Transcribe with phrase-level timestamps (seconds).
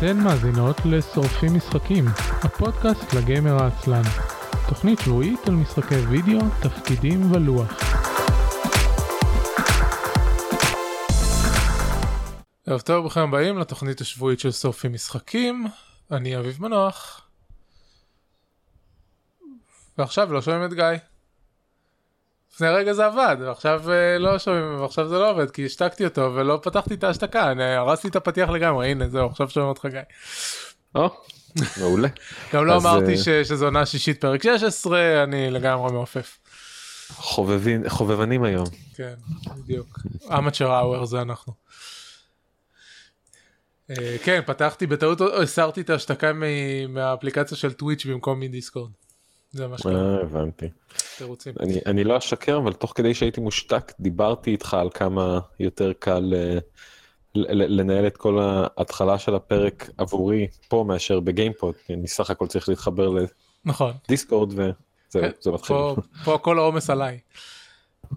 [0.00, 2.04] אתן מאזינות לשורפים משחקים,
[2.42, 4.02] הפודקאסט לגיימר העצלן.
[4.68, 7.72] תוכנית שבועית על משחקי וידאו, תפקידים ולוח.
[12.66, 15.66] ערב טוב, ברוכים הבאים לתוכנית השבועית של שורפים משחקים.
[16.10, 17.28] אני אביב מנוח.
[19.98, 21.09] ועכשיו לא שומעים את גיא.
[22.54, 26.32] לפני רגע זה עבד, ועכשיו uh, לא שומעים, ועכשיו זה לא עובד, כי השתקתי אותו
[26.34, 30.00] ולא פתחתי את ההשתקה, אני הרסתי את הפתיח לגמרי, הנה זהו, עכשיו שומעים אותך גיא.
[30.94, 31.10] או,
[31.80, 32.08] מעולה.
[32.52, 36.38] גם לא אמרתי אה, שזו עונה שישית פרק 16, אני לגמרי מעופף.
[37.10, 38.66] חובבים, חובבנים היום.
[38.94, 39.14] כן,
[39.56, 39.98] בדיוק.
[40.24, 41.52] amateur hour זה אנחנו.
[43.90, 46.32] אה, כן, פתחתי בטעות, הסרתי את ההשתקה
[46.88, 48.90] מהאפליקציה של טוויץ' במקום מדיסקורד.
[49.50, 50.66] זה מה שקרה, אה, הבנתי.
[51.18, 51.54] תירוצים.
[51.60, 56.34] אני, אני לא אשקר, אבל תוך כדי שהייתי מושתק, דיברתי איתך על כמה יותר קל
[56.36, 56.58] אה,
[57.34, 61.74] ל- ל- לנהל את כל ההתחלה של הפרק עבורי פה מאשר בגיימפוד.
[61.90, 63.10] אני סך הכל צריך להתחבר
[63.64, 63.92] נכון.
[64.08, 64.72] לדיסקורד וזהו,
[65.12, 65.76] כן, זה מתחיל.
[65.76, 67.18] פה- פה כל העומס עליי.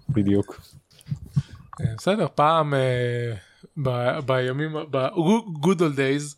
[0.09, 0.61] בדיוק.
[1.81, 3.33] אה, בסדר, פעם אה,
[3.77, 6.35] ב- בימים, ב-good old days,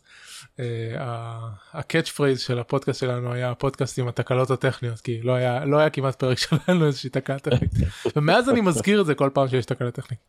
[1.72, 5.78] ה catch phrase של הפודקאסט שלנו היה הפודקאסט עם התקלות הטכניות, כי לא היה, לא
[5.78, 7.70] היה כמעט פרק שלנו איזושהי תקלה טכנית.
[8.16, 10.20] ומאז אני מזכיר את זה כל פעם שיש תקלה טכנית.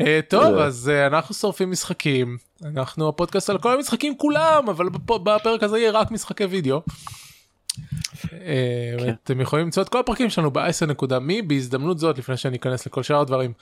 [0.00, 5.18] אה, טוב, אז אה, אנחנו שורפים משחקים, אנחנו הפודקאסט על כל המשחקים כולם, אבל בפ-
[5.18, 6.82] בפרק הזה יהיה רק משחקי וידאו.
[8.32, 9.14] אה, כן.
[9.24, 13.20] אתם יכולים למצוא את כל הפרקים שלנו ב-10.me בהזדמנות זאת לפני שאני אכנס לכל שאר
[13.20, 13.52] הדברים.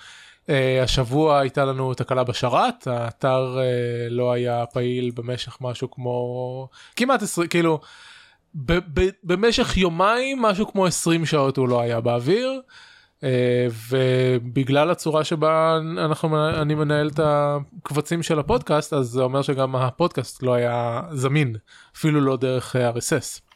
[0.50, 7.22] אה, השבוע הייתה לנו תקלה בשרת האתר אה, לא היה פעיל במשך משהו כמו כמעט
[7.22, 7.80] 20 כאילו
[9.24, 12.60] במשך יומיים משהו כמו 20 שעות הוא לא היה באוויר.
[13.24, 19.76] אה, ובגלל הצורה שבה אנחנו אני מנהל את הקבצים של הפודקאסט אז זה אומר שגם
[19.76, 21.56] הפודקאסט לא היה זמין
[21.96, 23.49] אפילו לא דרך RSS.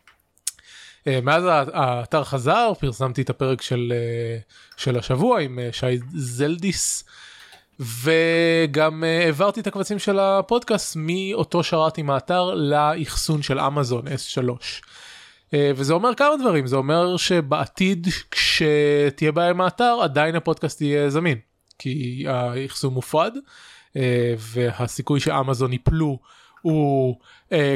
[1.06, 4.38] אה, מאז האתר חזר פרסמתי את הפרק של אה,
[4.76, 7.04] של השבוע עם אה, שי זלדיס
[7.80, 14.40] וגם העברתי את הקבצים של הפודקאסט מאותו שרת עם האתר לאחסון של אמזון S3.
[15.54, 21.10] אה, וזה אומר כמה דברים זה אומר שבעתיד כשתהיה בעיה עם האתר עדיין הפודקאסט יהיה
[21.10, 21.38] זמין
[21.78, 23.34] כי האחסון מופרד
[24.38, 26.18] והסיכוי שאמזון יפלו
[26.62, 27.16] הוא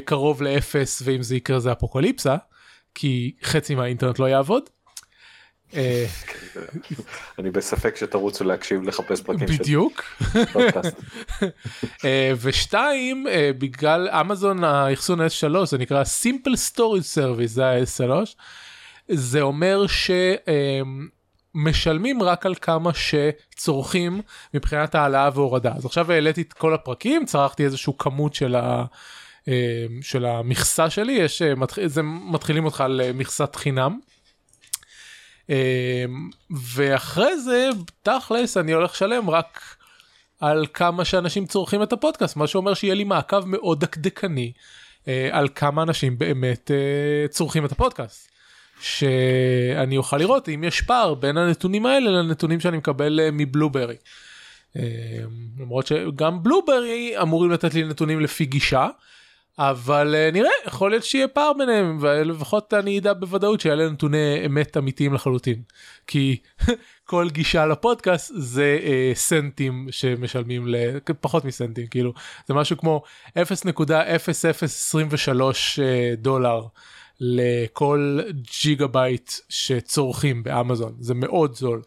[0.04, 2.36] קרוב לאפס ואם זה יקרה זה אפוקליפסה
[2.94, 4.62] כי חצי מהאינטרנט לא יעבוד.
[5.74, 6.06] אה,
[7.38, 10.02] אני בספק שתרוצו להקשיב לחפש פרקים של בדיוק.
[12.04, 18.10] אה, ושתיים אה, בגלל אמזון האחסון S3 זה נקרא simple storage service זה ה-S3
[19.08, 19.84] זה אומר
[21.54, 24.20] שמשלמים רק על כמה שצורכים
[24.54, 28.84] מבחינת העלאה והורדה אז עכשיו העליתי את כל הפרקים צרכתי איזשהו כמות של ה...
[29.48, 31.54] אה, של המכסה שלי יש אה,
[31.86, 33.98] זה מתחילים אותך על אה, מכסת חינם.
[35.50, 36.04] אה,
[36.74, 37.68] ואחרי זה
[38.02, 39.76] תכלס אני הולך לשלם רק
[40.40, 44.52] על כמה שאנשים צורכים את הפודקאסט מה שאומר שיהיה לי מעקב מאוד דקדקני
[45.08, 46.70] אה, על כמה אנשים באמת
[47.30, 48.28] צורכים את הפודקאסט.
[48.80, 53.96] שאני אוכל לראות אם יש פער בין הנתונים האלה לנתונים שאני מקבל מבלוברי.
[54.76, 54.82] אה,
[55.58, 58.88] למרות שגם בלוברי אמורים לתת לי נתונים לפי גישה.
[59.58, 64.76] אבל אה, נראה יכול להיות שיהיה פער ביניהם ולפחות אני אדע בוודאות שאלה נתוני אמת
[64.76, 65.62] אמיתיים לחלוטין
[66.06, 66.36] כי
[67.10, 72.12] כל גישה לפודקאסט זה אה, סנטים שמשלמים לפחות מסנטים כאילו
[72.46, 73.02] זה משהו כמו
[73.38, 73.40] 0.0023
[75.82, 76.62] אה, דולר
[77.20, 78.20] לכל
[78.62, 81.82] ג'יגה בייט שצורכים באמזון זה מאוד זול.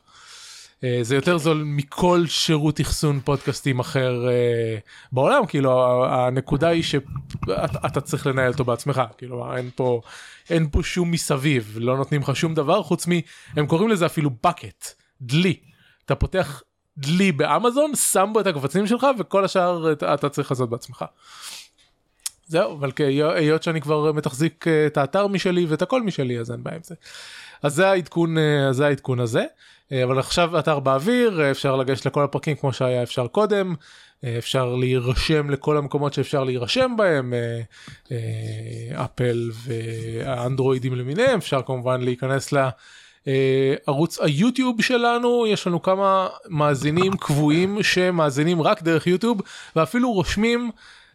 [0.84, 4.78] אה, זה יותר זול מכל שירות אחסון פודקאסטים אחר אה,
[5.12, 5.46] בעולם.
[5.46, 9.02] כאילו הנקודה היא שאתה צריך לנהל אותו בעצמך.
[9.18, 10.02] כאילו אין פה
[10.50, 11.78] אין פה שום מסביב.
[11.82, 13.12] לא נותנים לך שום דבר חוץ מ...
[13.56, 14.88] הם קוראים לזה אפילו bucket
[15.22, 15.60] דלי.
[16.06, 16.62] אתה פותח
[16.98, 21.06] דלי באמזון שם בו את הקבצים שלך וכל השאר אתה, צריך לעשות בעצמך.
[22.48, 26.52] זהו אבל כי- היות שאני כבר מתחזיק אה, את האתר משלי ואת הכל משלי אז
[26.52, 26.96] אין בעיה עם זה.
[27.64, 28.36] אז זה העדכון
[28.72, 29.46] זה העדכון הזה
[30.04, 33.76] אבל עכשיו אתר באוויר אה, אפשר לגשת לכל הפרקים כמו שהיה אפשר קודם
[34.24, 37.62] אה, אפשר להירשם לכל המקומות שאפשר להירשם בהם אה,
[38.12, 42.70] אה, אפל והאנדרואידים למיניהם אפשר כמובן להיכנס ל...
[43.28, 49.42] אה, ערוץ היוטיוב שלנו יש לנו כמה מאזינים קבועים שמאזינים רק דרך יוטיוב
[49.76, 50.72] ואפילו רושמים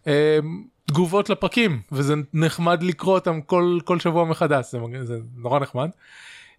[0.07, 0.39] אה,
[0.87, 5.91] תגובות לפרקים וזה נחמד לקרוא אותם כל כל שבוע מחדש זה, זה נורא נחמד.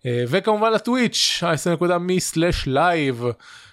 [0.08, 3.24] אה, וכמובן לטוויץ' 10.me/live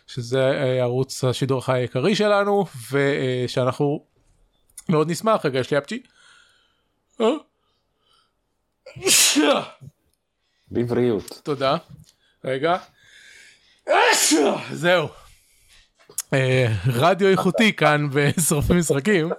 [0.06, 4.04] שזה אה, ערוץ השידור החי העיקרי שלנו ושאנחנו
[4.88, 6.02] מאוד נשמח רגע יש לי אפצ'י
[10.70, 11.40] בבריאות.
[11.42, 11.76] תודה.
[12.44, 12.76] רגע.
[14.72, 15.08] זהו.
[16.32, 19.30] אה, רדיו איכותי כאן בשורפים משחקים.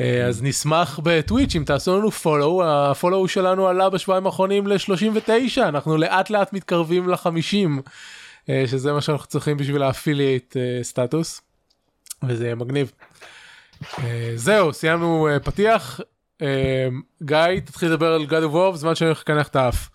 [0.00, 5.62] אה, אז נשמח בטוויץ' אם תעשו לנו follow, ה follow שלנו עלה בשבועיים האחרונים ל-39,
[5.62, 7.90] אנחנו לאט לאט מתקרבים ל-50,
[8.66, 11.40] שזה מה שאנחנו צריכים בשביל ה affiliate status,
[12.22, 12.92] וזה יהיה מגניב.
[13.98, 16.00] אה, זהו, סיימנו פתיח,
[17.22, 19.90] גיא תתחיל לדבר על God of War בזמן שאני הולך לקנח את האף.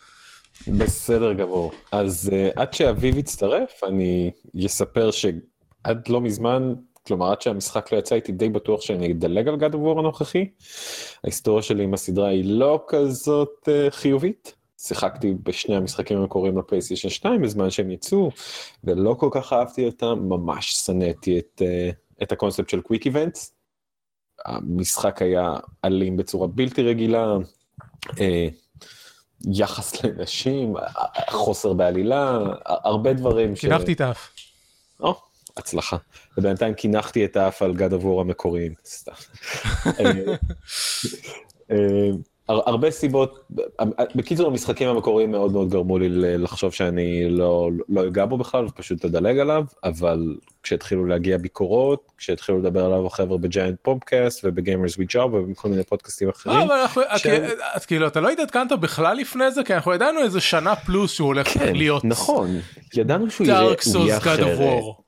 [0.68, 1.72] בסדר גמור.
[1.92, 4.32] אז עד שאביב יצטרף, אני
[4.66, 6.74] אספר שעד לא מזמן,
[7.08, 10.50] כלומר עד שהמשחק לא יצא, הייתי די בטוח שאני אדלג על of War הנוכחי.
[11.24, 14.56] ההיסטוריה שלי עם הסדרה היא לא כזאת uh, חיובית.
[14.82, 18.32] שיחקתי בשני המשחקים המקוריים לפלייסטיישן 2 בזמן שהם יצאו,
[18.84, 23.54] ולא כל כך אהבתי אותם, ממש שנאתי את, uh, את הקונספט של קוויק איבנטס.
[24.46, 25.54] המשחק היה
[25.86, 27.38] אלים בצורה בלתי רגילה.
[28.06, 28.16] Uh,
[29.54, 30.74] יחס לנשים,
[31.30, 33.56] חוסר בעלילה, הרבה דברים.
[33.56, 33.62] ש...
[33.62, 34.34] קינחתי את האף.
[35.00, 35.16] או,
[35.58, 35.98] הצלחה.
[36.38, 38.74] ובינתיים קינחתי את האף על גד עבור המקוריים.
[38.86, 39.12] סתם.
[39.88, 40.12] אה,
[41.72, 42.10] אה,
[42.48, 43.48] הרבה סיבות,
[44.16, 49.06] בקיצור המשחקים המקוריים מאוד מאוד גרמו לי לחשוב שאני לא, לא אגע בו בכלל ופשוט
[49.06, 54.96] אדלג עליו, אבל כשהתחילו להגיע ביקורות, כשהתחילו לדבר עליו החבר'ה ב Giant Bombcast וב Gamers
[54.96, 56.58] With Jobs ובכל מיני פודקאסטים אחרים.
[56.58, 57.28] אבל אנחנו, ש...
[57.74, 61.28] אז כאילו אתה לא התעדכנת בכלל לפני זה כי אנחנו ידענו איזה שנה פלוס שהוא
[61.28, 62.06] הולך כן, להיות.
[62.06, 62.50] נכון,
[62.96, 65.05] ידענו שהוא יהיה אחר.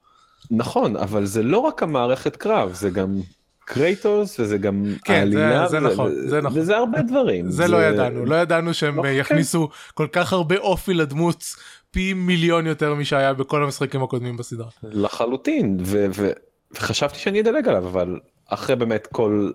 [0.52, 3.22] נכון, אבל זה לא רק המערכת קרב, זה גם
[3.68, 7.50] קרייטוס וזה גם כן, העלילה, זה, זה נכון, זה נכון, וזה הרבה דברים.
[7.50, 9.18] זה, זה לא ידענו, לא ידענו שהם אוקיי.
[9.18, 11.44] יכניסו כל כך הרבה אופי לדמות
[11.92, 14.70] פי מיליון יותר משהיה בכל המשחקים הקודמים בסדרה.
[14.84, 16.32] לחלוטין, ו- ו-
[16.72, 19.52] וחשבתי שאני אדלג עליו, אבל אחרי באמת כל,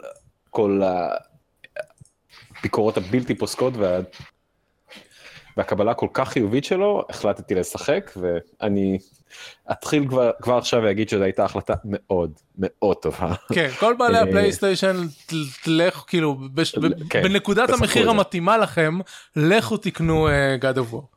[0.50, 0.80] כל
[2.58, 4.00] הביקורות הבלתי פוסקות וה...
[5.56, 8.98] והקבלה כל כך חיובית שלו, החלטתי לשחק, ואני
[9.70, 13.34] אתחיל כבר, כבר עכשיו ואגיד שזו הייתה החלטה מאוד מאוד טובה.
[13.54, 14.96] כן, כל בעלי אה, הפלייסטיישן,
[15.62, 16.74] תלך כאילו, בש,
[17.10, 18.98] כן, בנקודת המחיר המתאימה לכם,
[19.36, 20.30] לכו תקנו uh,
[20.62, 21.12] God of War.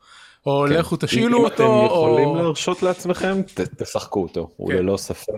[0.46, 0.74] או כן.
[0.74, 1.66] לכו תשאילו אותו.
[1.66, 2.42] אם אתם יכולים או...
[2.42, 4.76] להרשות לעצמכם, ת, תשחקו אותו, הוא כן.
[4.76, 5.32] ללא ספק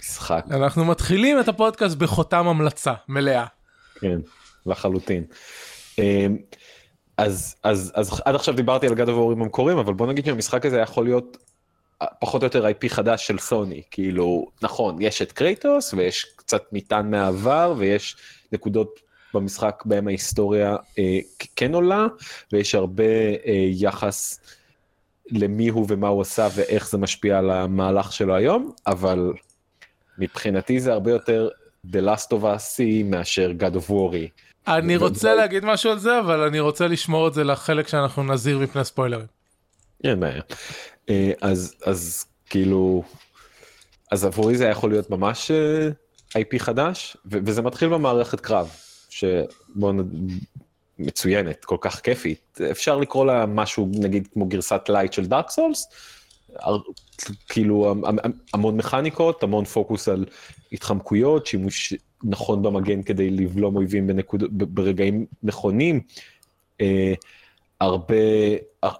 [0.00, 0.44] משחק.
[0.50, 3.46] אנחנו מתחילים את הפודקאסט בחותם המלצה מלאה.
[4.00, 4.18] כן,
[4.66, 5.24] לחלוטין.
[5.98, 6.26] אה,
[7.16, 10.66] אז, אז, אז עד עכשיו דיברתי על God of War המקורים, אבל בוא נגיד שהמשחק
[10.66, 11.36] הזה יכול להיות
[12.20, 17.10] פחות או יותר IP חדש של סוני, כאילו, נכון, יש את קרייטוס ויש קצת מטען
[17.10, 18.16] מהעבר ויש
[18.52, 19.00] נקודות
[19.34, 21.18] במשחק בהם ההיסטוריה אה,
[21.56, 22.06] כן עולה
[22.52, 23.04] ויש הרבה
[23.46, 24.40] אה, יחס
[25.30, 29.32] למי הוא ומה הוא עשה ואיך זה משפיע על המהלך שלו היום, אבל
[30.18, 31.48] מבחינתי זה הרבה יותר
[31.86, 34.16] The Last of Us מאשר God of War.
[34.68, 38.58] אני רוצה להגיד משהו על זה אבל אני רוצה לשמור את זה לחלק שאנחנו נזהיר
[38.58, 39.26] מפני ספוילרים.
[40.04, 40.42] אין בעיה.
[41.10, 43.02] אה, אז אז כאילו
[44.10, 45.88] אז עבורי זה יכול להיות ממש אה,
[46.40, 48.70] IP חדש וזה מתחיל במערכת קרב
[49.10, 49.98] שבוא נ...
[50.98, 55.88] מצוינת כל כך כיפית אפשר לקרוא לה משהו נגיד כמו גרסת light של Dark Souls.
[57.48, 57.94] כאילו
[58.54, 60.24] המון מכניקות המון פוקוס על
[60.72, 64.44] התחמקויות שימוש נכון במגן כדי לבלום אויבים בנקוד...
[64.50, 66.00] ברגעים נכונים.
[67.82, 68.14] אה, הרבה
[68.84, 68.90] אה,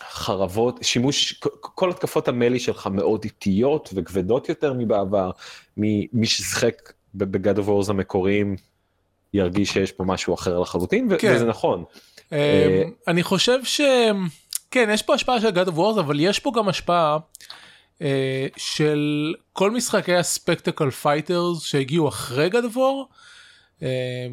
[0.00, 5.30] חרבות, שימוש, כל התקפות ה melee שלך מאוד איטיות וכבדות יותר מבעבר,
[5.76, 8.56] מי ששיחק ב God of Wars המקוריים
[9.34, 11.32] ירגיש שיש פה משהו אחר לחלוטין, כן.
[11.34, 11.84] וזה נכון.
[12.32, 13.80] אמ, אה, אני חושב ש...
[14.70, 17.18] כן, יש פה השפעה של God of Wars, אבל יש פה גם השפעה
[18.02, 23.08] אה, של כל משחקי ה spectacle fighters שהגיעו אחרי God of War.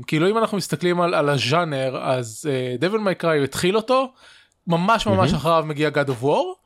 [0.08, 4.12] כאילו אם אנחנו מסתכלים על, על הז'אנר אז דבל מייקראי התחיל אותו
[4.68, 5.36] ממש ממש mm-hmm.
[5.36, 6.62] אחריו מגיע God of War.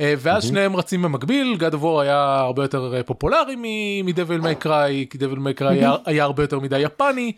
[0.00, 0.46] אה, ואז mm-hmm.
[0.46, 3.56] שניהם רצים במקביל, God of War היה הרבה יותר אה, פופולרי
[4.04, 7.32] מדבל מי קריי, כי דבל מי קריי היה הרבה יותר מדי יפני,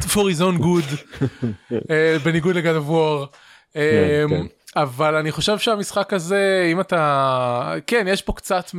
[0.00, 1.18] for his own good,
[1.90, 3.26] אה, בניגוד לגד of War.
[3.74, 4.46] כן, כן.
[4.76, 8.70] אבל אני חושב שהמשחק הזה, אם אתה, כן, יש פה קצת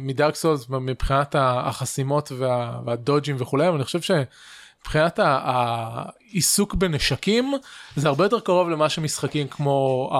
[0.00, 2.32] מדארק סולס מבחינת החסימות
[2.86, 4.10] והדודג'ים וכולי, אבל אני חושב ש...
[4.80, 7.52] מבחינת העיסוק בנשקים
[7.96, 10.10] זה הרבה יותר קרוב למה שמשחקים כמו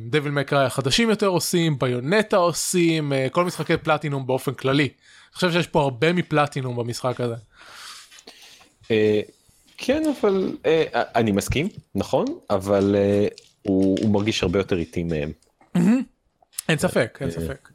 [0.00, 4.82] דביל מקראי החדשים יותר עושים ביונטה עושים אה, כל משחקי פלטינום באופן כללי.
[4.82, 7.34] אני חושב שיש פה הרבה מפלטינום במשחק הזה.
[9.80, 12.96] אה, כן אבל אה, אני מסכים נכון אבל
[13.62, 15.32] הוא מרגיש הרבה יותר איטי מהם.
[16.68, 17.68] אין ספק אין ספק.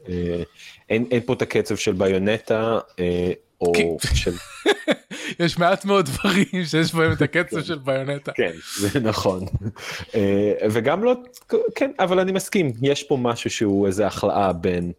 [0.89, 2.80] אין פה את הקצב של ביונטה
[3.62, 4.34] או של
[5.39, 8.32] יש מעט מאוד דברים שיש בהם את הקצב של ביונטה.
[8.32, 9.46] כן, זה נכון.
[10.16, 11.16] אה, וגם לא,
[11.75, 14.92] כן, אבל אני מסכים, יש פה משהו שהוא איזה החלאה בין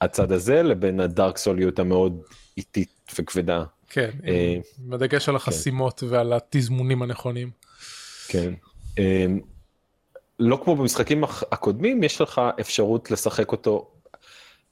[0.00, 2.22] הצד הזה לבין הדארק סוליות המאוד
[2.56, 3.64] איטית וכבדה.
[3.90, 7.50] כן, אה, בדגש על החסימות ועל התזמונים הנכונים.
[8.28, 8.52] כן.
[8.98, 9.26] אה,
[10.38, 13.90] לא כמו במשחקים הקודמים, יש לך אפשרות לשחק אותו.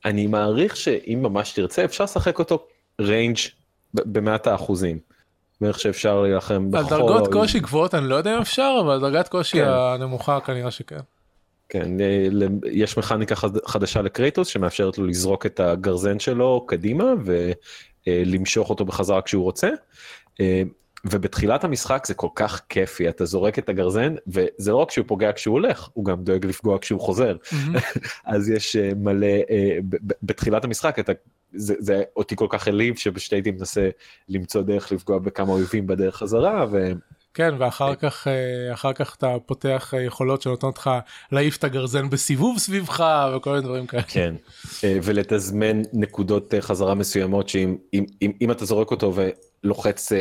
[0.04, 2.66] אני מעריך שאם ממש תרצה, אפשר לשחק אותו
[3.00, 3.36] ranged
[3.94, 4.98] במאת האחוזים.
[5.60, 6.98] בערך שאפשר להילחם על בחול.
[6.98, 9.68] דרגות קושי גבוהות אני לא יודע אם אפשר, אבל על דרגת קושי כן.
[9.68, 11.00] הנמוכה כנראה שכן.
[11.68, 12.28] כן, אה,
[12.72, 17.04] יש מכניקה חד- חדשה לקרייטוס שמאפשרת לו לזרוק את הגרזן שלו קדימה
[18.08, 19.68] ולמשוך אותו בחזרה כשהוא רוצה.
[20.40, 20.62] אה,
[21.04, 25.32] ובתחילת המשחק זה כל כך כיפי, אתה זורק את הגרזן, וזה לא רק שהוא פוגע
[25.32, 27.36] כשהוא הולך, הוא גם דואג לפגוע כשהוא חוזר.
[28.24, 29.78] אז יש אה, מלא, אה,
[30.22, 31.12] בתחילת המשחק אתה,
[31.52, 33.88] זה, זה אותי כל כך העליב שפשוט הייתי מנסה
[34.28, 36.92] למצוא דרך לפגוע בכמה אויבים בדרך חזרה, ו...
[37.38, 40.90] כן, ואחר כך, אה, אחר כך אתה פותח אה, יכולות שנותנות לך
[41.32, 43.04] להעיף את הגרזן בסיבוב סביבך
[43.36, 44.02] וכל מיני דברים כאלה.
[44.02, 44.34] כן,
[44.84, 50.12] אה, ולתזמן נקודות חזרה מסוימות שאם אם, אם, אם אתה זורק אותו ולוחץ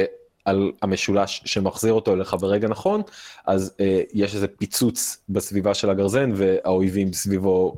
[0.46, 3.02] על המשולש שמחזיר אותו אליך ברגע נכון,
[3.48, 7.76] אז אה, יש איזה פיצוץ בסביבה של הגרזן והאויבים סביבו,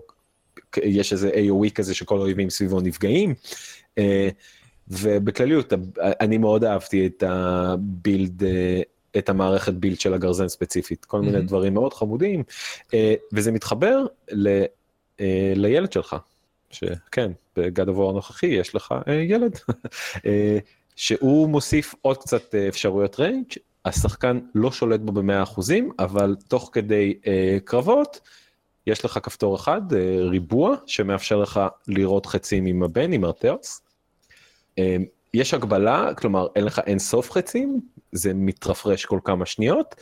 [0.83, 3.33] יש איזה AOE כזה שכל האויבים סביבו נפגעים.
[3.97, 4.29] אה,
[4.87, 8.43] ובכלליות, אני מאוד אהבתי את הבילד,
[9.17, 11.41] את המערכת בילד של הגרזן ספציפית, כל מיני Mhm.
[11.41, 12.43] דברים מאוד חמודים,
[12.93, 14.47] אה, וזה מתחבר ל...
[15.19, 16.15] אה, לילד שלך,
[16.71, 19.59] שכן, בגד עבור הנוכחי יש לך אה, ילד,
[20.95, 23.45] שהוא מוסיף עוד קצת אפשרויות ריינג',
[23.85, 27.13] השחקן לא שולט בו במאה אחוזים, אבל תוך כדי
[27.63, 28.19] קרבות,
[28.87, 29.81] יש לך כפתור אחד,
[30.19, 33.23] ריבוע, שמאפשר לך לראות חצים עם הבן, עם.
[34.79, 34.97] אה,
[35.33, 39.95] יש הגבלה, כלומר אין לך אין סוף חצים, זה מתרפרש כל כמה שניות,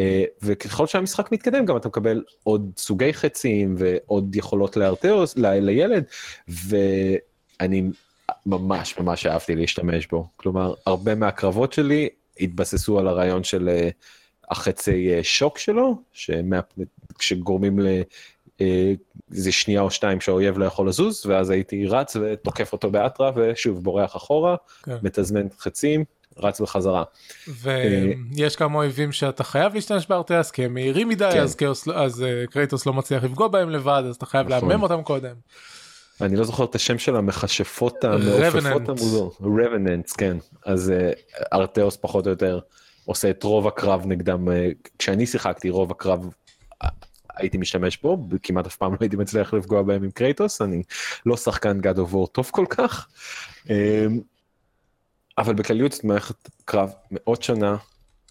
[0.00, 6.04] אה, וככל שהמשחק מתקדם גם אתה מקבל עוד סוגי חצים ועוד יכולות לארתיאוס, ל- לילד,
[6.48, 7.82] ואני
[8.46, 10.28] ממש ממש אהבתי להשתמש בו.
[10.36, 12.08] כלומר, הרבה מהקרבות שלי
[12.40, 13.88] התבססו על הרעיון של אה,
[14.50, 16.60] החצי אה, שוק שלו, שמה,
[17.20, 17.86] שגורמים ל...
[19.34, 23.84] איזה שנייה או שתיים שהאויב לא יכול לזוז, ואז הייתי רץ ותוקף אותו באטרה, ושוב
[23.84, 24.96] בורח אחורה, כן.
[25.02, 26.04] מתזמן חצים,
[26.36, 27.04] רץ בחזרה.
[27.48, 31.40] ויש כמה אויבים שאתה חייב להשתמש בארטיאס כי הם מהירים מדי כן.
[31.40, 34.68] אז, כאוס, אז אה, קרייטוס לא מצליח לפגוע בהם לבד אז אתה חייב נכון.
[34.68, 35.34] לעמם אותם קודם.
[36.20, 38.88] אני לא זוכר את השם של המכשפות המעופפות.
[38.88, 40.36] המוזר, רבננטס, כן.
[40.66, 41.10] אז אה,
[41.52, 42.60] ארתאוס פחות או יותר
[43.04, 44.68] עושה את רוב הקרב נגדם, אה,
[44.98, 46.30] כשאני שיחקתי רוב הקרב
[46.82, 46.88] אה,
[47.36, 50.82] הייתי משתמש בו, כמעט אף פעם לא הייתי מצליח לפגוע בהם עם קרייטוס, אני
[51.26, 53.08] לא שחקן God of War טוב כל כך.
[55.40, 57.76] אבל בכלליות זאת מערכת קרב מאוד שונה,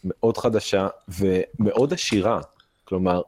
[0.03, 2.41] מאוד חדשה ומאוד עשירה.
[2.83, 3.21] כלומר,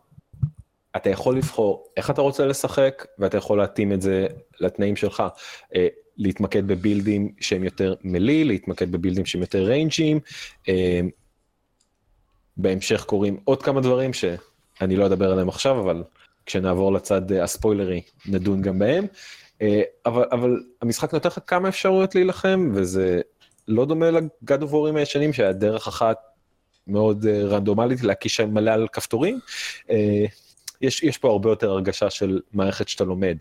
[0.95, 4.27] אתה יכול לבחור איך אתה רוצה לשחק ואתה יכול להתאים את זה
[4.59, 5.23] לתנאים שלך.
[5.75, 10.19] אה, להתמקד בבילדים שהם יותר מלי, להתמקד בבילדים שהם יותר ריינג'ים.
[10.69, 11.01] אה,
[12.57, 16.03] בהמשך קורים עוד כמה דברים שאני לא אדבר עליהם עכשיו, אבל
[16.45, 19.05] כשנעבור לצד אה, הספוילרי נדון גם בהם.
[20.05, 23.21] אבל, אבל המשחק נותן לך כמה אפשרויות להילחם וזה
[23.71, 26.17] לא דומה לגד אובורים הישנים שהיה דרך אחת
[26.87, 29.39] מאוד אה, רנדומלית להקיש מלא על כפתורים.
[29.89, 30.25] אה,
[30.81, 33.37] יש, יש פה הרבה יותר הרגשה של מערכת שאתה לומד.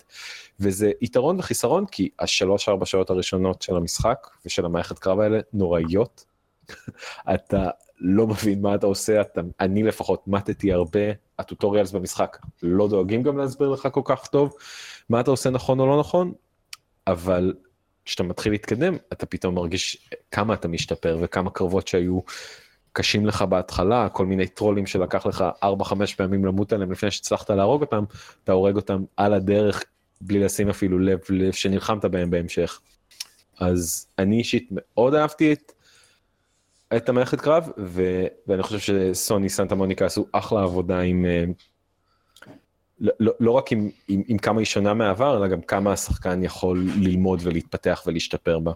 [0.60, 6.25] וזה יתרון וחיסרון כי השלוש ארבע שעות הראשונות של המשחק ושל המערכת קרב האלה נוראיות.
[7.34, 7.70] אתה
[8.00, 11.00] לא מבין מה אתה עושה, אתה, אני לפחות מתתי הרבה,
[11.38, 14.54] הטוטוריאלס במשחק לא דואגים גם להסביר לך כל כך טוב
[15.08, 16.32] מה אתה עושה נכון או לא נכון,
[17.06, 17.54] אבל
[18.10, 22.20] כשאתה מתחיל להתקדם אתה פתאום מרגיש כמה אתה משתפר וכמה קרבות שהיו
[22.92, 25.66] קשים לך בהתחלה, כל מיני טרולים שלקח לך 4-5
[26.16, 28.04] פעמים למות עליהם לפני שהצלחת להרוג אותם,
[28.44, 29.84] אתה הורג אותם על הדרך
[30.20, 32.80] בלי לשים אפילו לב, לב שנלחמת בהם בהמשך.
[33.60, 35.72] אז אני אישית מאוד אהבתי את,
[36.96, 38.02] את המערכת קרב, ו,
[38.46, 41.44] ואני חושב שסוני סנטה מוניקה עשו אחלה עבודה עם, אה,
[43.00, 46.42] לא, לא, לא רק עם, עם, עם כמה היא שונה מהעבר, אלא גם כמה השחקן
[46.45, 48.73] יכול ללמוד ולהתפתח ולהשתפר בה.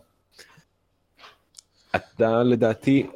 [1.96, 3.06] אתה לדעתי,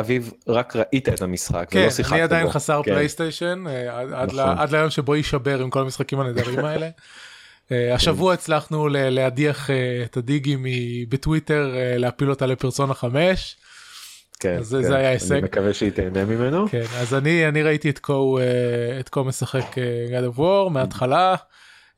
[0.00, 2.14] אביב, רק ראית את המשחק כן, ולא שיחקת בו.
[2.16, 2.92] אני עדיין חסר כן.
[2.92, 4.58] פלייסטיישן אה, עד- עד ל- נכון.
[4.58, 6.88] עד ליום שבו יישבר עם כל המשחקים הנהדרים האלה.
[7.72, 10.56] אה, השבוע הצלחנו להדיח אה, את הדיגי
[11.08, 13.56] בטוויטר להפיל אותה לפרסונה 5.
[14.40, 14.82] כן, אז כן.
[14.82, 15.32] זה היה הישג.
[15.32, 16.68] אני מקווה שהיא תהנה ממנו.
[16.70, 20.70] כן אז אני אני ראיתי את קו אה, את קו משחק אה, God of War
[20.70, 21.34] מההתחלה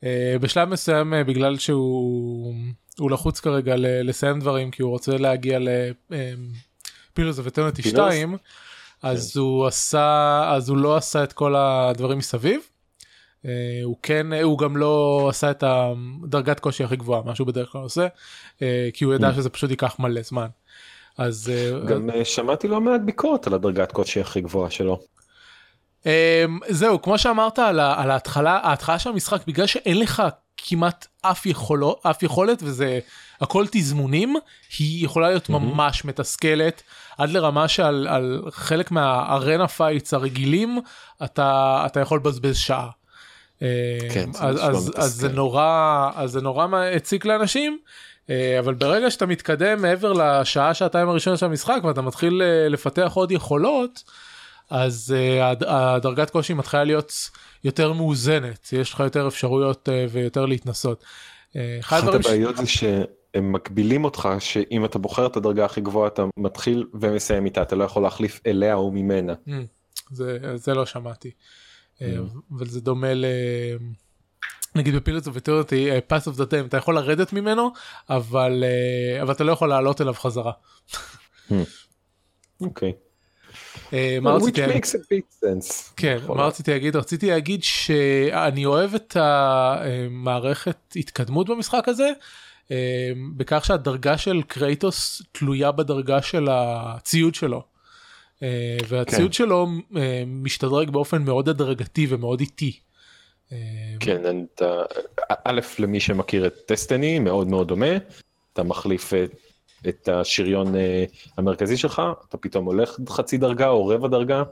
[0.03, 2.55] אה, בשלב מסוים בגלל שהוא
[2.99, 5.67] הוא לחוץ כרגע לסיים דברים כי הוא רוצה להגיע ל...
[6.11, 6.33] אה,
[7.13, 8.37] פילוס וטרנטי 2
[9.01, 12.59] אז הוא עשה אז הוא לא עשה את כל הדברים מסביב.
[13.43, 13.45] Uh,
[13.83, 17.81] הוא כן הוא גם לא עשה את הדרגת קושי הכי גבוהה מה שהוא בדרך כלל
[17.81, 18.07] עושה
[18.57, 18.61] uh,
[18.93, 19.33] כי הוא ידע Mm.
[19.33, 20.47] שזה פשוט ייקח מלא זמן.
[21.17, 21.51] אז
[21.83, 24.99] uh, גם אה, שמעתי לא מעט ביקורת על הדרגת קושי הכי גבוהה שלו.
[26.03, 26.05] Um,
[26.69, 30.23] זהו כמו שאמרת על, ה- על ההתחלה ההתחלה של המשחק בגלל שאין לך
[30.57, 32.99] כמעט אף, יכולו, אף יכולת וזה
[33.41, 34.35] הכל תזמונים
[34.79, 35.67] היא יכולה להיות מהמם.
[35.69, 36.83] ממש מתסכלת
[37.17, 40.79] עד לרמה שעל על חלק מה arena fights הרגילים
[41.23, 42.89] אתה אתה יכול לבזבז שעה.
[44.13, 45.29] כן, Um, זה אז, נשמע אז, אז זה.
[45.29, 47.79] נורא אז זה נורא מה- הציק לאנשים.
[48.29, 53.11] אה, אבל ברגע שאתה מתקדם מעבר לשעה שעתיים הראשונה של המשחק ואתה מתחיל אה, לפתח
[53.15, 54.03] עוד יכולות
[54.69, 57.13] אז אה, הד- הדרגת קושי מתחילה להיות
[57.63, 61.03] יותר מאוזנת יש לך יותר אפשרויות ויותר להתנסות.
[61.79, 66.07] אחת הדברים ש- הבעיות זה שהם מגבילים אותך שאם אתה בוחר את הדרגה הכי גבוהה
[66.07, 69.33] אתה מתחיל ומסיים איתה אתה לא יכול להחליף אליה או ממנה.
[69.47, 69.51] Mm,
[70.11, 71.31] זה זה לא שמעתי.
[71.99, 72.01] Mm.
[72.57, 73.25] אבל זה דומה ל...
[74.75, 77.71] נגיד ב Pillars of Eternity Path of the Damned אתה יכול לרדת ממנו
[78.09, 80.51] אבל אה, אבל אתה לא יכול לעלות אליו חזרה.
[82.61, 82.93] אוקיי.
[83.93, 84.83] אה, מה Which רציתי להגיד?
[84.83, 85.93] makes a big sense.
[85.95, 86.95] כן, מה רציתי להגיד?
[86.95, 92.11] רציתי להגיד שאני אוהב את המערכת התקדמות במשחק הזה,
[92.71, 97.63] אה, בכך שהדרגה של קרייטוס תלויה בדרגה של הציוד שלו.
[98.43, 99.33] אה, והציוד כן.
[99.33, 102.79] שלו אה, משתדרג באופן מאוד הדרגתי ומאוד איטי.
[103.51, 103.57] אה,
[103.99, 104.83] כן, אתה,
[105.45, 107.97] א' למי שמכיר את טסטני מאוד מאוד דומה,
[108.53, 109.31] אתה מחליף את,
[109.89, 111.05] את השריון אה,
[111.37, 114.43] המרכזי שלך, אתה פתאום הולך חצי דרגה או רבע דרגה,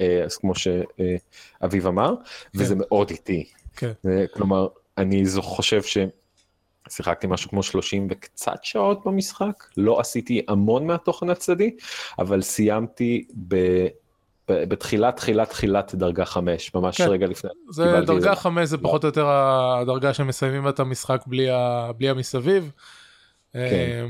[0.00, 2.14] אה, אז כמו שאביב אמר,
[2.54, 3.44] וזה מאוד איטי.
[3.76, 3.92] כן.
[4.34, 4.68] כלומר,
[4.98, 5.80] אני חושב
[6.88, 11.76] ששיחקתי משהו כמו 30 וקצת שעות במשחק, לא עשיתי המון מהתוכן הצדדי,
[12.18, 13.56] אבל סיימתי ב...
[14.50, 17.08] בתחילת תחילת תחילת דרגה 5 ממש כן.
[17.08, 21.50] רגע לפני זה דרגה איזה- 5 זה פחות או יותר הדרגה שמסיימים את המשחק בלי
[21.50, 22.70] ה- בלי המסביב.
[23.54, 24.04] אה,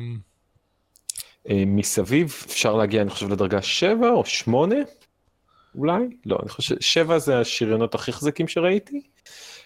[1.51, 4.77] אה, מסביב אפשר להגיע אני חושב לדרגה 7 או 8
[5.74, 9.03] אולי לא אני חושב 7 זה השריונות הכי חזקים שראיתי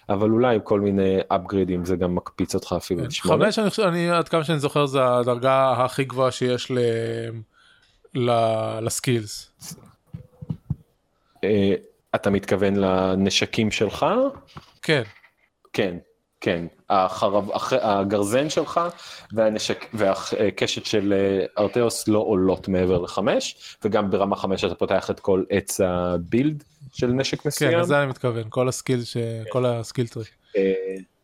[0.09, 3.45] אבל אולי עם כל מיני upgradeים זה גם מקפיץ אותך אפילו כן, לשמונה.
[3.45, 6.77] חמש אני חושב אני עד כמה שאני זוכר זה הדרגה הכי גבוהה שיש ל...
[8.15, 8.31] ל...
[8.81, 9.51] לסקילס.
[11.43, 11.73] אה,
[12.15, 14.05] אתה מתכוון לנשקים שלך?
[14.81, 15.03] כן
[15.73, 15.97] כן,
[16.41, 16.65] כן.
[16.89, 18.81] החרב, הח- הגרזן שלך
[19.33, 25.19] והנשק, והקשת של אה, אטראוס לא עולות מעבר לחמש, וגם ברמה חמש אתה פותח את
[25.19, 26.63] כל עץ ה build
[26.93, 27.79] של נשק כן מסוים.
[27.79, 29.17] לזה אני מתכוון כל ה skill ש...
[29.49, 30.23] כל ה skill tree.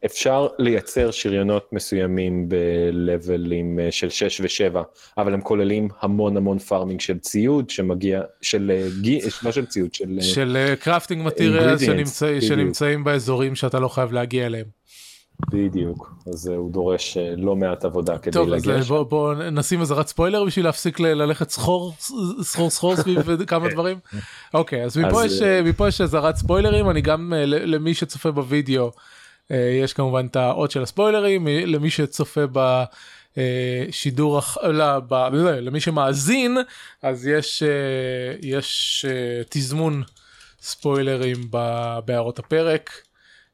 [0.06, 4.80] אפשר לייצר שריונות מסוימים בלבלים אה, של 6 ו-7,
[5.18, 9.94] אבל הם כוללים המון המון farming של ציוד שמגיע, של אה, gear, לא של ציוד,
[9.94, 10.22] של...
[10.22, 12.42] של crafting material שנמצא...
[12.42, 14.66] שנמצאים באזורים שאתה לא חייב להגיע אליהם.
[15.52, 18.74] בדיוק, אז הוא דורש לא מעט עבודה כדי טוב אז להגיע.
[18.74, 18.90] אה, לשם.
[18.90, 21.94] בוא, בוא נשים אזהרת ספוילר בשביל להפסיק ללכת סחור
[22.42, 23.98] סחור סחור סביב כמה דברים.
[24.54, 25.26] אוקיי אז מפה כן.
[25.26, 25.44] אז,
[25.88, 28.92] יש אזהרת ספוילרים אני גם למי שצופה בווידאו
[29.84, 32.84] יש כמובן את האות של הספוילרים אה, למי שצופה ב...
[33.38, 35.14] אה, שידור לא, ב...
[35.14, 36.58] לא, למי שמאזין
[37.02, 37.70] אז יש אה,
[38.42, 40.04] יש אה, תזמון
[40.62, 41.38] ספוילרים
[42.06, 42.92] בהערות הפרק.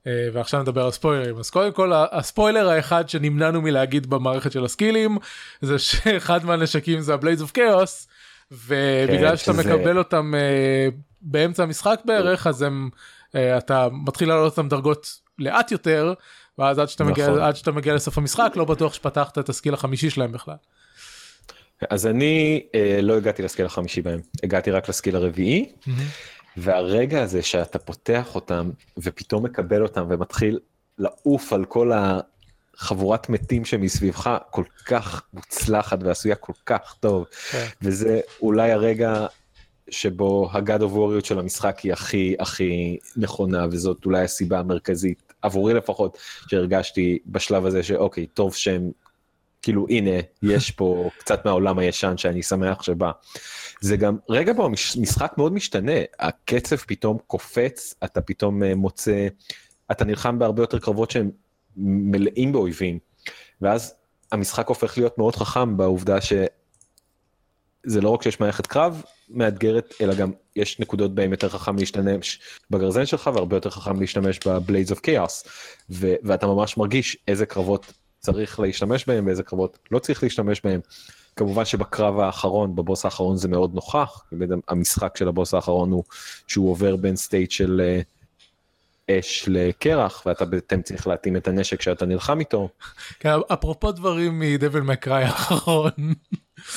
[0.07, 5.17] אה, ועכשיו נדבר על ספוילרים אז קודם כל הספוילר האחד שנמנענו מלהגיד במערכת של הסקילים
[5.61, 8.07] זה שאחד מהנשקים זה ה Blades of Chaos
[8.51, 10.87] ובגלל כן, שאתה שזה- מקבל אותם אה,
[11.21, 12.89] באמצע המשחק בערך אז הם
[13.35, 16.13] אה, אתה מתחיל לעלות אותם דרגות לאט יותר
[16.57, 17.41] ואז עד שאתה מגיע נכון.
[17.41, 20.55] עד שאתה מגיע לסוף המשחק לא בטוח שפתחת את ה skill החמישי שלהם בכלל.
[21.89, 25.71] אז אני אה, לא הגעתי לסקיל החמישי בהם, הגעתי רק לסקיל הרביעי,
[26.57, 30.59] והרגע הזה שאתה פותח אותם ופתאום מקבל אותם ומתחיל
[30.97, 31.91] לעוף על כל
[32.75, 37.65] החבורת מתים שמסביבך כל כך מוצלחת ועשויה כל כך טוב, כן.
[37.81, 39.25] וזה אולי הרגע
[39.89, 46.17] שבו of Warrior של המשחק היא הכי הכי נכונה וזאת אולי הסיבה המרכזית עבורי לפחות
[46.47, 48.91] שהרגשתי בשלב הזה שאוקיי טוב שהם
[49.61, 53.11] כאילו הנה יש פה קצת מהעולם הישן שאני שמח שבא.
[53.81, 59.27] זה גם רגע בו המשחק מאוד משתנה הקצב פתאום קופץ אתה פתאום אה, מוצא
[59.91, 61.31] אתה נלחם בהרבה יותר קרבות שהם
[61.77, 62.99] מלאים באויבים
[63.61, 63.95] ואז
[64.31, 70.31] המשחק הופך להיות מאוד חכם בעובדה שזה לא רק שיש מערכת קרב מאתגרת אלא גם
[70.55, 75.43] יש נקודות בהם יותר חכם להשתמש בגרזן שלך והרבה יותר חכם להשתמש בבליידס אוף כאוס
[75.89, 80.79] ואתה ממש מרגיש איזה קרבות צריך להשתמש בהם ואיזה קרבות לא צריך להשתמש בהם
[81.35, 84.23] כמובן שבקרב האחרון, בבוס האחרון זה מאוד נוכח,
[84.67, 86.03] המשחק של הבוס האחרון הוא
[86.47, 88.01] שהוא עובר בין סטייט של אה,
[89.19, 92.69] אש לקרח, ואתה בעצם צריך להתאים את הנשק שאתה נלחם איתו.
[93.19, 95.91] כן, אפרופו דברים מדבל מקראי האחרון.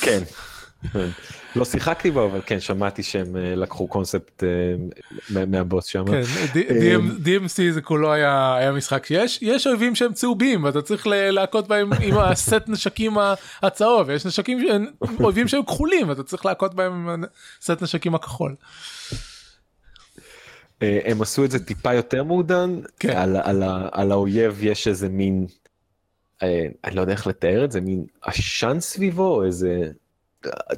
[0.01, 0.23] כן.
[1.55, 6.05] לא שיחקתי בו אבל כן שמעתי שהם אה, לקחו קונספט אה, מהבוס שם.
[6.05, 6.21] כן,
[7.23, 12.17] DMC זה כולו היה, משחק שיש יש אויבים שהם צהובים ואתה צריך להכות בהם עם
[12.17, 13.17] הסט נשקים
[13.61, 14.59] הצהוב יש נשקים
[15.19, 17.23] אויבים שהם כחולים ואתה צריך להכות בהם עם
[17.61, 18.55] הסט נשקים הכחול.
[20.81, 23.17] אה, הם עשו את זה טיפה יותר מעודן כן.
[23.17, 25.47] על, על, על האויב יש איזה מין
[26.83, 29.91] אני לא יודע איך לתאר את זה מין עשן סביבו איזה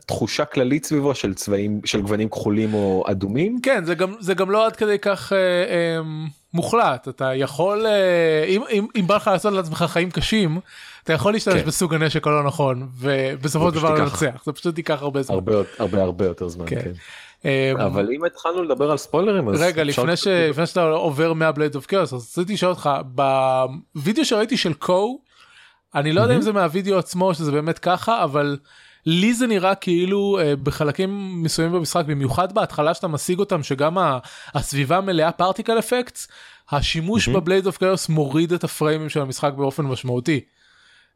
[0.06, 4.52] תחושה כללית סביבו של צבעים של גוונים כחולים או אדומים כן זה גם זה גם
[4.52, 6.02] לא עד כדי כך אה, אה,
[6.54, 10.60] מוחלט אתה יכול אה, אם, אם, אם בא לך לעשות לעצמך חיים קשים
[11.04, 11.68] אתה יכול להשתמש כן.
[11.68, 16.02] בסוג הנשק הלא נכון ובסופו של דבר לנצח זה פשוט ייקח הרבה זמן הרבה הרבה
[16.02, 16.82] הרבה יותר זמן כן.
[16.82, 16.92] כן.
[17.42, 20.28] Um, אבל אם התחלנו לדבר על ספוילרים אז רגע לפני, ש...
[20.28, 25.20] לפני שאתה עובר מה Blade of Chaos אז רציתי לשאול אותך בווידאו שראיתי של קו
[25.96, 28.58] אני לא יודע אם זה מהווידאו עצמו שזה באמת ככה אבל.
[29.06, 33.98] לי זה נראה כאילו uh, בחלקים מסוימים במשחק במיוחד בהתחלה שאתה משיג אותם שגם
[34.54, 36.28] הסביבה מלאה particle effects
[36.72, 37.32] השימוש mm-hmm.
[37.32, 40.40] ב Blade of Chaos מוריד את הפריימים של המשחק באופן משמעותי.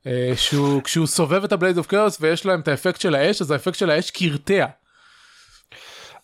[0.04, 3.42] Uh, שהוא כשהוא סובב את ה Blade of Chaos ויש להם את האפקט של האש
[3.42, 4.66] אז האפקט של האש קרטע.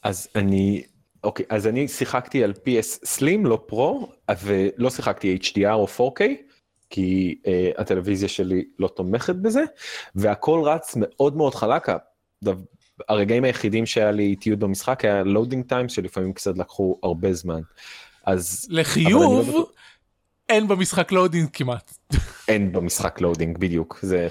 [0.04, 0.84] אז אני
[1.24, 6.24] אוקיי אז אני שיחקתי על PS Slim לא Pro ולא שיחקתי HDR או 4K.
[6.91, 9.63] כי uh, הטלוויזיה שלי לא תומכת בזה,
[10.15, 11.88] והכל רץ מאוד מאוד חלק.
[13.10, 17.62] הרגעים היחידים שהיה לי איטיות במשחק היה loading time שלפעמים קצת לקחו הרבה זמן.
[18.25, 19.67] אז לחיוב לא
[20.49, 21.93] אין במשחק loading כמעט.
[22.47, 24.27] אין במשחק loading בדיוק זה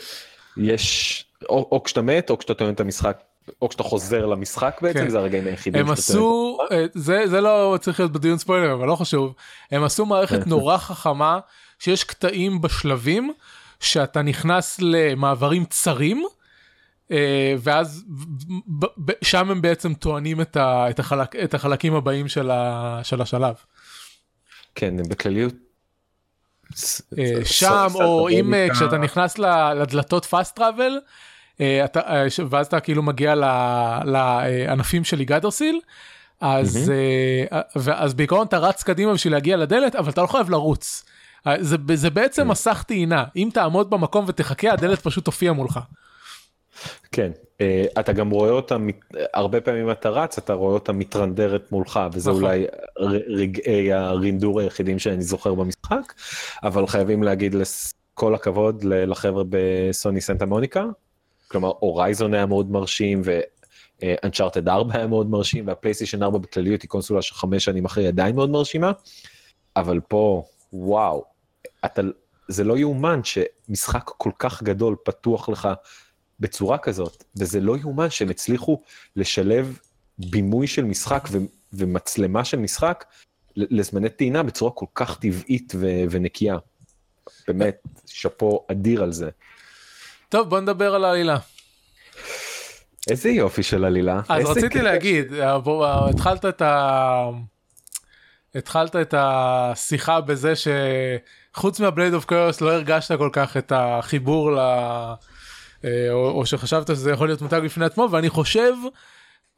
[0.56, 3.22] יש או, או כשאתה מת או כשאתה טוען את המשחק
[3.62, 5.08] או כשאתה חוזר למשחק בעצם כן.
[5.08, 5.80] זה הרגעים היחידים.
[5.80, 9.34] הם עשו אה, זה זה לא צריך להיות בדיון ספוילר אבל לא חשוב
[9.70, 11.40] הם עשו מערכת נורא חכמה
[11.80, 13.32] שיש קטעים בשלבים
[13.80, 16.24] שאתה נכנס למעברים צרים.
[17.10, 18.04] אה, ואז
[19.22, 23.54] שם הם בעצם טוענים את, ה, את, החלק, את החלקים הבאים של, ה, של השלב.
[24.74, 25.54] כן, בכלליות.
[27.18, 29.38] אה, שם או אם אה, כשאתה נכנס
[29.76, 30.98] לדלתות פאסט טראבל
[32.50, 33.34] ואז אתה כאילו מגיע
[34.04, 35.80] לענפים של איגדרסיל
[36.40, 36.92] אז
[37.94, 41.04] אז בעיקרון אתה רץ קדימה בשביל להגיע לדלת אבל אתה לא חייב לרוץ
[41.60, 42.48] זה, זה בעצם כן.
[42.48, 45.80] מסך טעינה אם תעמוד במקום ותחכה הדלת פשוט תופיע מולך.
[47.12, 48.76] כן אה, אתה גם רואה אותה
[49.34, 52.44] הרבה פעמים אתה רץ אתה רואה אותה מתרנדרת מולך וזה נכון.
[52.44, 52.66] אולי
[53.28, 56.12] רגעי הרינדור היחידים שאני זוכר במשחק
[56.62, 57.54] אבל חייבים להגיד
[58.14, 60.84] כל הכבוד לחבר'ה בסוני סנטה מוניקה
[61.48, 63.40] כלומר הורייזון היה מאוד מרשים ו...
[64.24, 68.34] אנצ'ארטד 4 היה מאוד מרשים והפלייסטיישן 4 בכלליות היא קונסולה של חמש שנים אחרי עדיין
[68.34, 68.92] מאוד מרשימה
[69.76, 71.24] אבל פה וואו
[71.84, 72.02] אתה,
[72.48, 75.68] זה לא יאומן שמשחק כל כך גדול פתוח לך
[76.40, 78.82] בצורה כזאת, וזה לא יאומן שהם הצליחו
[79.16, 79.78] לשלב
[80.18, 81.38] בימוי של משחק ו,
[81.72, 83.04] ומצלמה של משחק
[83.56, 86.56] לזמני טעינה בצורה כל כך טבעית ו, ונקייה.
[87.48, 89.30] באמת, שאפו אדיר על זה.
[90.28, 91.36] טוב, בוא נדבר על העלילה.
[93.10, 94.20] איזה יופי של עלילה.
[94.28, 94.82] אז רציתי כ...
[94.82, 95.32] להגיד,
[96.08, 97.30] התחלת את ה...
[98.54, 100.52] התחלת את השיחה בזה
[101.56, 104.58] שחוץ מה-Blades of Chaos לא הרגשת כל כך את החיבור ל...
[105.84, 108.72] אה, או, או שחשבת שזה יכול להיות מותג בפני עצמו ואני חושב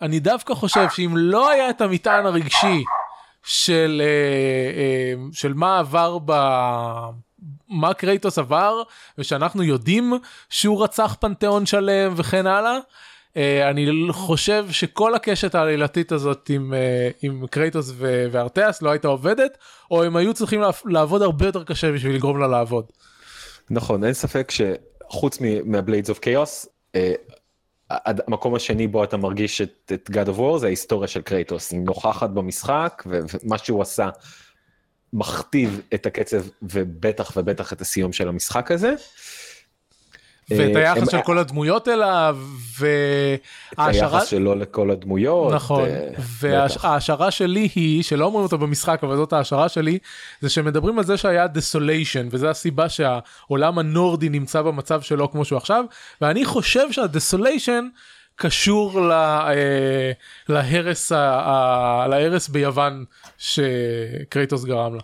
[0.02, 2.84] אני דווקא חושב שאם לא היה את המטען הרגשי
[3.42, 4.06] של אה,
[4.80, 6.32] אה, של מה עבר ב...
[7.68, 8.82] מה קרייטוס עבר
[9.18, 10.12] ושאנחנו יודעים
[10.50, 12.78] שהוא רצח פנתיאון שלם וכן הלאה
[13.36, 19.58] אני חושב שכל הקשת העלילתית הזאת עם, אה, עם קרייטוס ואטריאוס לא הייתה עובדת,
[19.90, 22.84] או הם היו צריכים לעבוד הרבה יותר קשה בשביל לגרום לה לעבוד.
[23.70, 26.66] נכון, אין ספק שחוץ מה-Blades of Chaos,
[27.90, 31.80] המקום השני בו אתה מרגיש את, את God of War זה ההיסטוריה של קרייטוס, היא
[31.80, 34.08] נוכחת במשחק ומה שהוא עשה
[35.12, 38.94] מכתיב את הקצב ובטח ובטח את הסיום של המשחק הזה.
[40.50, 42.38] ואת אה, היחס של כל הדמויות אליו
[42.78, 49.32] והיחס שלו לכל הדמויות נכון אה, וההשערה שלי היא שלא אומרים אותו במשחק אבל זאת
[49.32, 49.98] ההשערה שלי
[50.40, 55.56] זה שמדברים על זה שהיה desolation וזה הסיבה שהעולם הנורדי נמצא במצב שלו כמו שהוא
[55.56, 55.84] עכשיו
[56.20, 57.88] ואני חושב שה-desolation
[58.36, 60.12] קשור לה, אה,
[60.48, 63.04] להרס, ה, להרס ביוון
[63.38, 65.02] שקרייטוס גרם לה.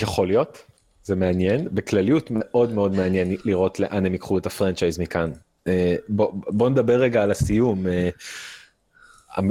[0.00, 0.64] יכול להיות
[1.04, 5.30] זה מעניין, בכלליות מאוד מאוד מעניין לראות לאן הם ייקחו את הפרנצ'ייז מכאן.
[5.66, 7.86] אה, בוא, בוא נדבר רגע על הסיום.
[7.86, 8.08] אה,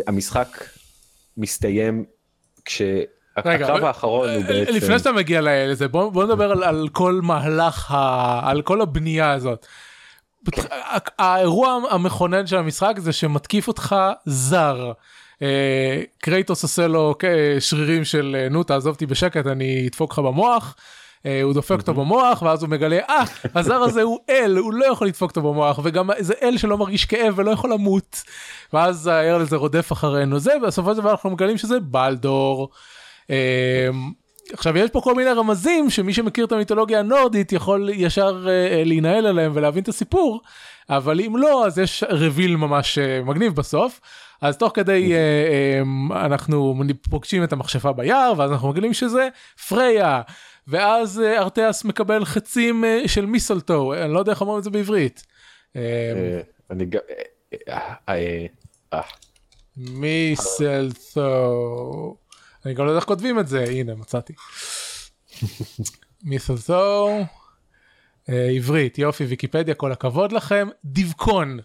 [0.07, 0.63] המשחק
[1.37, 2.05] מסתיים
[2.65, 4.73] כשהקרב האחרון הוא בעצם...
[4.73, 9.31] לפני שאתה מגיע לזה, בוא, בוא נדבר על, על כל מהלך, ה, על כל הבנייה
[9.31, 9.65] הזאת.
[10.51, 10.61] כן.
[11.19, 14.91] האירוע המכונן של המשחק זה שמתקיף אותך זר.
[16.17, 17.15] קרייטוס עושה לו
[17.59, 20.75] שרירים של נו תעזוב אותי בשקט אני אדפוק לך במוח.
[21.25, 23.23] אה, הוא דופק אותו במוח ואז הוא מגלה אה
[23.55, 27.05] הזר הזה הוא אל הוא לא יכול לדפוק אותו במוח וגם זה אל שלא מרגיש
[27.05, 28.23] כאב ולא יכול למות.
[28.73, 32.69] ואז האל הזה רודף אחרינו זה בסופו של דבר אנחנו מגלים שזה בלדור.
[33.29, 33.35] אמ,
[34.53, 39.25] עכשיו יש פה כל מיני רמזים שמי שמכיר את המיתולוגיה הנורדית יכול ישר uh, להינעל
[39.25, 40.41] עליהם ולהבין את הסיפור
[40.89, 43.99] אבל אם לא אז יש רביל ממש uh, מגניב בסוף
[44.41, 49.27] אז תוך כדי uh, um, אנחנו פוגשים את המכשפה ביער ואז אנחנו מגלים שזה
[49.67, 50.21] פריה
[50.67, 54.69] ואז uh, ארתיאס מקבל חצים uh, של מיסלטו אני לא יודע איך אומרים את זה
[54.69, 55.25] בעברית.
[56.69, 57.01] אני גם...
[59.77, 61.25] מיסלטו.
[62.65, 64.33] אני גם לא יודע איך כותבים את זה הנה מצאתי.
[66.23, 67.09] מיסלטו.
[68.27, 71.59] עברית יופי ויקיפדיה כל הכבוד לכם דבקון.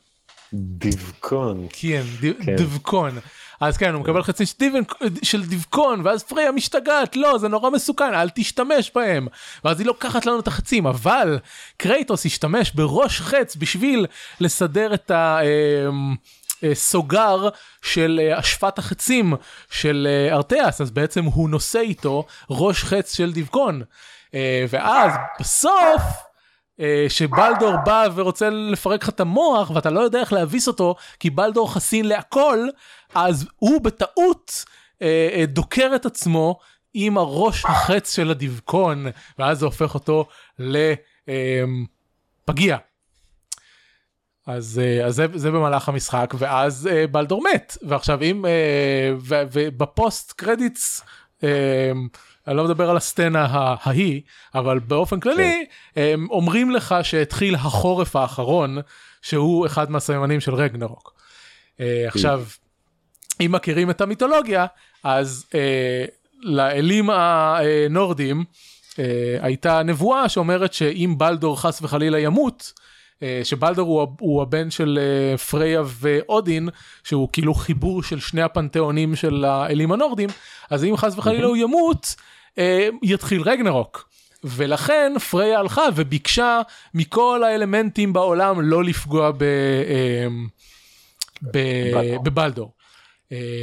[0.53, 1.67] דבקון.
[1.71, 2.57] כן, כן.
[2.57, 3.19] דבקון.
[3.61, 4.81] אז כן הוא מקבל חצי שטיבן
[5.23, 9.29] של דבקון ואז פריה משתגעת לא זה נורא מסוכן אל תשתמש בהם.
[9.65, 11.39] ואז היא לוקחת לנו את החצים אבל
[11.77, 14.07] קרייטוס השתמש בראש חץ בשביל
[14.41, 15.39] לסדר את ה...
[16.75, 17.49] סוגר
[17.83, 19.35] של אשפת החצים
[19.71, 20.81] של ארתיאס.
[20.81, 23.83] אז בעצם הוא נושא איתו ראש חץ של דבקון
[24.69, 26.03] ואז בסוף
[27.09, 31.75] שבלדור בא ורוצה לפרק לך את המוח ואתה לא יודע איך להביס אותו כי בלדור
[31.75, 32.69] חסין להכל
[33.15, 34.65] אז הוא בטעות
[35.03, 36.59] אה, אה, דוקר את עצמו
[36.95, 39.07] עם הראש החץ של הדבקון
[39.39, 40.27] ואז זה הופך אותו
[40.59, 42.75] לפגיע.
[42.75, 42.79] אה,
[44.47, 50.33] אז, אה, אז זה, זה במהלך המשחק ואז אה, בלדור מת ועכשיו אם אה, ובפוסט
[50.33, 51.03] קרדיטס
[51.45, 51.93] אה,
[52.49, 54.21] אני לא מדבר על הסצנה ההיא
[54.55, 56.01] אבל באופן כללי כן.
[56.01, 58.79] הם אומרים לך שהתחיל החורף האחרון
[59.23, 61.15] שהוא אחד מהסממנים של רגנרוק.
[61.81, 62.45] אה, עכשיו
[63.41, 64.67] אם מכירים את המיתולוגיה
[65.05, 66.05] אז אה,
[66.43, 68.45] לאלים הנורדים
[68.99, 72.73] אה, הייתה נבואה שאומרת שאם בלדור חס וחלילה ימות
[73.23, 76.69] אה, שבלדור הוא, הוא הבן של אה, פריה ואודין
[77.05, 80.29] שהוא כאילו חיבור של שני הפנתיאונים של האלים הנורדים
[80.71, 82.15] אז אם חס וחלילה הוא ימות
[83.03, 84.09] יתחיל רגנרוק.
[84.45, 86.61] ולכן פריה הלכה וביקשה
[86.95, 89.45] מכל האלמנטים בעולם לא לפגוע ב,
[91.43, 91.59] ב,
[92.23, 92.73] בבלדור.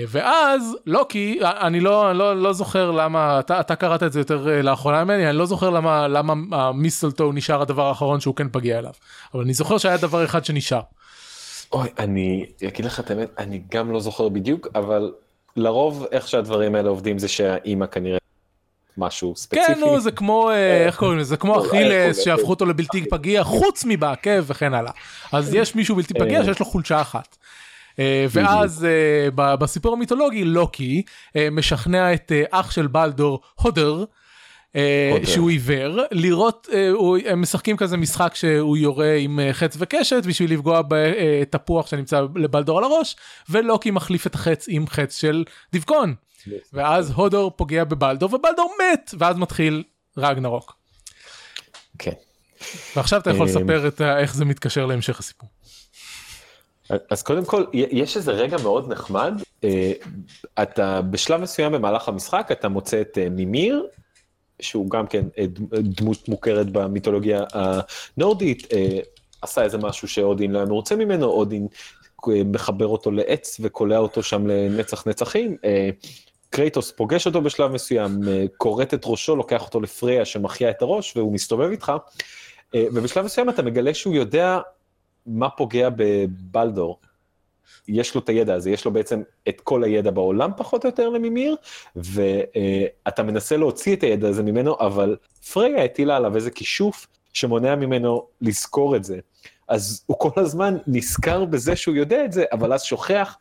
[0.07, 5.03] ואז לוקי אני לא לא לא זוכר למה אתה אתה קראת את זה יותר לאחרונה
[5.03, 8.91] ממני אני לא זוכר למה למה המיסלטו נשאר הדבר האחרון שהוא כן פגיע אליו
[9.33, 10.81] אבל אני זוכר שהיה דבר אחד שנשאר.
[11.71, 15.13] אוי אני אגיד לך את האמת אני גם לא זוכר בדיוק אבל
[15.55, 18.17] לרוב איך שהדברים האלה עובדים זה שהאימא כנראה
[18.97, 19.65] משהו ספציפי.
[19.65, 21.29] כן, נו, זה כמו, אה, איך קוראים לזה?
[21.29, 24.91] זה כמו אכילס שהפכו אותו לבלתי פגיע חוץ מבעקב וכן הלאה.
[25.31, 26.45] אז יש מישהו בלתי פגיע אה.
[26.45, 27.37] שיש לו חולשה אחת.
[27.99, 28.87] אה, ואז
[29.35, 31.03] בסיפור המיתולוגי לוקי
[31.51, 34.03] משכנע את אח של בלדור הודר.
[35.25, 36.67] שהוא עיוור לראות
[37.25, 42.83] הם משחקים כזה משחק שהוא יורה עם חץ וקשת בשביל לפגוע בתפוח שנמצא לבלדור על
[42.83, 43.15] הראש
[43.49, 46.15] ולוקי מחליף את החץ עם חץ של דבקון
[46.73, 49.83] ואז הודור פוגע בבלדור ובלדור מת ואז מתחיל
[50.17, 50.75] רגנרוק.
[51.99, 52.11] כן.
[52.95, 55.49] ועכשיו אתה יכול לספר את איך זה מתקשר להמשך הסיפור.
[57.09, 59.33] אז קודם כל יש איזה רגע מאוד נחמד
[59.63, 59.91] אה,
[60.61, 63.87] אתה בשלב מסוים במהלך המשחק אתה מוצא את אה, מימיר
[64.59, 65.45] שהוא גם כן אה,
[65.81, 68.67] דמות מוכרת במיתולוגיה הנורדית
[69.41, 71.67] עשה איזה משהו שאודין לא היה מרוצה ממנו אודין
[72.27, 75.57] מחבר אותו לעץ וקולע אותו שם לנצח נצחים
[76.55, 81.17] קרייטוס פוגש אותו בשלב מסוים, אה, כורת את ראשו, לוקח אותו לפריה שמחיה את הראש
[81.17, 81.91] והוא מסתובב איתך,
[82.75, 84.59] אה, ובשלב מסוים אתה מגלה שהוא יודע
[85.25, 86.99] מה פוגע בבלדור.
[87.87, 91.09] יש לו את הידע הזה, יש לו בעצם את כל הידע בעולם פחות או יותר
[91.09, 91.55] למימיר,
[91.95, 95.15] ואתה מנסה להוציא את הידע הזה ממנו, אבל
[95.53, 99.19] פריה הטילה עליו איזה כישוף שמונע ממנו לזכור את זה.
[99.67, 103.37] אז הוא כל הזמן נזכר בזה שהוא יודע את זה, אבל אז שוכח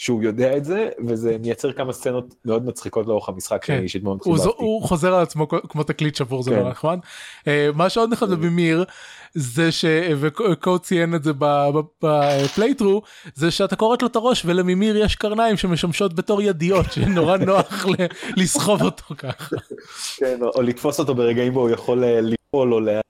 [0.00, 3.72] שהוא יודע את זה, וזה מייצר כמה סצנות מאוד מצחיקות לאורך המשחק, כן.
[3.72, 4.48] שאני אישית מאוד חיבבתי.
[4.56, 6.56] הוא חוזר על עצמו כמו- תקליט שבור זה כן.
[6.58, 6.98] נורא נחמד.
[7.48, 8.84] אה, מה שעוד נחמד במיר
[9.34, 9.84] זה ש...
[10.20, 11.32] וקו ציין את זה
[12.02, 13.02] בפלייטרו
[13.34, 18.06] זה שאתה כורת לו את הראש ולממיר יש קרניים שמשמשות בתור ידיות שנורא נוח ל-
[18.42, 19.56] לסחוב אותו ככה.
[20.16, 23.00] כן, או, לתפוס אותו ברגעים בו הוא יכול אה, ליפול או לה...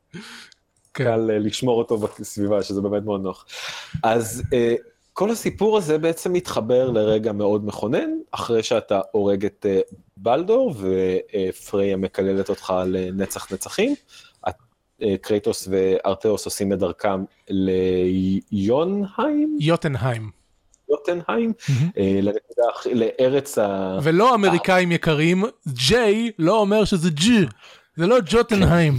[0.94, 1.04] כן.
[1.04, 3.46] קל אה, לשמור אותו בסביבה, שזה באמת מאוד נוח.
[4.02, 4.42] אז
[5.18, 9.80] כל הסיפור הזה בעצם מתחבר לרגע מאוד מכונן, אחרי שאתה הורג את אה,
[10.16, 13.94] בלדור ופריה מקללת אותך לנצח נצחים.
[14.48, 14.54] את-
[15.02, 17.24] אה, קרייטוס וארתאוס עושים את דרכם
[18.52, 20.30] ליונהיים, יוטנהיים.
[20.90, 21.52] יוטנהיים,
[21.98, 23.98] אה, לנקודה, לארץ ה...
[24.02, 27.46] ולא אמריקאים יקרים ג'יי לא אומר שזה ג'י
[27.96, 28.94] זה לא ג'וטנהיים.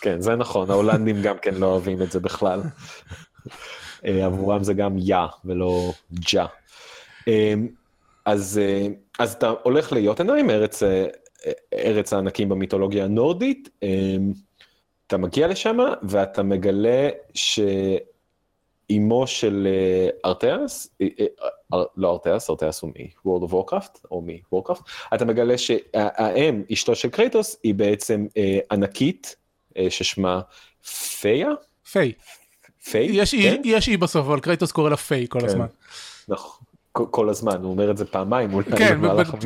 [0.00, 2.60] כן, זה נכון, ההולנדים גם כן לא אוהבים את זה בכלל.
[4.04, 6.46] אה, עבורם זה גם יא ולא ג'ה.
[7.28, 7.54] אה,
[8.24, 8.86] אז, אה,
[9.18, 11.06] אז אתה הולך ליוטנהיים, ארץ, אה,
[11.74, 14.16] ארץ הענקים במיתולוגיה הנורדית, אה,
[15.06, 19.68] אתה מגיע לשם ואתה מגלה שאימו של
[20.24, 20.96] ארתאס,
[21.96, 24.82] לא ארתאס, ארתאס הוא מ-World of Warcraft, או מ-Warcraft,
[25.14, 28.26] אתה מגלה שהאם, אשתו של קרייטוס, היא בעצם
[28.70, 29.36] ענקית,
[29.88, 30.40] ששמה
[31.20, 31.48] פיה?
[31.92, 32.12] פיי.
[32.90, 33.08] פיי?
[33.12, 33.62] יש כן?
[33.64, 35.46] יש אי בסוף אבל קרייטוס קורא לה פיי כל כן.
[35.46, 35.66] הזמן.
[36.28, 36.64] נכון.
[37.10, 38.98] כל- הזמן, הוא אומר את זה פעמיים אולי כן,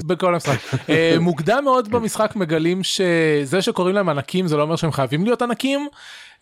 [0.06, 0.58] בכל המשחק.
[0.90, 5.42] אה, מוקדם מאוד במשחק מגלים שזה שקוראים להם ענקים זה לא אומר שהם חייבים להיות
[5.42, 5.88] ענקים.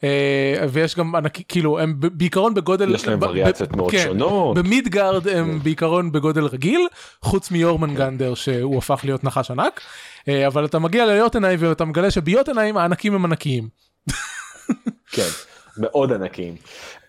[0.05, 4.57] אה, ויש גם ענקים כאילו הם בעיקרון בגודל יש להם וריאציות מאוד כן, שונות.
[4.57, 6.89] במידגרד הם בעיקרון בגודל רגיל
[7.23, 9.81] חוץ מיורמנגנדר שהוא הפך להיות נחש ענק
[10.29, 13.69] אה, אבל אתה מגיע ליוטנאי ואתה מגלה שביוטנאים הענקים הם ענקיים.
[15.13, 15.29] כן,
[15.79, 16.57] מאוד ענקיים.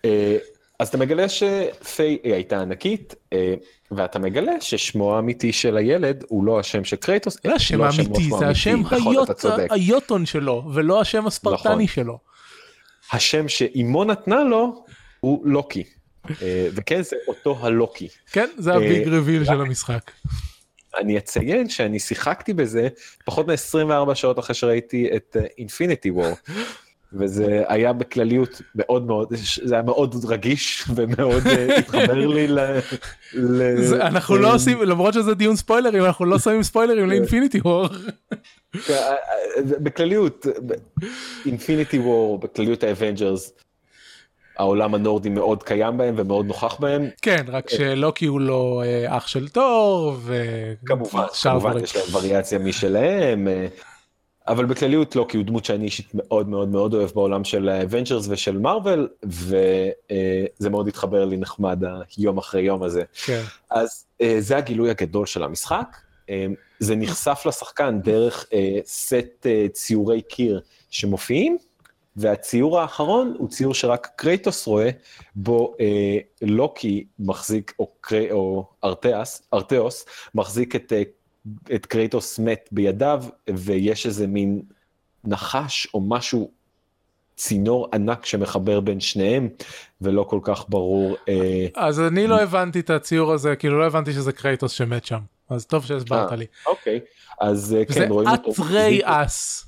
[0.04, 0.36] אה,
[0.78, 3.54] אז אתה מגלה שפיי היא הייתה ענקית, אה,
[3.90, 8.38] ואתה מגלה ששמו האמיתי של הילד הוא לא השם של קרייטוס, השם לא האמיתי שמו
[8.38, 9.60] זה השם נכון.
[9.70, 11.86] היוטון שלו ולא השם הספרטני נכון.
[11.86, 12.18] שלו.
[13.12, 14.84] השם שאימו נתנה לו
[15.20, 15.84] הוא לוקי.
[16.42, 18.08] אה, וכן, זה אותו הלוקי.
[18.32, 20.10] כן זה הביג רביל של המשחק.
[20.98, 22.88] אני אציין שאני שיחקתי בזה
[23.24, 26.32] פחות מ-24 שעות אחרי שראיתי את אינפיניטי וור.
[27.12, 29.28] וזה היה בכלליות מאוד מאוד,
[29.64, 32.58] זה היה מאוד רגיש ומאוד אה, התחבר לי ל...
[33.34, 37.60] ל- זה- אנחנו אה, לא עושים למרות שזה דיון ספוילרים אנחנו לא שמים ספוילרים לאינפיניטי
[37.60, 37.86] וור.
[37.86, 37.94] אה,
[38.90, 39.14] אה,
[39.80, 40.46] בכלליות,
[41.46, 43.52] אינפיניטי וור, בכלליות האבנג'רס,
[44.58, 47.08] העולם הנורדי מאוד קיים בהם ומאוד נוכח בהם.
[47.22, 50.16] כן רק שלוקי הוא לא אה, אח של תור
[50.86, 51.84] כמובן, ושאר כמובן דברים.
[51.84, 53.66] יש להם וריאציה משלהם, אה,
[54.48, 58.26] אבל בכלליות לא, כי הוא דמות שאני אישית מאוד מאוד מאוד אוהב בעולם של האבנג'רס
[58.28, 61.82] ושל מארוול, וזה מאוד התחבר לי נחמד
[62.16, 63.02] היום אחרי יום הזה.
[63.24, 63.42] כן.
[63.70, 65.96] אז אה, זה הגילוי הגדול של המשחק.
[66.30, 66.46] אה,
[66.78, 71.58] זה נחשף לשחקן דרך אה, סט אה, ציורי קיר שמופיעים,
[72.16, 74.90] והציור האחרון הוא ציור שרק קרייטוס רואה,
[75.34, 81.02] בו אה, לוקי מחזיק, או, קרי, או ארתיאס, ארתיאוס, מחזיק את, אה,
[81.74, 84.62] את קרייטוס מת בידיו, ויש איזה מין
[85.24, 86.50] נחש או משהו,
[87.36, 89.48] צינור ענק שמחבר בין שניהם,
[90.00, 91.16] ולא כל כך ברור.
[91.28, 95.20] אה, אז אני לא הבנתי את הציור הזה כאילו לא הבנתי שזה קרייטוס שמת שם
[95.50, 96.46] אז טוב שהסברת אה, לי.
[96.66, 97.00] אוקיי,
[97.40, 98.50] אז אה, זה כן, רואים אותו.
[98.50, 99.64] אטרי אס.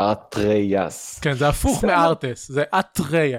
[0.00, 1.18] אטרייאס.
[1.18, 1.84] כן זה הפוך.
[1.84, 3.34] מארטס זה אטרי.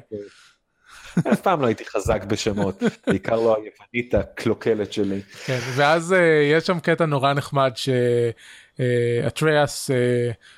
[1.34, 5.22] אף פעם לא הייתי חזק בשמות, בעיקר לא היוונית הקלוקלת שלי.
[5.46, 7.72] כן, ואז אה, יש שם קטע נורא נחמד
[8.78, 9.92] שאטריאס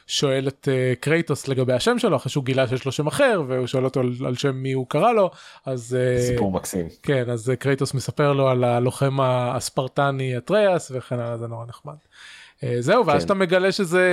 [0.10, 3.68] שואל את אה, קרייטוס לגבי השם שלו אחרי שהוא גילה שיש לו שם אחר והוא
[3.68, 5.32] שואל אותו על, על שם מי הוא קרא לו
[5.66, 6.88] אז אה, סיפור מקסים.
[7.04, 11.96] כן אז אה, קרייטוס מספר לו על הלוחם הספרטני אטריאס וכן הלאה זה נורא נחמד.
[12.64, 13.26] אה, זהו ואז כן.
[13.26, 14.04] אתה מגלה שזה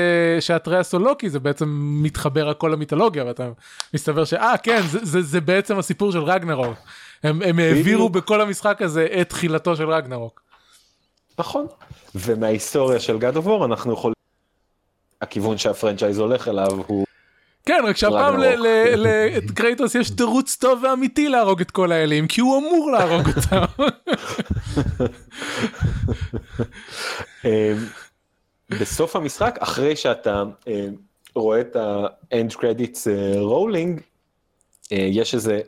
[0.40, 1.68] שאטריאס או לוקי זה בעצם
[2.02, 3.48] מתחבר הכל למיתולוגיה ואתה
[3.94, 6.76] מסתבר שאה כן זה, זה, זה בעצם הסיפור של רגנרוק.
[7.22, 10.42] הם, הם העבירו בכל המשחק הזה את תחילתו של רגנרוק.
[11.38, 11.66] נכון.
[12.14, 14.14] ומההיסטוריה של God of War אנחנו יכולים...
[15.20, 17.06] הכיוון שה-franchise הולך אליו הוא...
[17.66, 18.34] כן רק שהפעם.
[18.96, 23.64] לקרייטוס יש תירוץ טוב ואמיתי להרוג את כל האלים כי הוא אמור להרוג אותם.
[28.70, 30.86] בסוף המשחק, אחרי שאתה אה,
[31.34, 32.06] רואה את אה,
[33.40, 34.00] rolling,
[34.92, 35.60] אה, יש איזה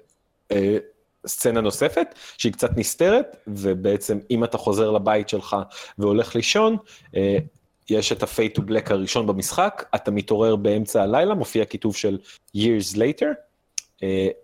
[0.52, 0.76] אה,
[1.26, 5.56] סצנה נוספת שהיא קצת נסתרת, ובעצם אם אתה חוזר לבית שלך
[5.98, 6.76] והולך לישון,
[7.16, 7.38] אה,
[7.90, 12.18] יש את ה-fade to black הראשון במשחק, אתה מתעורר באמצע הלילה, מופיע כיתוב של
[12.56, 13.26] years later,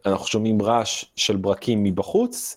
[0.06, 2.56] אנחנו שומעים רעש של ברקים מבחוץ,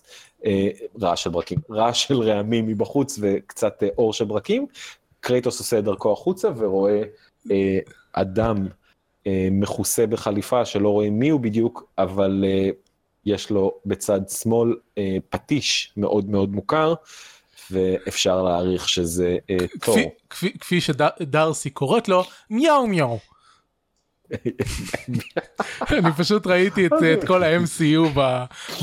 [1.02, 4.66] רעש של ברקים, רעש של רעמים מבחוץ וקצת אור של ברקים,
[5.28, 7.02] קרייטוס עושה את דרכו החוצה ורואה
[7.50, 7.78] אה,
[8.12, 8.66] אדם
[9.26, 12.70] אה, מכוסה בחליפה שלא רואים מי הוא בדיוק, אבל אה,
[13.24, 16.94] יש לו בצד שמאל אה, פטיש מאוד מאוד מוכר,
[17.70, 19.94] ואפשר להעריך שזה אה, תור.
[19.94, 23.18] כפי, כפי, כפי שדרסי קוראת לו, מיהו מיהו.
[25.90, 28.20] אני פשוט ראיתי את, את כל ה-MCU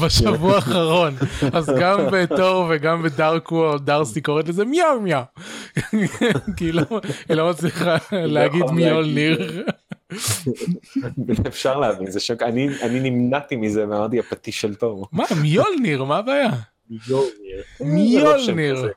[0.02, 1.14] בשבוע האחרון
[1.54, 5.22] אז גם בתור וגם בדארק וורלד דרסי קוראת לזה מיהו מיהו
[6.58, 6.84] כי היא לא,
[7.30, 9.66] לא מצליחה להגיד מיול ניר.
[11.48, 15.08] אפשר להבין זה שוק אני אני נמנעתי מזה ואמרתי הפטיש של תור.
[15.12, 16.50] מה מיול ניר מה הבעיה?
[16.90, 17.64] מיולניר.
[17.96, 18.92] מיולניר.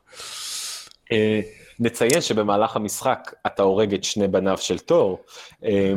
[1.13, 1.41] אה,
[1.81, 5.25] נציין שבמהלך המשחק אתה הורג את שני בניו של תור,
[5.65, 5.93] אה,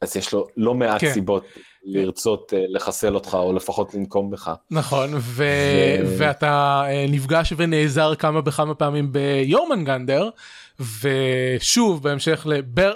[0.00, 1.12] אז יש לו לא מעט כן.
[1.12, 1.44] סיבות
[1.86, 4.50] לרצות אה, לחסל אותך או לפחות לנקום בך.
[4.70, 5.44] נכון ו...
[6.18, 10.28] ואתה אה, נפגש ונעזר כמה וכמה פעמים ביורמנגנדר
[11.00, 12.46] ושוב בהמשך.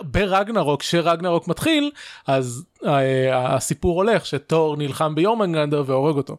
[0.03, 1.91] ברגנרוק שרגנרוק מתחיל
[2.27, 6.37] אז אה, הסיפור הולך שתור נלחם ביורמנגנדר והורג אותו.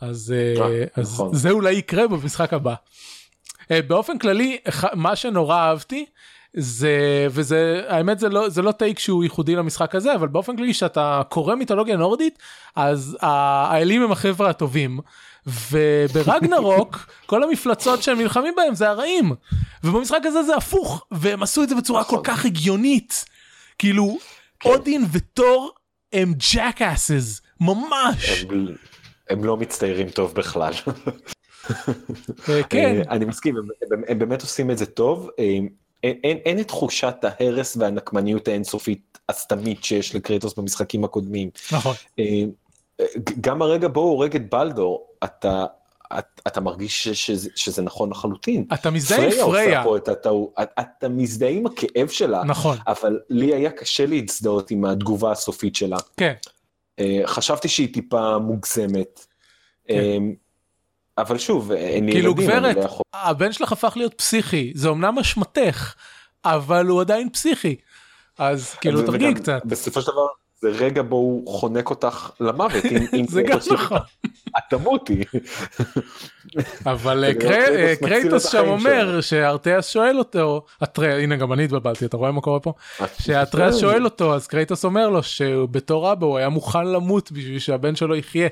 [0.00, 0.34] אז,
[0.94, 1.34] אז נכון.
[1.34, 2.74] זה אולי יקרה במשחק הבא.
[3.70, 4.58] באופן כללי
[4.94, 6.06] מה שנורא אהבתי
[6.56, 10.74] זה וזה האמת זה לא זה לא טייק שהוא ייחודי למשחק הזה אבל באופן כללי
[10.74, 12.38] שאתה קורא מיתולוגיה נורדית
[12.76, 15.00] אז האלים הם החבר'ה הטובים
[15.46, 19.32] וברגנרוק כל המפלצות שהם נלחמים בהם זה הרעים
[19.84, 22.20] ובמשחק הזה זה הפוך והם עשו את זה בצורה כל.
[22.24, 23.24] כך הגיונית
[23.78, 24.18] כאילו
[24.64, 25.70] אודין ותור
[26.12, 28.66] הם jackasses ממש הם,
[29.30, 30.72] הם לא מצטיירים טוב בכלל.
[32.48, 35.28] אה, כן אה, אני מסכים, הם, הם, הם באמת עושים את זה טוב.
[36.04, 41.50] אה, אין, אין, אין את תחושת ההרס והנקמניות האינסופית הסתמית שיש לקרייטוס במשחקים הקודמים.
[41.72, 42.24] נכון אה,
[43.40, 45.64] גם הרגע בו הוא הורג את בלדור, אתה,
[46.18, 48.64] את- אתה מרגיש ש- שזה, שזה נכון לחלוטין.
[48.74, 52.44] אתה מזדהה עם פריה עושה פריה פה את הטעות, אתה- אתה מזדהה עם הכאב שלה,
[52.44, 55.96] נכון אבל לי היה קשה להזדהות עם התגובה הסופית שלה.
[56.16, 56.32] כן
[56.98, 59.26] אה, חשבתי שהיא טיפה מוגזמת.
[59.88, 60.22] כן.
[61.22, 63.02] אה, אבל שוב, אין לי כאילו ילדים, אני גברת לא יכול...
[63.14, 65.94] הבן שלך הפך להיות פסיכי זה אמנם אשמתך
[66.44, 67.76] אבל הוא עדיין פסיכי.
[68.38, 69.62] אז כאילו תרגיע וגם קצת.
[69.64, 70.26] בסופו של דבר,
[70.60, 72.84] זה רגע בו הוא חונק אותך למוות.
[73.12, 73.98] אם- זה גם נכון.
[74.58, 75.24] את תמותי.
[76.86, 80.64] אבל אה, לראות אה, קרייטוס שם אומר שארתיאס שואל אותו
[80.98, 82.72] הנה גם אני התבלבלתי אתה רואה מה קורה פה?
[83.18, 87.96] שאטריאס שואל אותו אז קרייטוס אומר לו שבתור אבא הוא היה מוכן למות בשביל שהבן
[87.96, 88.48] שלו יחיה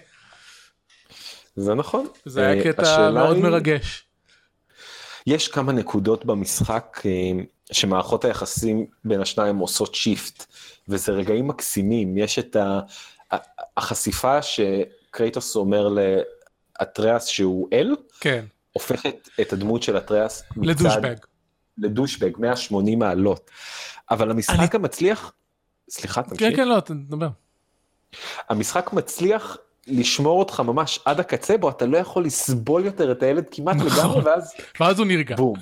[1.56, 2.06] זה נכון.
[2.24, 4.04] זה היה אה, קטע מאוד היא- מרגש
[5.26, 7.10] יש כמה נקודות במשחק אה,
[7.72, 10.46] שמערכות היחסים בין השניים עושות shift,
[10.88, 12.18] וזה רגעים מקסימים.
[12.18, 12.80] יש את ה-
[13.76, 15.88] החשיפה שקרייטוס אומר
[16.80, 21.14] לאטריאס שהוא אל, כן הופכת את הדמות של אטריאס ל-douchebag
[21.78, 23.50] לדושבג 180 מעלות.
[24.10, 25.32] אבל המשחק המצליח,
[25.90, 27.28] סליחה כן תמשיך, כן לא תדבר
[28.48, 33.44] המשחק מצליח לשמור אותך ממש עד הקצה בו אתה לא יכול לסבול יותר את הילד
[33.50, 33.88] כמעט נכון.
[33.98, 35.56] לגמרי ואז ואז הוא נרגע בום,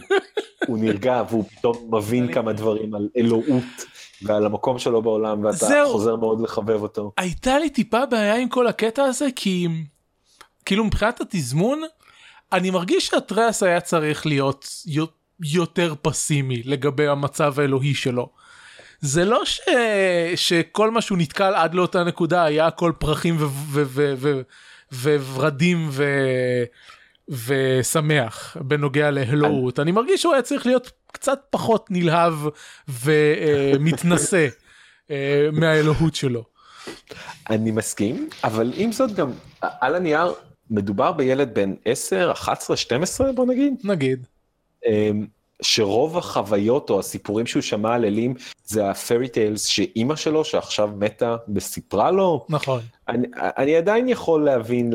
[0.66, 3.84] הוא נרגע והוא פתאום מבין כמה דברים על אלוהות
[4.22, 5.92] ועל המקום שלו בעולם ואתה זהו.
[5.92, 7.12] חוזר מאוד לחבב אותו.
[7.16, 9.68] הייתה לי טיפה בעיה עם כל הקטע הזה כי
[10.64, 11.82] כאילו מבחינת התזמון
[12.52, 15.04] אני מרגיש שאטריאס היה צריך להיות יו-
[15.44, 18.28] יותר פסימי לגבי המצב האלוהי שלו.
[19.01, 19.61] זה לא ש...
[20.34, 23.46] שכל מה שהוא נתקל עד לאותה נקודה היה הכל פרחים ו-
[23.84, 24.40] ו- ו-
[24.92, 26.05] ו- וורדים ו...
[27.28, 32.34] ושמח בנוגע לאלוהות אני מרגיש שהוא היה צריך להיות קצת פחות נלהב
[32.88, 34.49] ומתנשא
[35.11, 36.44] אה, מהאלוהות שלו.
[37.51, 39.30] אני מסכים אבל עם זאת גם
[39.62, 40.32] על הנייר
[40.70, 43.74] מדובר בילד בן 10, 11, 12 בוא נגיד.
[43.84, 44.26] נגיד.
[45.62, 48.34] שרוב החוויות או הסיפורים שהוא שמע על אלים
[48.64, 52.46] זה הפרי טיילס שאימא שלו שעכשיו מתה וסיפרה לו.
[52.48, 52.80] נכון.
[53.09, 54.92] אני, אני עדיין יכול להבין,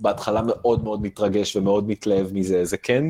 [0.00, 3.04] בהתחלה מאוד מאוד מתרגש ומאוד מתלהב מזה, זה כן,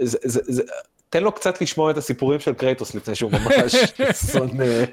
[0.00, 0.62] זה, זה, זה,
[1.10, 3.74] תן לו קצת לשמוע את הסיפורים של קרייטוס לפני שהוא ממש
[4.32, 4.84] שונא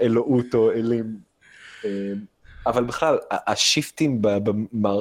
[0.00, 1.16] אלוהות או אלים.
[1.84, 1.90] אמ,
[2.66, 4.28] אבל בכלל, השיפטים ב,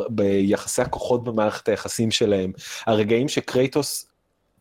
[0.10, 2.52] ביחסי הכוחות במערכת היחסים שלהם,
[2.86, 4.11] הרגעים שקרייטוס,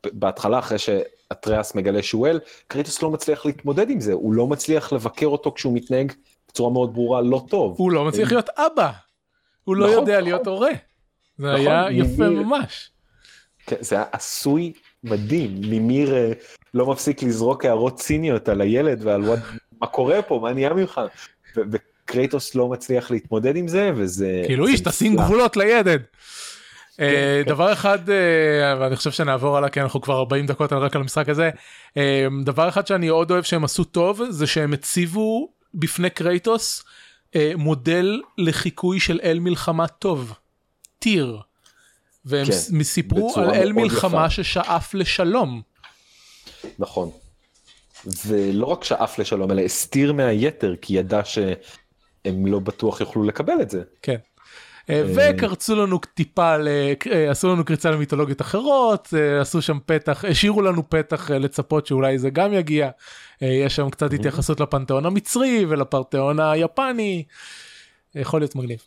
[0.07, 4.93] בהתחלה אחרי שאטריאס מגלה שהוא אל, קרייטוס לא מצליח להתמודד עם זה, הוא לא מצליח
[4.93, 6.13] לבקר אותו כשהוא מתנהג
[6.49, 7.75] בצורה מאוד ברורה לא טוב.
[7.79, 8.91] הוא לא מצליח להיות אבא.
[9.65, 10.25] הוא לא נכון, יודע נכון.
[10.25, 10.71] להיות הורה.
[11.39, 12.91] זה נכון, היה יפה ממש.
[13.67, 14.73] כן, זה היה עשוי
[15.05, 16.33] מדהים, מימיר אה,
[16.75, 19.23] לא מפסיק לזרוק הערות ציניות על הילד ועל
[19.81, 21.01] מה קורה פה, מה נהיה ממך.
[22.05, 25.17] קרייטוס לא מצליח להתמודד עם זה וזה כאילו איש תשים.
[25.17, 25.99] גבולות לידד.
[27.01, 27.51] אה, כן.
[27.51, 31.29] דבר אחד אה, ואני חושב שנעבור הלאה כי אנחנו כבר 40 דקות רק על המשחק
[31.29, 31.51] הזה
[31.97, 36.85] אה, דבר אחד שאני עוד אוהב שהם עשו טוב זה שהם הציבו בפני קרייטוס
[37.57, 40.33] מודל לחיקוי של אל מלחמה טוב.
[40.99, 41.41] טיר.
[42.25, 44.31] והם כן, כן, סיפרו על אל מלחמה יפה.
[44.31, 45.63] ששאף לשלום.
[46.79, 47.11] נכון.
[48.27, 53.71] ולא רק שאף לשלום אלא הסתיר מהיתר כי ידע שהם לא בטוח יוכלו לקבל את
[53.71, 53.83] זה.
[54.03, 54.17] כן.
[54.91, 56.57] אה, וקרצו לנו טיפה,
[57.13, 61.87] אה, עשו לנו קריצה למיתולוגיות אחרות, אה, עשו שם פתח, השאירו לנו פתח אה, לצפות
[61.87, 62.91] שאולי זה גם יגיע.
[63.43, 67.25] אה, יש שם קצת התייחסות לפנתיאון המצרי ולפנתיאון היפני.
[68.15, 68.83] יכול להיות מגניב.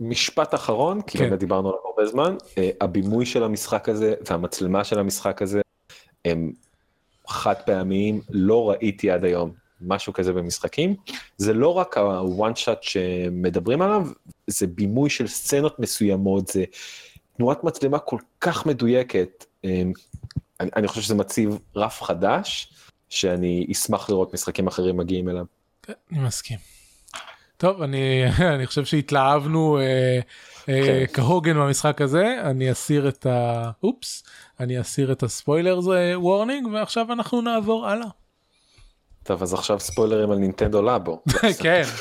[0.00, 1.24] משפט אחרון כי כן.
[1.24, 5.60] באמת דיברנו עליו הרבה זמן אה, הבימוי של המשחק הזה והמצלמה של המשחק הזה
[6.24, 6.52] הם
[7.28, 10.96] חד פעמיים לא ראיתי עד היום משהו כזה במשחקים
[11.36, 14.06] זה לא רק הוואן שאט שמדברים עליו
[14.46, 16.64] זה בימוי של סצנות מסוימות זה
[17.36, 19.82] תנועת מצלמה כל כך מדויקת אה,
[20.60, 22.72] אני, אני חושב שזה מציב רף חדש
[23.08, 25.44] שאני אשמח לראות משחקים אחרים מגיעים אליו.
[25.82, 26.58] כן, אני מסכים.
[27.56, 28.22] טוב, אני,
[28.54, 30.20] אני חושב שהתלהבנו אה,
[30.68, 31.04] אה, כן.
[31.12, 33.70] כהוגן במשחק הזה, אני אסיר את ה...
[33.82, 34.24] אופס,
[34.60, 35.84] אני אסיר את ה spoilers
[36.14, 38.06] warning ועכשיו אנחנו נעבור הלאה.
[39.22, 41.22] טוב אז עכשיו ספוילרים על Nintendo Labo.
[41.62, 41.82] כן,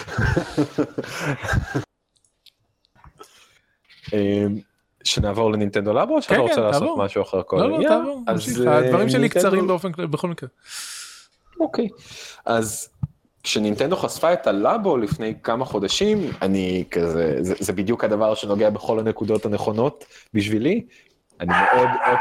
[4.13, 4.55] אמ,
[5.03, 7.05] שנעבור ל Nintendo Labo או שאתה כן, רוצה כן, לעשות תעבור.
[7.05, 7.41] משהו אחר?
[7.51, 8.67] לא, לא, יאללה, תעבור, אז.
[8.67, 10.49] אה, הדברים שלי קצרים באופן כללי, בכל מקרה.
[11.59, 11.89] אוקיי.
[12.45, 12.89] אז
[13.43, 18.99] כשנינטנדו חשפה את הלאבו לפני כמה חודשים, אני כזה, זה, זה בדיוק הדבר שנוגע בכל
[18.99, 20.86] הנקודות הנכונות בשבילי.
[21.39, 22.13] אני מאוד, או,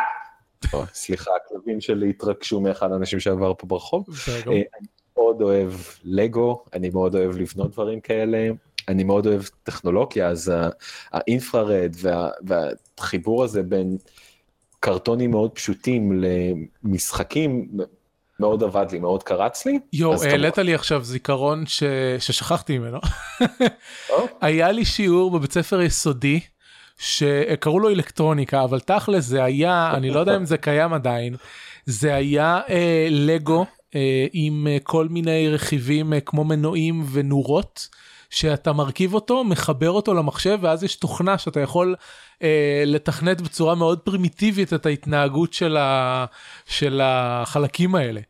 [0.92, 4.06] סליחה, הכלבים שלי התרגשו מאחד האנשים שעבר פה ברחוב.
[4.28, 4.64] אה, אני
[5.16, 5.72] מאוד אוהב
[6.04, 8.48] לגו, אני מאוד אוהב לבנות דברים כאלה,
[8.88, 10.52] אני מאוד אוהב טכנולוגיה, אז
[11.12, 12.30] האינפרארד וה,
[12.98, 13.96] והחיבור הזה בין
[14.80, 16.22] קרטונים מאוד פשוטים
[16.84, 17.68] למשחקים,
[18.40, 19.78] מאוד עבד לי, מאוד קרץ לי.
[19.92, 21.82] יואו, העלית לי עכשיו זיכרון ש...
[22.18, 22.98] ששכחתי ממנו.
[24.40, 26.40] היה לי שיעור בבית ספר יסודי
[26.98, 31.36] שקראו לו אלקטרוניקה אבל תכל'ס זה היה אני לא יודע אם זה קיים עדיין
[31.86, 37.88] זה היה אה, לגו אה, עם אה, כל מיני רכיבים אה, כמו מנועים ונורות
[38.30, 41.94] שאתה מרכיב אותו מחבר אותו למחשב ואז יש תוכנה שאתה יכול
[42.42, 46.24] אה, לתכנת בצורה מאוד פרימיטיבית את ההתנהגות של, ה,
[46.66, 48.20] של החלקים האלה.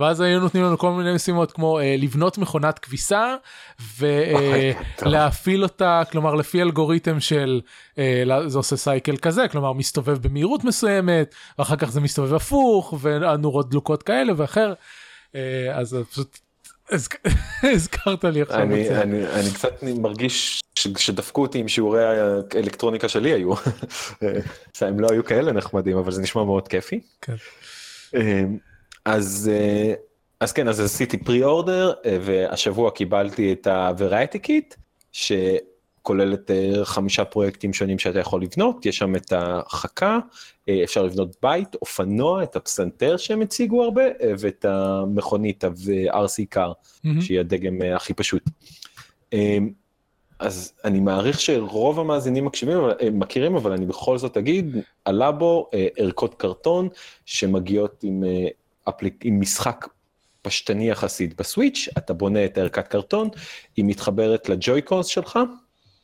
[0.00, 3.34] ואז היו נותנים לנו כל מיני משימות כמו אה, לבנות מכונת כביסה.
[5.02, 7.60] ולהפעיל אותה כלומר לפי אלגוריתם של
[7.98, 13.70] אה, זה עושה סייקל כזה כלומר מסתובב במהירות מסוימת ואחר כך זה מסתובב הפוך והנורות
[13.70, 14.72] דלוקות כאלה ואחר.
[15.34, 15.40] אה,
[15.74, 16.38] אז פשוט
[16.92, 17.30] הזכ-
[17.74, 18.60] הזכרת לי עכשיו.
[18.62, 18.88] אני.
[18.90, 23.52] אני, אני קצת מרגיש ש- שדפקו אותי עם שיעורי האלקטרוניקה שלי היו.
[24.80, 27.00] הם לא היו כאלה נחמדים, אבל זה נשמע מאוד כיפי.
[27.22, 27.34] כן.
[29.04, 29.94] אז, אה,
[30.40, 34.76] אז כן, אז עשיתי פרי אורדר, והשבוע קיבלתי את ה-Variety Kit,
[35.12, 40.18] שכוללת אה, חמישה פרויקטים שונים שאתה יכול לבנות, יש שם את החכה,
[40.68, 46.72] אה, אפשר לבנות בית, אופנוע, את הפסנתר שהם הציגו הרבה, אה, ואת המכונית ה-RC קאר.
[47.04, 47.20] מהמם.
[47.20, 48.42] שהיא הדגם אה, הכי פשוט.
[50.38, 55.70] אז אני מעריך שרוב המאזינים מקשיבים, אה, מכירים, אבל אני בכל זאת אגיד, עלה בו
[55.74, 56.88] אה, ערכות קרטון
[57.26, 58.48] שמגיעות עם, אה,
[58.88, 59.86] אפליק, עם משחק
[60.42, 63.28] פשטני יחסית בסוויץ', אתה בונה את הערכת קרטון,
[63.76, 65.38] היא מתחברת לג'וי-קונס שלך,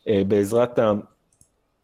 [0.08, 0.78] אה, בעזרת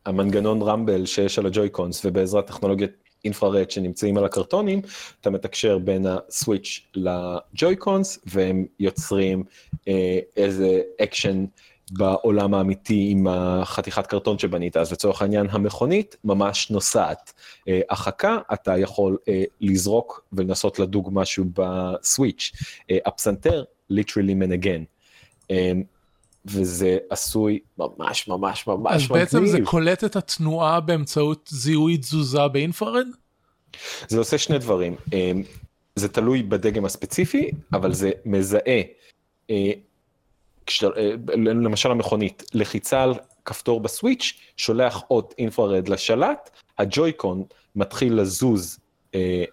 [0.07, 2.91] המנגנון rumble שיש על ה Joy-Cons ובעזרת טכנולוגיית
[3.25, 4.83] infrared שנמצאים על הקרטונים,
[5.21, 9.45] אתה מתקשר בין ה Switch ל Joy-Cons והם יוצרים
[9.89, 11.45] אה, איזה אקשן
[11.91, 17.32] בעולם האמיתי עם החתיכת קרטון שבנית, אז לצורך העניין המכונית ממש נוסעת.
[17.68, 22.53] אה, החכה אתה יכול אה, לזרוק ולנסות לדוג משהו ב Switch.
[22.91, 24.82] אה, הפסנתר literally מנגן.
[26.47, 29.20] וזה עשוי ממש ממש ממש אז מגניב.
[29.20, 33.07] בעצם זה קולט את התנועה באמצעות זיהוי תזוזה באינפרארד?
[34.09, 34.97] זה עושה שני דברים,
[35.97, 38.80] זה תלוי בדגם הספציפי, אבל זה מזהה,
[40.71, 43.14] אה, כש- אה, למשל המכונית, לחיצה על
[43.45, 47.43] כפתור בסוויץ', שולח אות אינפרארד לשלט, הג'ויקון
[47.77, 48.79] מתחיל לזוז
[49.14, 49.45] אה,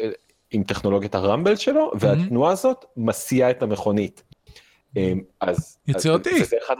[0.00, 0.10] אה,
[0.50, 4.22] עם טכנולוגיית ה rumble שלו, והתנועה הזאת מסיעה את המכונית.
[4.96, 5.78] אה, אז...
[5.88, 6.42] יצירתי.
[6.42, 6.76] אז- אחד...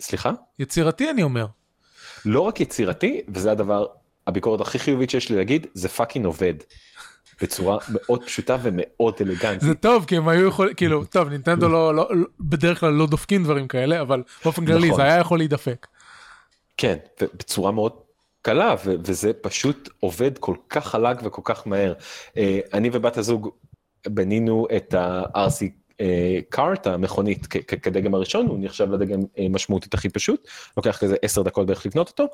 [0.00, 0.32] סליחה?
[0.58, 1.46] יצירתי אני אומר.
[2.24, 3.86] לא רק יצירתי, וזה הדבר,
[4.26, 6.54] הביקורת הכי חיובית שיש לי להגיד, זה fucking עובד.
[7.42, 9.60] בצורה מאוד פשוטה ומאוד אלגנטית.
[9.60, 12.08] זה טוב כי הם היו יכולים כאילו טוב נינטנדו לא, לא
[12.40, 14.96] בדרך כלל לא דופקים דברים כאלה אבל באופן כללי נכון.
[15.00, 15.86] זה היה יכול להידפק.
[16.76, 17.92] כן, בצורה מאוד
[18.42, 21.94] קלה ו- וזה פשוט עובד כל כך חלק וכל כך מהר.
[22.36, 23.50] אה, אני ובת הזוג
[24.08, 25.64] בנינו את ה-RC
[26.00, 31.16] אה, קארט המכונית כ- כדגם הראשון הוא נחשב לדגם אה, משמעותית הכי פשוט לוקח כזה
[31.22, 32.26] 10 דקות בערך לקנות אותו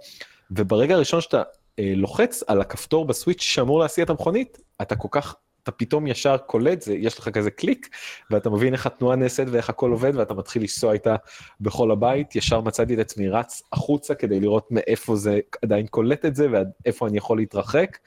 [0.50, 1.42] וברגע הראשון שאתה אה,
[1.78, 6.82] לוחץ על הכפתור בסוויץ' שאמור להסיע את המכונית אתה כל כך אתה פתאום ישר קולט
[6.82, 7.88] זה יש לך כזה קליק
[8.30, 11.16] ואתה מבין איך התנועה נעשית ואיך הכל עובד ואתה מתחיל לנסוע איתה
[11.60, 12.36] בכל הבית.
[12.36, 16.70] ישר מצאתי את עצמי רץ החוצה כדי לראות מאיפה זה עדיין קולט את זה ועד
[16.86, 17.98] איפה אני יכול להתרחק.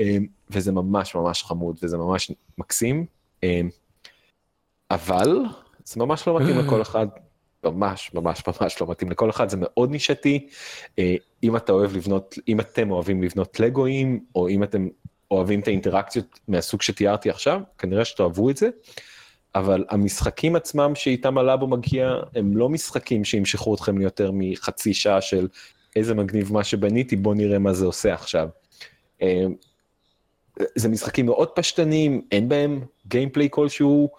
[0.00, 0.16] אה,
[0.50, 3.06] וזה ממש ממש חמוד וזה ממש מקסים.
[3.44, 3.60] אה,
[4.90, 5.40] אבל
[5.84, 7.06] זה ממש לא מתאים לכל אחד
[7.70, 10.46] ממש ממש ממש לא מתאים לכל אחד זה מאוד נישתי
[10.98, 14.88] אה, אם אתה אוהב לבנות אם אתם אוהבים לבנות לגואים או אם אתם
[15.30, 18.68] אוהבים את האינטראקציות מהסוג שתיארתי עכשיו כנראה שתאהבו את זה.
[19.54, 25.48] אבל המשחקים עצמם שאיתם הלאבו מגיע הם לא משחקים שימשכו אתכם ליותר מחצי שעה של
[25.96, 28.48] איזה מגניב מה שבניתי בוא נראה מה זה עושה עכשיו.
[29.22, 29.44] אה,
[30.74, 34.10] זה משחקים מאוד פשטניים אין בהם גיימפליי כלשהו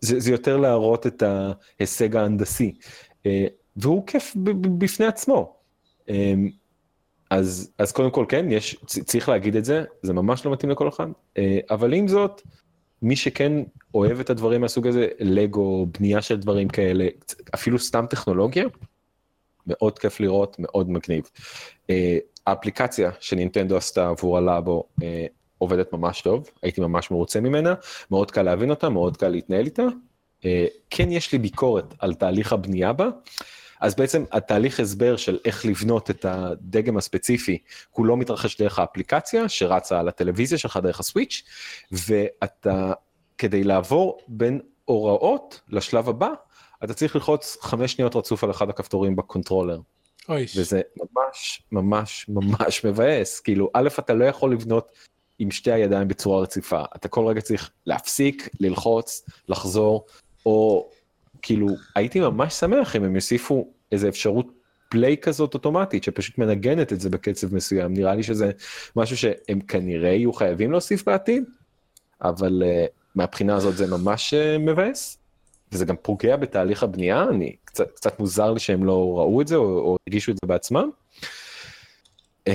[0.00, 2.74] זה, זה יותר להראות את ההישג ההנדסי
[3.26, 3.46] אה,
[3.76, 4.32] והוא כיף
[4.78, 5.56] בפני עצמו.
[7.30, 10.88] אז אז קודם כל כן יש צריך להגיד את זה זה ממש לא מתאים לכל
[10.88, 11.06] אחד
[11.70, 12.42] אבל עם זאת
[13.02, 13.52] מי שכן
[13.94, 17.06] אוהב את הדברים מהסוג הזה לגו בנייה של דברים כאלה
[17.54, 18.64] אפילו סתם טכנולוגיה.
[19.66, 21.24] מאוד כיף לראות מאוד מגניב.
[22.46, 24.84] האפליקציה שנינטנדו עשתה עבור הלאבו
[25.58, 27.74] עובדת ממש טוב הייתי ממש מרוצה ממנה
[28.10, 29.82] מאוד קל להבין אותה מאוד קל להתנהל איתה.
[30.90, 33.08] כן יש לי ביקורת על תהליך הבנייה בה.
[33.80, 37.58] אז בעצם התהליך הסבר של איך לבנות את הדגם הספציפי
[37.90, 41.42] הוא לא מתרחש דרך האפליקציה שרצה על הטלוויזיה שלך דרך הסוויץ'
[41.92, 42.92] ואתה
[43.38, 46.28] כדי לעבור בין הוראות לשלב הבא
[46.84, 49.80] אתה צריך ללחוץ חמש שניות רצוף על אחד הכפתורים בקונטרולר.
[50.28, 50.46] אוי.
[50.56, 54.92] וזה ממש ממש ממש מבאס כאילו א' אתה לא יכול לבנות
[55.38, 56.82] עם שתי הידיים בצורה רציפה.
[56.96, 60.06] אתה כל רגע צריך להפסיק ללחוץ לחזור
[60.46, 60.88] או
[61.42, 64.46] כאילו הייתי ממש שמח אם הם יוסיפו איזה אפשרות
[64.88, 67.94] פליי כזאת אוטומטית שפשוט מנגנת את זה בקצב מסוים.
[67.94, 68.50] נראה לי שזה
[68.96, 71.44] משהו שהם כנראה יהיו חייבים להוסיף בעתיד
[72.22, 75.18] אבל uh, מהבחינה הזאת זה ממש uh, מבאס.
[75.72, 77.24] וזה גם פוגע בתהליך הבנייה.
[77.30, 80.46] אני קצת, קצת מוזר לי שהם לא ראו את זה או, או הרגישו את זה
[80.46, 80.90] בעצמם.
[82.48, 82.52] Uh,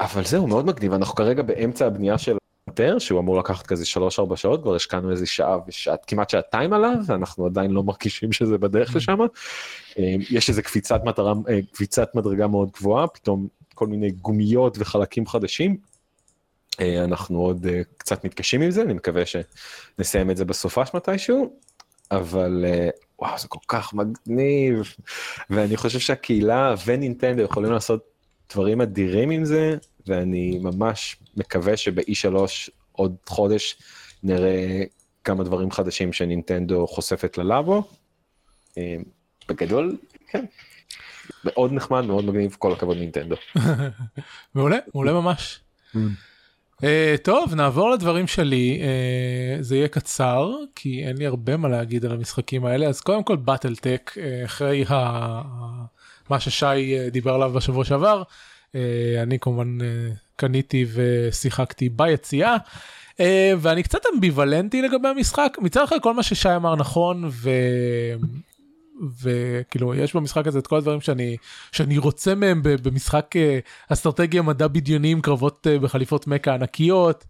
[0.00, 2.36] אבל זהו מאוד מגניב אנחנו כרגע באמצע הבנייה של
[2.68, 3.84] יותר שהוא אמור לקחת כזה
[4.32, 8.58] 3-4 שעות כבר השקענו איזה שעה ושעת כמעט שעתיים עליו ואנחנו עדיין לא מרגישים שזה
[8.58, 9.18] בדרך לשם.
[10.30, 11.32] יש איזה קפיצת מטרה
[11.72, 15.76] קפיצת מדרגה מאוד גבוהה פתאום כל מיני גומיות וחלקים חדשים.
[16.80, 17.66] אנחנו עוד
[17.96, 21.52] קצת מתקשים עם זה אני מקווה שנסיים את זה בסופש מתישהו
[22.10, 22.64] אבל
[23.18, 24.94] וואו זה כל כך מגניב
[25.50, 28.15] ואני חושב שהקהילה ונינטנדו יכולים לעשות
[28.52, 29.76] דברים אדירים עם זה
[30.06, 32.34] ואני ממש מקווה שב-E3
[32.92, 33.76] עוד חודש
[34.22, 34.82] נראה
[35.24, 37.82] כמה דברים חדשים שנינטנדו חושפת ללאבו.
[39.48, 39.96] בגדול,
[40.28, 40.44] כן.
[41.44, 43.36] מאוד נחמד, מאוד מגניב, כל הכבוד נינטנדו.
[44.54, 45.60] מעולה, מעולה ממש.
[46.76, 46.78] Uh,
[47.22, 52.12] טוב נעבור לדברים שלי uh, זה יהיה קצר כי אין לי הרבה מה להגיד על
[52.12, 55.42] המשחקים האלה אז קודם כל באטל טק uh, אחרי ה...
[56.30, 58.76] מה ששי uh, דיבר עליו בשבוע שעבר uh,
[59.22, 59.84] אני כמובן uh,
[60.36, 62.56] קניתי ושיחקתי ביציאה
[63.58, 67.50] ואני קצת אמביוולנטי לגבי המשחק מצד אחד כל מה ששי אמר נכון ו...
[69.22, 71.36] וכאילו יש במשחק הזה את כל הדברים שאני
[71.72, 73.34] שאני רוצה מהם במשחק
[73.88, 77.24] אסטרטגיה מדע בדיוני עם קרבות בחליפות מכה ענקיות.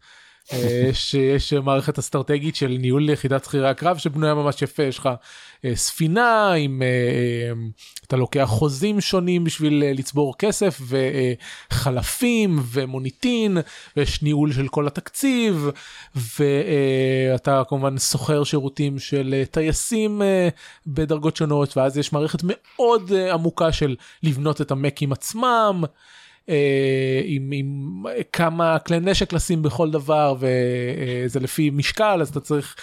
[0.92, 5.08] שיש מערכת אסטרטגית של ניהול יחידת שכירי הקרב שבנויה ממש יפה יש לך
[5.74, 6.82] ספינה עם
[8.06, 10.80] אתה לוקח חוזים שונים בשביל לצבור כסף
[11.70, 13.58] וחלפים ומוניטין
[13.96, 15.68] ויש ניהול של כל התקציב
[16.14, 20.22] ואתה כמובן סוחר שירותים של טייסים
[20.86, 25.84] בדרגות שונות ואז יש מערכת מאוד עמוקה של לבנות את המקים עצמם.
[27.24, 32.76] עם, עם כמה כלי נשק לשים בכל דבר וזה לפי משקל אז אתה צריך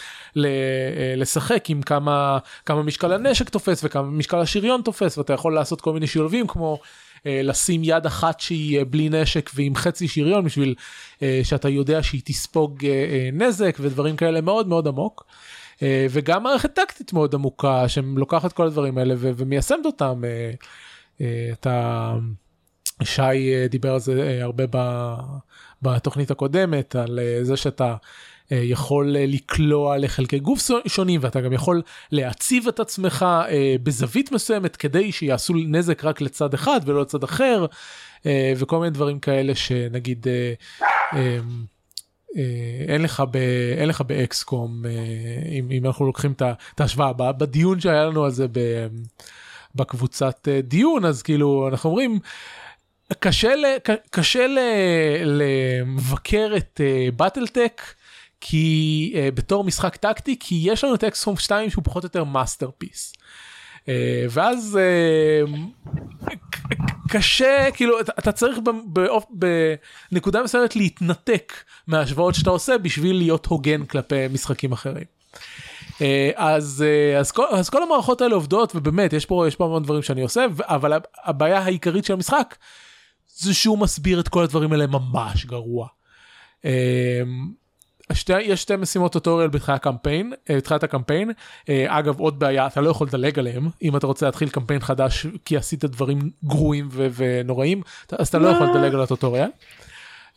[1.15, 5.93] לשחק עם כמה כמה משקל הנשק תופס וכמה משקל השריון תופס ואתה יכול לעשות כל
[5.93, 6.79] מיני שילובים כמו
[7.25, 10.75] לשים יד אחת שהיא בלי נשק ועם חצי שריון בשביל
[11.43, 12.85] שאתה יודע שהיא תספוג
[13.33, 15.25] נזק ודברים כאלה מאוד מאוד עמוק.
[15.81, 20.21] וגם מערכת טקטית מאוד עמוקה שלוקחת כל הדברים האלה ומיישמת אותם.
[21.53, 22.13] אתה
[23.05, 24.63] שי אה, דיבר על זה אה, הרבה
[25.81, 27.95] בתוכנית הקודמת, על זה שאתה
[28.51, 31.81] יכול לקלוע לחלקי גוף שונים ואתה גם יכול
[32.11, 33.25] להציב את עצמך
[33.83, 37.65] בזווית מסוימת כדי שיעשו נזק רק לצד אחד ולא לצד אחר
[38.57, 40.27] וכל מיני דברים כאלה שנגיד
[42.87, 43.37] אין לך ב,
[43.77, 44.83] אין לך ב XCOM
[45.51, 46.33] אם, אם אנחנו לוקחים
[46.75, 47.13] את ההשוואה.
[47.13, 48.87] בדיון שהיה לנו על זה ב,
[49.75, 52.19] בקבוצת דיון אז כאילו אנחנו אומרים
[53.19, 53.65] קשה, ל,
[54.09, 54.59] קשה ל,
[55.25, 56.81] לבקר את
[57.15, 58.03] BattleTech uh,
[58.45, 62.23] כי uh, בתור משחק טקטי כי יש לנו את XCOM 2 שהוא פחות או יותר
[62.23, 63.13] masterpiece.
[63.79, 63.85] Uh,
[64.29, 64.79] ואז
[65.47, 66.29] uh,
[67.09, 68.59] קשה כאילו אתה, אתה צריך
[70.11, 71.53] בנקודה מסוימת להתנתק
[71.87, 75.05] מההשוואות שאתה עושה בשביל להיות הוגן כלפי משחקים אחרים.
[75.89, 76.01] Uh,
[76.35, 79.83] אז, uh, אז, כל, אז כל המערכות האלה עובדות ובאמת יש פה יש פה המון
[79.83, 80.93] דברים שאני עושה אבל
[81.23, 82.55] הבעיה העיקרית של המשחק
[83.35, 85.87] זה שהוא מסביר את כל הדברים האלה ממש גרוע.
[86.65, 86.71] אמ,
[88.13, 91.31] שתי, יש שתי משימות טוטוריאל בתחילת הקמפיין, אה, בתחילת הקמפיין,
[91.69, 95.25] אה, אגב עוד בעיה אתה לא יכול לדלג עליהם אם אתה רוצה להתחיל קמפיין חדש
[95.45, 97.81] כי עשית דברים גרועים ו- ונוראים
[98.19, 99.49] אז אתה לא יכול לדלג על ה tutorial.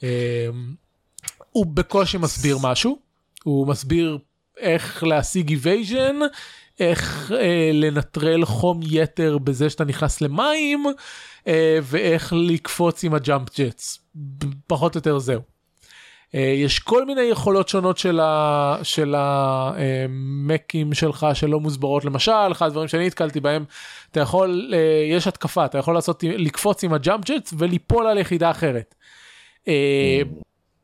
[0.03, 0.09] אמ,
[1.53, 2.99] הוא בקושי מסביר משהו,
[3.45, 4.19] הוא מסביר
[4.57, 6.17] איך להשיג evasion,
[6.81, 10.85] איך אה, לנטרל חום יתר בזה שאתה נכנס למים,
[11.47, 13.99] אה, ואיך לקפוץ עם ה jump jets.
[14.67, 15.41] פחות או יותר זהו.
[16.35, 22.67] אה, יש כל מיני יכולות שונות של, ה, של המקים שלך שלא מוסברות למשל אחד
[22.67, 23.65] הדברים שאני נתקלתי בהם
[24.11, 28.51] אתה יכול אה, יש התקפה אתה יכול לעשות לקפוץ עם הג'אמפ ג'טס וליפול על יחידה
[28.51, 28.95] אחרת.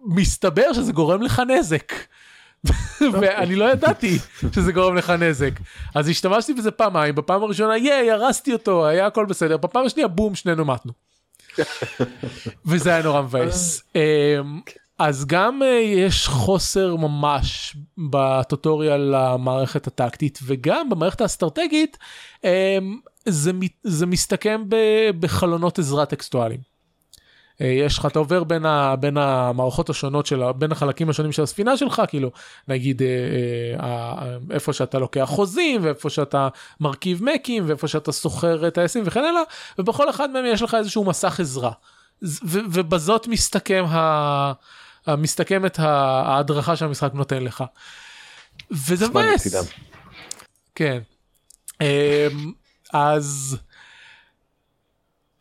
[0.05, 1.93] מסתבר שזה גורם לך נזק.
[3.21, 4.19] ואני לא ידעתי
[4.55, 5.51] שזה גורם לך נזק.
[5.95, 10.35] אז השתמשתי בזה פעמיים, בפעם הראשונה ייי, הרסתי אותו, היה הכל בסדר, בפעם השנייה בום,
[10.35, 10.93] שנינו מתנו.
[12.67, 13.83] וזה היה נורא מבאס.
[13.97, 14.61] אמ,
[14.99, 17.77] אז גם אה, יש חוסר ממש
[18.11, 21.99] בטוטוריאל למערכת הטקטית וגם במערכת האסטרטגית
[22.45, 22.51] אמ,
[23.29, 23.53] זה,
[23.83, 24.65] זה מסתכם
[25.21, 26.72] בחלונות עזרה טקסטואליים.
[27.63, 31.43] אה, יש לך אתה עובר בין, ה, בין המערכות השונות של בין החלקים השונים של
[31.43, 32.31] הספינה שלך כאילו
[32.69, 33.09] נגיד אה,
[33.81, 36.49] אה, איפה שאתה לוקח חוזים ואיפה שאתה
[36.81, 39.43] מרכיב מקים ואיפה שאתה סוחר טייסים וכן הלאה
[39.79, 41.73] ובכל אחד מהם יש לך איזשהו מסך עזרה
[42.23, 44.53] ו, ובזאת מסתכם ה,
[45.09, 47.65] מסתכמת ההדרכה שהמשחק נותן לך.
[48.71, 49.55] וזה מבאס.
[50.75, 50.99] כן.
[52.93, 53.59] אז.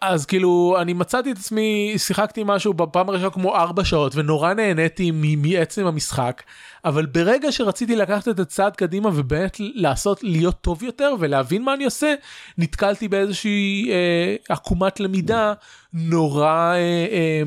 [0.01, 5.11] אז כאילו אני מצאתי את עצמי שיחקתי משהו בפעם הראשונה כמו ארבע שעות ונורא נהניתי
[5.37, 6.43] מעצם המשחק
[6.85, 11.85] אבל ברגע שרציתי לקחת את הצעד קדימה ובאמת לעשות להיות טוב יותר ולהבין מה אני
[11.85, 12.13] עושה
[12.57, 15.53] נתקלתי באיזושהי אה, עקומת למידה
[15.93, 16.75] נורא אה,
[17.11, 17.43] אה,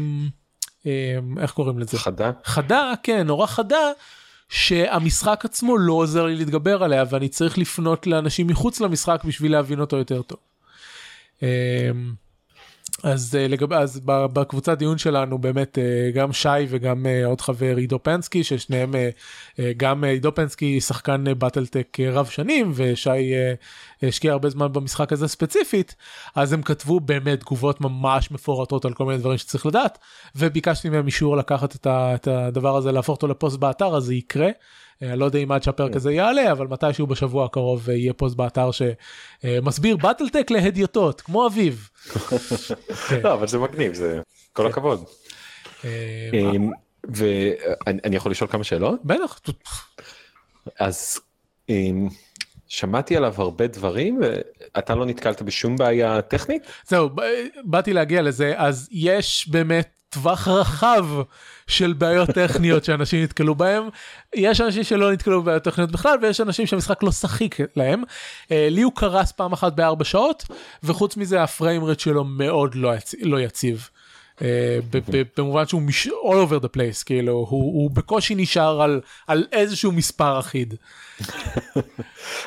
[0.86, 3.90] אה, איך קוראים לזה חדה חדה כן נורא חדה.
[4.48, 9.80] שהמשחק עצמו לא עוזר לי להתגבר עליה ואני צריך לפנות לאנשים מחוץ למשחק בשביל להבין
[9.80, 10.38] אותו יותר טוב.
[11.42, 11.48] אה,
[13.04, 17.76] אז uh, לגבי אז בקבוצת דיון שלנו באמת uh, גם שי וגם uh, עוד חבר
[17.76, 18.94] עידו פנסקי ששניהם
[19.76, 23.32] גם עידו פנסקי שחקן באטלטק רב שנים ושי
[24.02, 25.94] השקיע הרבה זמן במשחק הזה ספציפית
[26.34, 29.98] אז הם כתבו באמת תגובות ממש מפורטות על כל מיני דברים שצריך לדעת
[30.36, 34.48] וביקשתי מהם אישור לקחת את הדבר הזה להפוך אותו לפוסט באתר אז זה יקרה.
[35.10, 35.96] אני לא יודע אם עד שהפרק כן.
[35.96, 41.88] הזה יעלה אבל מתישהו בשבוע הקרוב יהיה פוסט באתר שמסביר באטלטק להדיוטות כמו אביב.
[43.08, 43.20] כן.
[43.24, 44.20] לא אבל זה מגניב זה
[44.52, 44.68] כל כן.
[44.68, 45.04] הכבוד.
[45.84, 46.30] אה,
[47.04, 49.00] ואני יכול לשאול כמה שאלות?
[49.04, 49.40] בטח.
[50.80, 51.20] אז
[52.68, 56.62] שמעתי עליו הרבה דברים ואתה לא נתקלת בשום בעיה טכנית?
[56.86, 57.10] זהו
[57.64, 61.06] באתי להגיע לזה אז יש באמת טווח רחב
[61.66, 63.88] של בעיות טכניות שאנשים נתקלו בהם.
[64.34, 68.02] יש אנשים שלא נתקלו בבעיות טכניות בכלל ויש אנשים שהמשחק לא שחיק להם.
[68.02, 70.44] Uh, לי הוא קרס פעם אחת בארבע שעות
[70.82, 73.14] וחוץ מזה הפריים רט שלו מאוד לא, יצ...
[73.22, 73.88] לא יציב.
[74.38, 74.42] Uh,
[75.36, 76.06] במובן שהוא מש...
[76.06, 80.74] all over the place כאילו הוא, הוא בקושי נשאר על, על איזשהו מספר אחיד.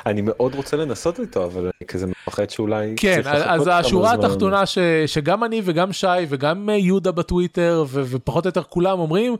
[0.06, 4.78] אני מאוד רוצה לנסות איתו אבל אני כזה מפחד שאולי כן אז השורה התחתונה ש,
[5.06, 9.36] שגם אני וגם שי וגם יהודה בטוויטר ו, ופחות או יותר כולם אומרים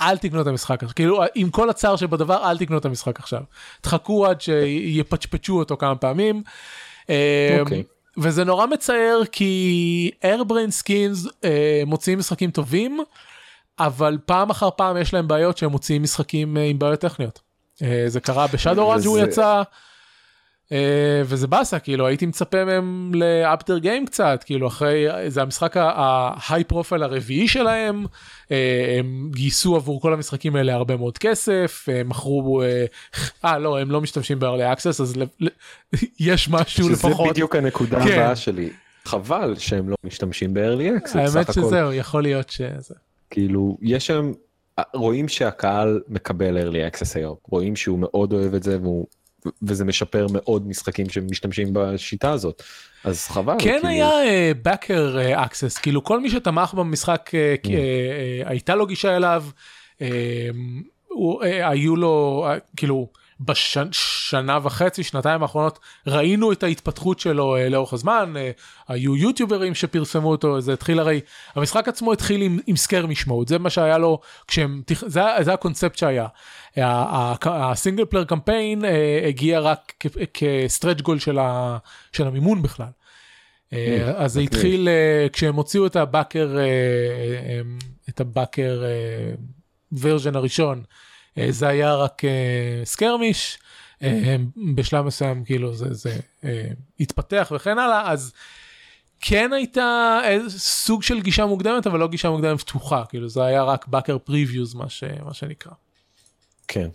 [0.00, 3.42] אל תקנו את המשחק עכשיו כאילו עם כל הצער שבדבר אל תקנו את המשחק עכשיו
[3.80, 6.42] תחכו עד שיפצ'פצ'ו אותו כמה פעמים.
[7.06, 7.91] Okay.
[8.18, 13.00] וזה נורא מצער כי airbrain skins אה, מוציאים משחקים טובים
[13.78, 17.40] אבל פעם אחר פעם יש להם בעיות שהם מוציאים משחקים אה, עם בעיות טכניות.
[17.82, 19.62] אה, זה קרה בשאדו רן שהוא יצא.
[20.72, 26.64] אה, וזה באסה כאילו הייתי מצפה מהם לאפטר גיים קצת כאילו אחרי זה המשחק ההיי
[26.64, 28.06] פרופיל הרביעי שלהם
[28.50, 32.62] אה, הם גייסו עבור כל המשחקים האלה הרבה מאוד כסף הם מכרו
[33.44, 35.14] אה לא הם לא משתמשים ב-early access אז
[36.20, 37.26] יש משהו לפחות.
[37.26, 38.12] זה בדיוק הנקודה כן.
[38.12, 38.70] הבאה שלי
[39.04, 41.18] חבל שהם לא משתמשים ב-early access.
[41.18, 42.94] האמת שזהו יכול להיות שזה.
[43.30, 44.32] כאילו יש שם
[44.94, 49.06] רואים שהקהל מקבל early access היום רואים שהוא מאוד אוהב את זה והוא
[49.62, 52.62] וזה משפר מאוד משחקים שמשתמשים בשיטה הזאת
[53.04, 53.88] אז חבל כן כאילו...
[53.88, 57.68] היה uh, backer uh, access כאילו כל מי שתמך במשחק uh, mm.
[57.68, 59.44] uh, הייתה לו גישה אליו
[59.98, 60.02] uh,
[61.08, 63.21] הוא, היו לו כאילו.
[63.44, 70.30] בשנה וחצי שנתיים האחרונות ראינו את ההתפתחות שלו uh, לאורך הזמן uh, היו יוטיוברים שפרסמו
[70.30, 71.20] אותו זה התחיל הרי
[71.54, 75.96] המשחק עצמו התחיל עם, עם סקר משמעות זה מה שהיה לו כשהם זה, זה הקונספט
[75.96, 76.26] שהיה
[77.44, 78.84] הסינגל פלר קמפיין
[79.28, 81.78] הגיע רק כסטרץ' גול של, ה,
[82.12, 82.86] של המימון בכלל.
[83.70, 83.74] Uh,
[84.16, 88.82] אז זה התחיל uh, כשהם הוציאו את הבאקר uh, את הבאקר
[90.00, 90.82] version הראשון.
[91.38, 93.58] אה, זה היה רק אה, skirmish,
[94.02, 94.36] אה,
[94.74, 96.18] בשלב מסוים כאילו זה, זה
[97.00, 98.32] התפתח וכן הלאה, אז
[99.20, 103.62] כן הייתה איזה סוג של גישה מוקדמת, אבל לא גישה מוקדמת פתוחה, כאילו זה היה
[103.62, 105.72] רק backer previews מה, ש, מה שנקרא.
[106.68, 106.88] כן.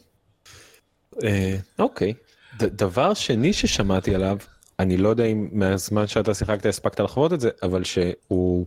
[1.80, 2.14] אוקיי.
[2.60, 4.38] דבר שני ששמעתי עליו,
[4.80, 8.66] אני לא יודע אם מהזמן שאתה שיחקת הספקת לחוות את זה, אבל שהוא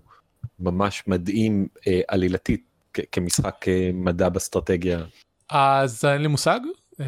[0.58, 2.64] ממש מדהים אה, עלילתית
[3.12, 5.04] כמשחק אה, מדע באסטרטגיה
[5.50, 6.60] אז אין לי מושג.
[7.00, 7.06] אה,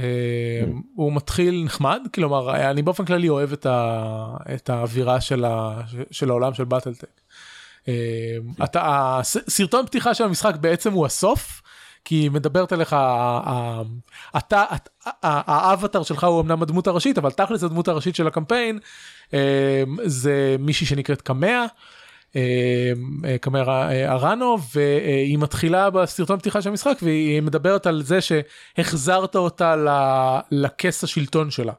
[0.94, 5.80] הוא מתחיל נחמד כלומר אני באופן כללי אוהב את, ה, את האווירה של, ה,
[6.10, 7.20] של העולם של באטלטק.
[7.88, 7.94] אה,
[8.64, 8.80] אתה
[9.18, 11.62] הסרטון פתיחה של המשחק בעצם הוא הסוף
[12.04, 12.96] כי היא מדברת עליך
[14.36, 14.64] אתה
[15.22, 18.78] האבטר שלך הוא אמנם הדמות הראשית אבל תכלס הדמות הראשית של הקמפיין
[19.34, 21.66] אה, זה מישהי שנקראת קמע.
[22.36, 22.92] אה,
[23.24, 29.36] אה, קמרה אה, ארנו והיא מתחילה בסרטון פתיחה של המשחק והיא מדברת על זה שהחזרת
[29.36, 29.74] אותה
[30.50, 31.72] לכס השלטון שלה.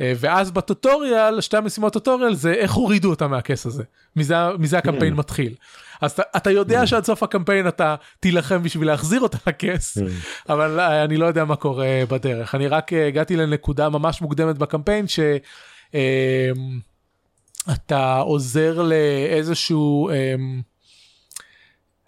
[0.00, 3.82] ואז בטוטוריאל שתי המשימות טוטוריאל זה איך הורידו אותה מהכס הזה
[4.16, 5.16] מזה, מזה הקמפיין mm.
[5.16, 5.54] מתחיל.
[6.00, 6.86] אז אתה, אתה יודע mm.
[6.86, 10.02] שעד סוף הקמפיין אתה תילחם בשביל להחזיר אותה לכס mm.
[10.48, 15.20] אבל אני לא יודע מה קורה בדרך אני רק הגעתי לנקודה ממש מוקדמת בקמפיין ש...
[17.70, 20.62] אתה עוזר לאיזשהו אמ,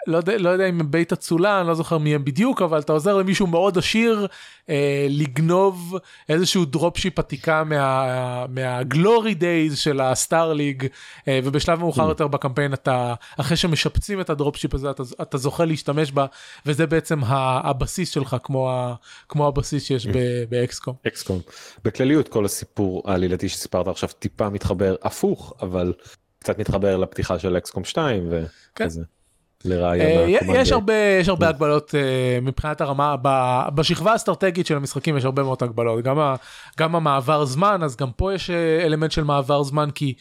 [0.07, 2.93] לא יודע, לא יודע אם בית אצולה, אני לא זוכר מי הם בדיוק, אבל אתה
[2.93, 4.27] עוזר למישהו מאוד עשיר
[4.69, 5.99] אה, לגנוב
[6.29, 10.87] איזשהו dropship עתיקה מה, מה glory days של ה Star League,
[11.29, 12.09] אה, ובשלב מאוחר mm.
[12.09, 16.27] יותר בקמפיין אתה, אחרי שמשפצים את ה dropship הזה, אתה, אתה זוכה להשתמש בה,
[16.67, 18.95] וזה בעצם הבסיס שלך, כמו, ה,
[19.29, 20.07] כמו הבסיס שיש
[20.49, 20.95] ב XCOM.
[21.07, 21.41] XCOM.
[21.85, 25.93] בכלליות כל הסיפור העלילתי שסיפרת עכשיו טיפה מתחבר הפוך, אבל
[26.39, 29.01] קצת מתחבר לפתיחה של אקסקום 2 וכזה.
[29.01, 29.15] כן.
[29.65, 30.07] לרעיון.
[30.51, 30.61] אה,
[31.21, 33.17] יש הרבה הגבלות אה, מבחינת הרמה
[33.75, 36.35] בשכבה האסטרטגית של המשחקים יש הרבה מאוד הגבלות גם
[36.79, 40.15] גם המעבר זמן אז גם פה יש אה, אלמנט של מעבר זמן כי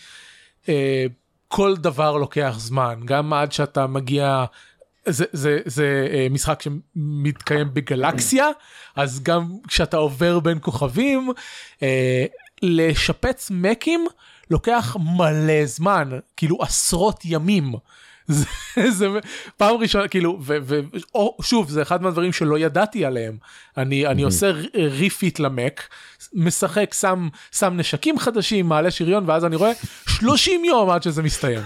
[1.48, 4.46] כל דבר לוקח זמן גם עד שאתה מגיע.
[5.06, 8.48] זה, זה, זה משחק שמתקיים בגלקסיה
[8.96, 11.32] אז גם כשאתה עובר בין כוכבים
[12.62, 14.06] לשפץ מקים
[14.50, 17.74] לוקח מלא זמן כאילו עשרות ימים.
[18.28, 18.46] זה,
[18.90, 19.08] זה
[19.58, 20.40] פעם ראשונה כאילו
[21.40, 23.38] ושוב זה אחד מהדברים שלא ידעתי עליהם
[23.78, 25.90] אני אני עושה ריפיט למק
[26.34, 29.72] משחק שם שם נשקים חדשים מעלה שריון ואז אני רואה
[30.08, 31.60] 30 יום עד שזה מסתיים.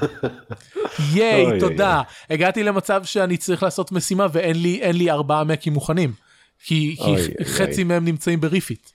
[1.14, 6.14] ייי תודה הגעתי למצב שאני צריך לעשות משימה ואין לי לי ארבעה מקים מוכנים
[6.64, 8.90] כי, כי חצי מהם נמצאים ב refit.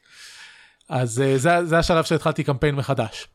[0.89, 3.27] אז אה, זה, זה השלב שהתחלתי קמפיין מחדש.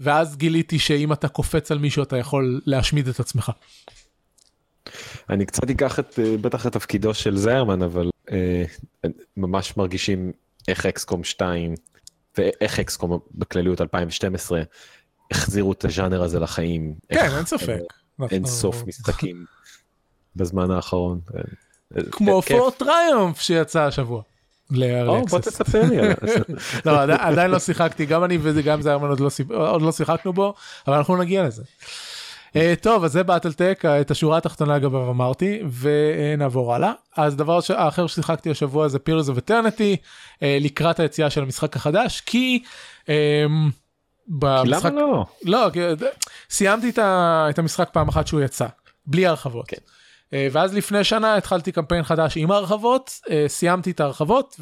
[0.00, 3.52] ואז גיליתי שאם אתה קופץ על מישהו אתה יכול להשמיד את עצמך.
[5.30, 8.64] אני קצת אקח את אה, בטח את תפקידו של זיירמן אבל אה,
[9.36, 10.32] ממש מרגישים
[10.68, 11.74] איך XCOM 2
[12.38, 14.62] ואיך XCOM בכלליות 2012
[15.30, 16.94] החזירו את הז'אנר הזה לחיים.
[17.08, 17.80] כן איך, אין ספק.
[18.30, 19.44] אין סוף משחקים
[20.36, 21.20] בזמן האחרון.
[22.10, 24.22] כמו פורט טריומף שיצא השבוע.
[24.70, 25.30] לארקסס.
[25.30, 25.96] בוא תספר לי.
[26.86, 29.30] לא, עדיין לא שיחקתי, גם אני וגם זיירמן עוד לא,
[29.70, 30.54] עוד לא שיחקנו בו,
[30.86, 31.62] אבל אנחנו נגיע לזה.
[32.46, 38.06] Uh, טוב אז זה באטלטק את השורה התחתונה אגב אמרתי ונעבור הלאה אז דבר האחר
[38.06, 42.62] ששיחקתי השבוע זה פירס eternity uh, לקראת היציאה של המשחק החדש כי.
[43.04, 43.10] Um,
[44.28, 44.92] במשחק...
[44.92, 45.24] למה לא?
[45.44, 45.70] לא,
[46.50, 48.66] סיימתי את המשחק פעם אחת שהוא יצא,
[49.06, 49.68] בלי הרחבות.
[49.68, 49.76] כן.
[50.32, 54.60] אה, ואז לפני שנה התחלתי קמפיין חדש עם הרחבות, אה, סיימתי את ההרחבות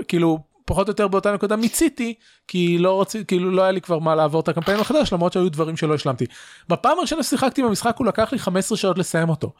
[0.00, 2.14] וכאילו אה, פחות או יותר באותה נקודה מיציתי
[2.48, 5.48] כי לא רציתי כאילו לא היה לי כבר מה לעבור את הקמפיין מחדש למרות שהיו
[5.48, 6.24] דברים שלא השלמתי.
[6.68, 9.52] בפעם הראשונה ששיחקתי במשחק הוא לקח לי 15 שעות לסיים אותו.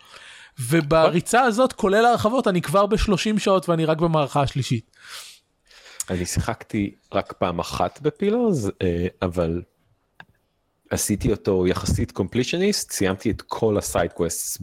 [0.59, 4.91] ובריצה הזאת כולל הרחבות אני כבר ב-30 שעות ואני רק במערכה השלישית.
[6.11, 9.62] אני שיחקתי רק פעם אחת ב Pillars אה, אבל
[10.91, 14.62] עשיתי אותו יחסית completionist סיימתי את כל ה side quest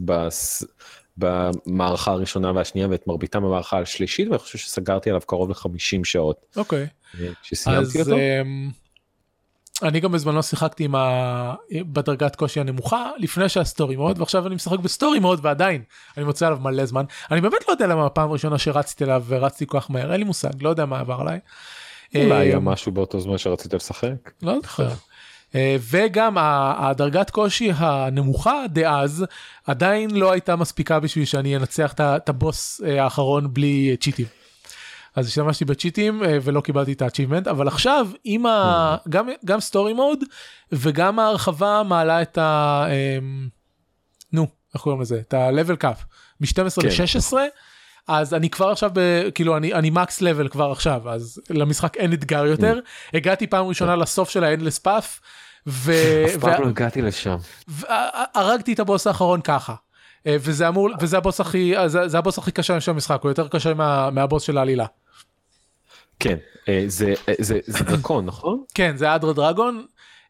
[1.16, 6.46] במערכה הראשונה והשנייה ואת מרביתם במערכה השלישית ואני חושב שסגרתי עליו קרוב ל-50 שעות.
[6.56, 6.86] אוקיי.
[7.20, 8.16] אה, כשסיימתי אותו.
[8.16, 8.70] אמ,
[9.82, 11.54] אני גם בזמנו שיחקתי עם ה...
[11.72, 15.82] בדרגת קושי הנמוכה לפני שה story mode ועכשיו אני משחק ב story mode ועדיין
[16.16, 19.66] אני מוצא עליו מלא זמן אני באמת לא יודע למה הפעם הראשונה שרצתי אליו ורצתי
[19.66, 21.38] כל כך מהר אין לי מושג לא יודע מה עבר עליי.
[22.14, 24.30] אולי היה אמ, משהו באותו זמן שרצית לשחק.
[24.42, 24.88] לא זוכר.
[25.54, 26.36] אה, וגם
[26.78, 29.24] הדרגת קושי הנמוכה דאז
[29.66, 34.26] עדיין לא הייתה מספיקה בשביל שאני אנצח את הבוס אה, האחרון בלי צ'יטים.
[35.16, 38.96] אז השתמשתי בצ'יטים אה, ולא קיבלתי את ה-achievement אבל עכשיו עם ה...
[39.08, 40.24] גם גם סטורי מוד
[40.72, 42.84] וגם ההרחבה מעלה את ה...
[42.90, 43.48] אמ,
[44.32, 46.04] נו איך קוראים לזה את ה-level cap
[46.40, 46.88] מ-12 כן.
[46.88, 47.32] ל-16
[48.08, 49.30] אז אני כבר עכשיו ב...
[49.34, 52.78] כאילו אני אני מקס לבל כבר עכשיו אז למשחק אין אתגר יותר
[53.14, 55.20] הגעתי פעם ראשונה לסוף של האנדלס פאף.
[55.66, 55.92] ו...
[56.26, 57.36] אף פעם לא הגעתי לשם.
[57.68, 59.74] והרגתי את הבוס האחרון ככה.
[60.26, 63.48] אה, וזה אמור וזה הבוס הכי זה, זה הבוס הכי קשה של המשחק הוא יותר
[63.48, 64.86] קשה מה, מהבוס של העלילה.
[66.20, 66.36] כן
[66.68, 68.62] אה, זה אה, זה זה דרקון נכון?
[68.74, 69.86] כן זה אדרה דרגון.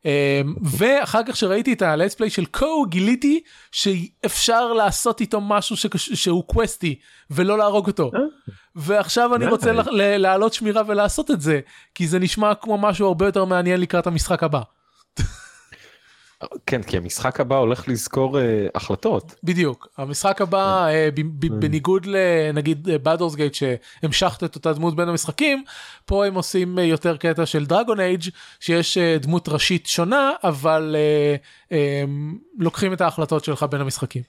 [0.07, 1.83] אה, ואחר כך שראיתי את
[2.15, 3.41] פליי של קו גיליתי
[3.73, 6.13] שאפשר לעשות איתו משהו שקש...
[6.13, 6.99] שהוא קווסטי
[7.31, 8.11] ולא להרוג אותו.
[8.77, 11.61] ועכשיו אני רוצה להעלות שמירה ולעשות את זה
[11.95, 14.61] כי זה נשמע כמו משהו הרבה יותר מעניין לקראת המשחק הבא.
[16.67, 19.35] כן כי המשחק הבא הולך לזכור אה, החלטות.
[19.45, 25.65] בדיוק המשחק הבא אה, ב- בניגוד לנגיד בדורס גייט שהמשכת את אותה דמות בין המשחקים
[26.07, 28.23] פה הם עושים אה, יותר קטע של דרגון אייג'
[28.61, 31.37] שיש אה, דמות ראשית שונה אבל אה,
[31.77, 32.05] אה,
[32.59, 34.23] לוקחים את ההחלטות שלך בין המשחקים.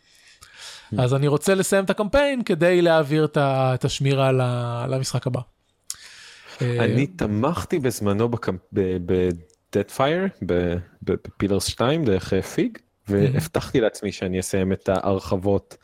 [0.97, 4.31] אז אני רוצה לסיים את הקמפיין כדי להעביר את את השמירה
[4.87, 5.39] למשחק הבא.
[6.61, 8.29] אה, אני תמכתי בזמנו
[9.95, 10.27] פייר
[11.01, 15.77] בפילרס 2 דרך אה, פיג והבטחתי לעצמי שאני אסיים את ההרחבות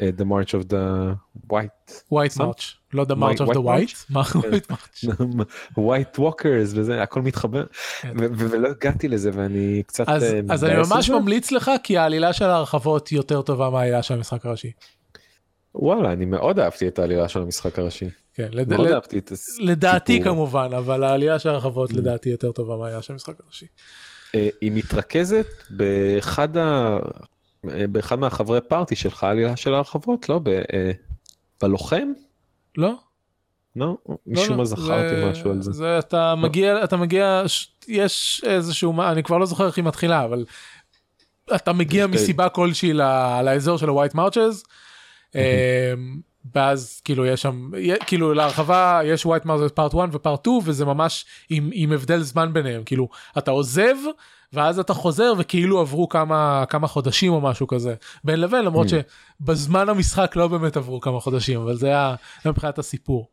[0.00, 1.14] אה, The March of the
[1.52, 4.10] White ווייט מרץ' לא the march of the White white.
[4.10, 5.04] מה ווייט מרץ'?
[5.78, 7.64] White Walkers וזה הכל מתחבר
[8.00, 8.12] כן.
[8.18, 11.10] ולא הגעתי לזה ואני קצת אז, אה, אני ממש.
[11.10, 14.72] ממליץ לך כי העלילה של ההרחבות יותר טובה מהעלילה של המשחק הראשי.
[15.74, 18.06] וואלה אני מאוד אהבתי את העלילה של המשחק הראשי.
[18.34, 18.68] כן, לד...
[18.74, 18.92] מאוד לד...
[18.92, 20.22] אהבתי את הס- לדעתי.
[20.22, 23.66] כמובן אבל העלייה של ההרחבות לדעתי יותר טובה מהעלייה של המשחק הראשי.
[24.34, 26.96] אה, היא מתרכזת באחד ה...
[27.70, 30.48] אה, באחד מהחברי פארטי שלך העלילה של ההרחבות לא ב...
[30.48, 30.90] אה,
[31.62, 32.08] בלוחם
[32.76, 32.92] לא?
[33.76, 35.72] לא לא, משום לא, מה זכרתי זה- משהו על זה.
[35.72, 37.42] זה אתה מגיע אתה מגיע
[37.88, 40.44] יש איזשהו אני כבר לא זוכר איך היא מתחילה אבל
[41.54, 42.92] אתה מגיע מסיבה כלשהי
[43.44, 44.64] לאזור של ה-white marches.
[45.34, 45.40] אמ,
[46.54, 47.70] ואז כאילו יש שם
[48.06, 52.52] כאילו להרחבה יש white marches פארט 1 ופארט 2 וזה ממש עם, עם הבדל זמן
[52.52, 53.08] ביניהם כאילו
[53.38, 53.94] אתה עוזב
[54.52, 58.90] ואז אתה חוזר וכאילו עברו כמה כמה חודשים או משהו כזה בין לבין למרות Mm.
[59.40, 62.14] שבזמן המשחק לא באמת עברו כמה חודשים אבל זה היה
[62.44, 63.28] מבחינת הסיפור.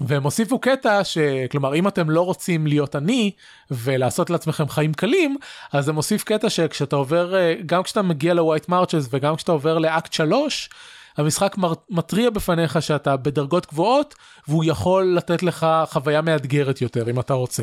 [0.00, 3.30] והם הוסיפו קטע שכלומר אם אתם לא רוצים להיות עני
[3.70, 5.36] ולעשות לעצמכם חיים קלים
[5.72, 9.78] אז זה מוסיף קטע שכשאתה עובר אה, גם כשאתה מגיע לווייט מרצ'ס וגם כשאתה עובר
[9.78, 10.70] לאקט 3
[11.16, 11.56] המשחק
[11.90, 14.14] מתריע בפניך שאתה בדרגות גבוהות
[14.48, 17.62] והוא יכול לתת לך חוויה מאתגרת יותר אם אתה רוצה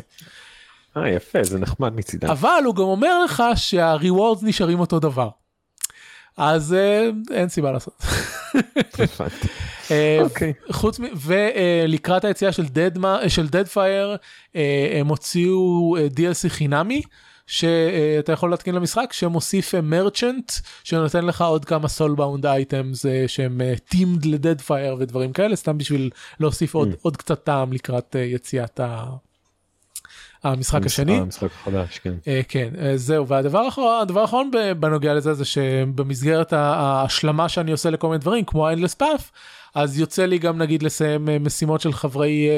[0.98, 2.30] אה יפה זה נחמד מצידם.
[2.30, 5.30] אבל הוא גם אומר לך שה rewards נשארים אותו דבר.
[6.38, 8.04] אז אה, אין סיבה לעשות.
[9.92, 10.54] אה, אוקיי.
[10.72, 11.04] חוץ מ...
[11.16, 12.92] ולקראת היציאה של Dead
[13.28, 14.16] של Deadfire
[15.00, 17.02] הם הוציאו אה, DLC חינמי
[17.48, 20.52] שאתה יכול להתקין למשחק שמוסיף merchant
[20.84, 26.10] שנותן לך עוד כמה soulbound items שהם טימד לדד פייר ודברים כאלה סתם בשביל
[26.40, 26.96] להוסיף עוד Mm.
[27.02, 29.06] עוד קצת טעם לקראת אה, יציאת ה-
[30.44, 31.18] המשחק השני.
[31.18, 32.14] המשחק החדש כן.
[32.28, 38.20] אה, כן אה, זהו והדבר האחרון בנוגע לזה זה שבמסגרת ההשלמה שאני עושה לכל מיני
[38.20, 39.32] דברים כמו האנדלס פאף
[39.76, 42.50] אז יוצא לי גם נגיד לסיים אה, משימות של חברי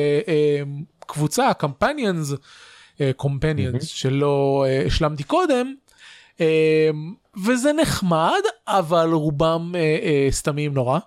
[0.99, 2.33] קבוצה קמפניאנס
[3.15, 5.73] קומפניאנס שלא השלמתי קודם.
[7.45, 9.73] וזה נחמד אבל רובם
[10.31, 10.99] סתמים נורא.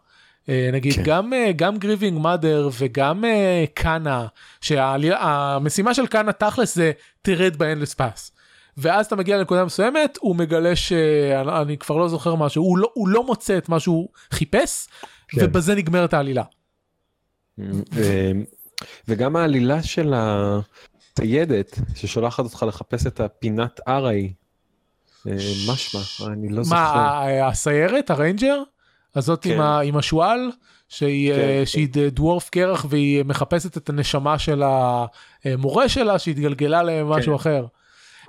[0.49, 1.03] אה, נגיד כן.
[1.05, 4.27] גם אה, גם Grieving Mother וגם אה, Kana
[4.61, 8.33] שהמשימה של Kana תכלס זה תרד ב Endless Paths.
[8.77, 12.91] ואז אתה מגיע לנקודה מסוימת הוא מגלה שאני אני כבר לא זוכר משהו הוא לא
[12.95, 14.89] הוא לא מוצא את מה שהוא חיפש
[15.29, 15.39] כן.
[15.45, 16.43] ובזה נגמרת העלילה.
[17.61, 18.33] אה,
[19.09, 23.81] וגם העלילה של הציידת ששולחת אותך לחפש את הפינת.
[23.89, 25.35] אה,
[25.69, 26.01] משמע,
[26.33, 26.77] אני לא זוכר.
[26.77, 28.63] מה, הסיירת, ה ranger?
[29.17, 29.61] הזאת עם כן.
[29.61, 30.51] ה- עם השועל?
[30.89, 31.67] שהיא, כן, אה, כן.
[31.67, 34.63] שהיא ד- dwarf קרח והיא מחפשת את הנשמה של
[35.45, 37.37] המורה שלה שהתגלגלה למשהו כן.
[37.41, 37.67] אחר.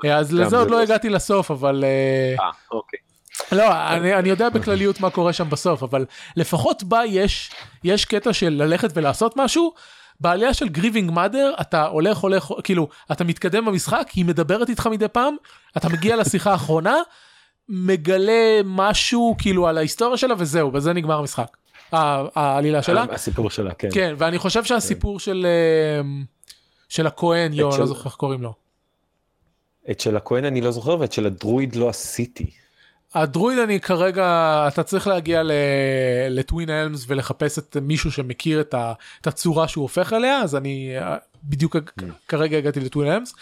[0.06, 3.00] אה, אז לזה זה עוד לא לא- הגעתי לסוף אבל אה, אה, אוקיי.
[3.52, 6.06] לא אני, אני יודע בכלליות מה קורה שם בסוף אבל
[6.38, 7.52] לפחות בה יש
[7.84, 9.74] יש קטע של ללכת ולעשות משהו.
[10.20, 15.08] בעלילה של Grieving Mother אתה הולך הולך כאילו אתה מתקדם במשחק היא מדברת איתך מדי
[15.08, 15.36] פעם
[15.78, 16.96] אתה מגיע לשיחה האחרונה
[17.70, 21.57] מגלה משהו כאילו על ההיסטוריה שלה וזהו בזה נגמר המשחק.
[21.91, 23.05] העלילה שלה.
[23.09, 23.89] הסיפור שלה, כן.
[23.93, 26.01] כן ואני חושב שהסיפור של אה,
[26.89, 28.53] של הכהן יו אני לא זוכר איך קוראים לו.
[29.91, 32.49] את של הכהן אני לא זוכר ואת של הדרואיד לא עשיתי.
[33.14, 34.26] הדרואיד אני כרגע
[34.68, 35.41] אתה צריך להגיע
[36.30, 40.93] לטווין אלמס ולחפש את מישהו שמכיר את, ה, את הצורה שהוא הופך אליה אז אני
[40.97, 41.76] אה, בדיוק
[42.28, 43.34] כרגע הגעתי ל Twin Elms.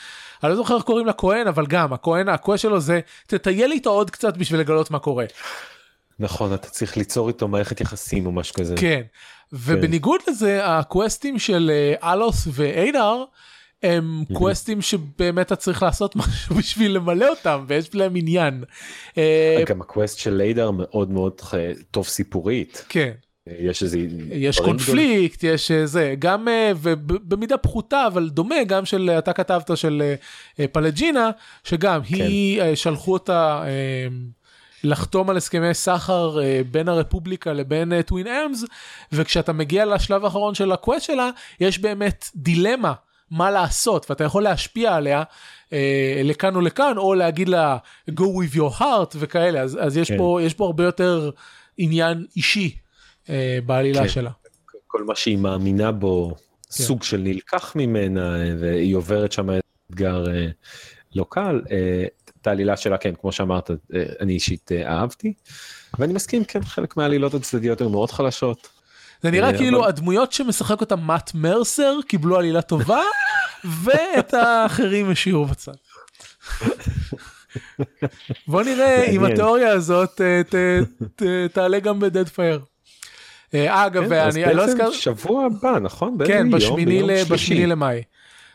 [0.44, 4.10] אני לא זוכר איך קוראים לכהן אבל גם הכהן הקווה שלו זה תטייל איתו עוד
[4.10, 5.26] קצת בשביל לגלות מה קורה.
[6.20, 8.76] נכון, אתה צריך ליצור איתו מערכת יחסים או משהו כזה.
[8.78, 9.02] כן.
[9.54, 13.24] ובניגוד לזה הקווסטים של אה, אלות' ואיידר
[13.84, 18.64] הם קווסטים שבאמת אתה צריך לעשות משהו בשביל למלא אותם ויש להם עניין.
[19.18, 21.54] אה, גם ה quest של איידר מאוד מאוד ח-
[21.92, 22.86] טוב סיפורית.
[22.90, 23.12] כן.
[23.48, 24.00] יש איזה...
[24.32, 29.34] יש קונפליקט יש אה, זה גם אה, ובמידה פחותה אבל דומה גם של אה, אתה
[29.34, 30.14] כתבת של
[30.72, 31.30] פלג'ינה
[31.64, 33.64] שגם היא אה, שלחו אותה
[34.84, 36.38] לחתום על הסכמי סחר
[36.72, 38.66] בין הרפובליקה לבין טווין אמס
[39.12, 41.30] וכשאתה מגיע לשלב האחרון של הקווסט שלה
[41.60, 42.94] יש באמת דילמה
[43.32, 45.24] מה לעשות ואתה יכול להשפיע עליה
[46.24, 47.78] לכאן או לכאן או להגיד לה
[48.10, 49.62] go with your heart וכאלה.
[49.62, 50.18] אז, אז יש כן.
[50.18, 51.30] פה יש פה הרבה יותר
[51.78, 52.76] עניין אישי
[53.66, 54.10] בעלילה כן.
[54.10, 54.32] שלה.
[54.88, 56.36] כל מה שהיא מאמינה בו
[56.72, 59.48] סוג של נלקח ממנה אה, והיא עוברת שם
[59.92, 60.48] אתגר אה,
[61.16, 61.62] לא קל.
[61.72, 62.06] אה,
[62.42, 63.76] את העלילה שלה כן כמו שאמרת אה,
[64.20, 65.34] אני אישית אה, אהבתי.
[66.00, 68.68] ואני מסכים כן חלק מהעלילות הצדדיות היו מאוד חלשות.
[69.22, 73.02] זה נראה אה, כאילו הדמויות שמשחק אותה מאט מרסר קיבלו עלילה טובה
[73.84, 75.72] ואת האחרים השאירו בצד.
[78.48, 79.24] בוא נראה אם.
[79.26, 80.56] התיאוריה הזאת אה, ת-
[81.16, 82.60] ת- תעלה גם בדד פייר.
[83.56, 86.18] אגב כן, אני אני לא הזכרתי שבוע הבא נכון?
[86.28, 86.52] כן יום?
[86.52, 87.24] בשמיני ל-.
[87.30, 88.02] בשמיני למאי.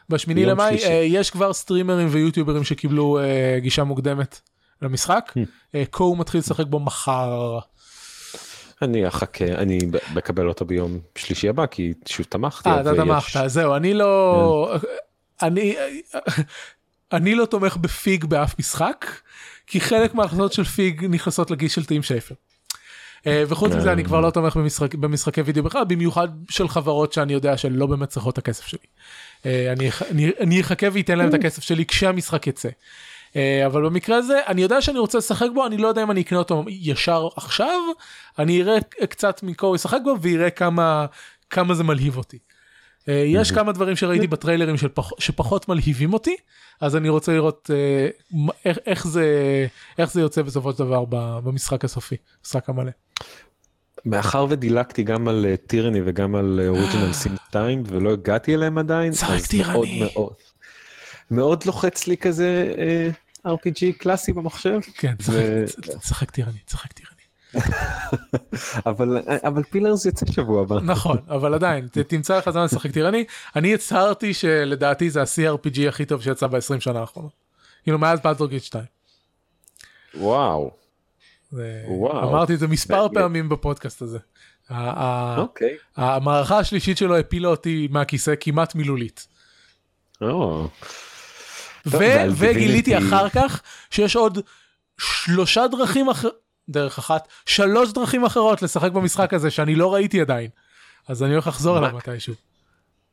[0.09, 0.85] בשמיני למאי.
[0.85, 4.41] אה, יש כבר סטרימרים ויוטיוברים שקיבלו אה, גישה מוקדמת
[4.83, 5.33] למשחק.
[5.37, 5.41] Hmm.
[5.75, 7.59] אה, קו מתחיל לשחק בו מחר.
[8.83, 9.79] אני אחכה אני
[10.15, 12.69] מקבל אותו ביום שלישי הבא כי שוב תמכתי.
[12.69, 14.75] אה, אתה תמכת, זהו, אני לא...
[15.43, 15.77] אני...
[17.13, 19.07] אני לא תומך בפיג באף משחק,
[19.67, 22.35] כי חלק מההחלטות של פיג נכנסות לגיס של טים שפר.
[23.27, 27.33] אה, וחוץ מזה אני כבר לא תומך במשחק, במשחקי וידאו בכלל, במיוחד של חברות שאני
[27.33, 28.87] יודע שלא באמת צריכות את הכסף שלי.
[29.47, 32.69] אה, אני, אני, אני אחכה ואתן להם את הכסף שלי כשהמשחק יצא.
[33.37, 36.21] אה, אבל במקרה הזה אני יודע שאני רוצה לשחק בו אני לא יודע אם אני
[36.21, 37.81] אקנה אותו ישר עכשיו
[38.39, 41.07] אני אראה קצת מקור ישחק בו ויראה כמה
[41.51, 42.39] כמה זה מלהיב אותי.
[43.09, 46.37] אה, יש כמה דברים שראיתי בטריילרים של פח, שפחות מלהיבים אותי
[46.81, 48.09] אז אני רוצה לראות אה,
[48.65, 49.27] איך, איך זה
[49.99, 51.05] איך זה יוצא בסופו של דבר
[51.45, 52.91] במשחק הסופי משחק המלא.
[54.05, 59.13] מאחר ודילגתי גם על אה, טירני וגם על אוריג'ינל סין 2 ולא הגעתי אליהם עדיין.
[59.13, 59.73] אז טירני.
[59.73, 60.35] מאוד מאוד
[61.31, 62.75] מאוד לוחץ לי כזה
[63.47, 64.81] RPG קלאסי במחשב.
[64.95, 65.15] כן
[66.01, 67.16] צחק טירני צחק טירני.
[68.87, 70.81] אבל אבל פילרס יצא שבוע הבא.
[70.83, 73.25] נכון אבל עדיין תמצא לך זמן לשחק טירני
[73.57, 77.33] אני הצהרתי שלדעתי זה ה-CRPG הכי טוב שיצא ב-20 שנה האחרונות.
[77.83, 78.85] כאילו מאז בלטורגיט 2.
[80.15, 80.71] וואו.
[82.03, 83.07] אמרתי את זה מספר.
[83.15, 84.19] פעמים בפודקאסט הזה.
[85.37, 85.77] אוקיי.
[85.97, 89.29] המערכה השלישית שלו הפילה אותי מהכיסא כמעט מילולית.
[92.37, 94.39] וגיליתי אחר כך שיש עוד
[94.99, 96.29] שלושה דרכים אחר...
[96.69, 100.51] דרך אחת, שלוש דרכים אחרות לשחק במשחק הזה שאני לא ראיתי עדיין.
[101.09, 101.79] אז אני הולך לחזור?
[101.79, 102.35] אליו מתישהו.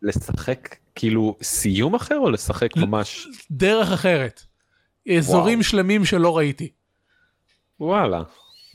[0.01, 4.41] לשחק כאילו סיום אחר או לשחק ממש דרך אחרת.
[5.17, 5.69] אזורים וואו.
[5.69, 6.69] שלמים שלא ראיתי.
[7.79, 8.23] וואלה.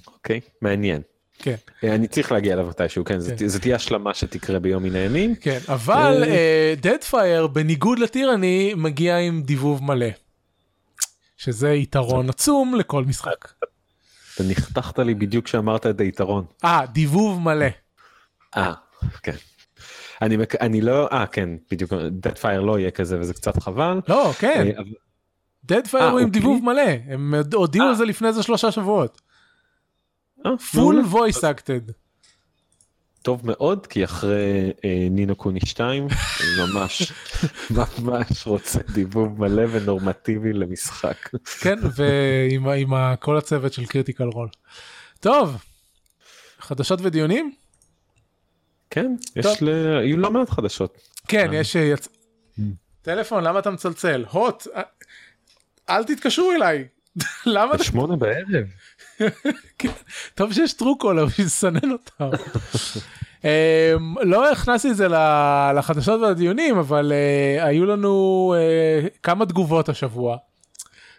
[0.06, 1.02] אוקיי מעניין.
[1.38, 3.48] כן, אה, אני צריך להגיע אליו מתישהו כן כן.
[3.48, 5.34] זה תהיה השלמה שתקרה ביום מן הימים.
[5.34, 6.24] כן, אבל.
[6.80, 10.06] דד פייר בניגוד לטירני מגיע עם דיבוב מלא.
[11.36, 13.48] שזה יתרון עצום לכל משחק.
[14.40, 16.44] אתה נחתכת לי בדיוק כשאמרת את היתרון.
[16.64, 17.66] אה, דיבוב מלא.
[18.56, 18.72] אה,
[19.22, 19.34] כן.
[20.22, 20.54] אני, מק...
[20.54, 24.00] אני לא, אה כן, בדיוק, dead fire לא יהיה כזה וזה קצת חבל.
[24.08, 24.82] לא, כן, אה,
[25.90, 26.64] פייר אה, הוא עם הוא דיבוב?
[26.64, 26.82] מלא.
[27.08, 27.90] הם הודיעו אה.
[27.90, 29.20] על זה לפני איזה שלושה שבועות.
[30.46, 31.92] אה, פול voice acted.
[33.22, 36.06] טוב מאוד כי אחרי אה, נינו קוני 2
[36.40, 37.12] אני ממש
[37.98, 41.28] ממש רוצה דיבוב מלא ונורמטיבי למשחק.
[41.60, 44.48] כן ועם עם ה- כל הצוות של Critical Role.
[45.20, 45.56] טוב
[46.58, 47.52] חדשות ודיונים
[48.90, 49.62] כן יש.
[49.62, 49.96] ל...
[49.98, 50.98] היו לא מעט חדשות.
[51.28, 51.56] כן אה.
[51.58, 52.08] יש אה, יצ...
[53.02, 54.82] טלפון למה אתה מצלצל הוט אה,
[55.90, 56.88] אל תתקשרו אליי
[57.46, 58.66] למה בשמונה בערב.
[60.34, 62.30] טוב שיש Truecaller בשביל לסנן אותם.
[63.44, 63.48] אמ,
[64.22, 65.06] לא הכנסתי את זה
[65.76, 70.36] לחדשות ולדיונים אבל אה, היו לנו אה, כמה תגובות השבוע.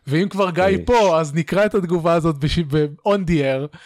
[0.08, 0.76] ואם כבר גיא אה.
[0.86, 3.78] פה אז נקרא את התגובה הזאת בש- ב- on the air.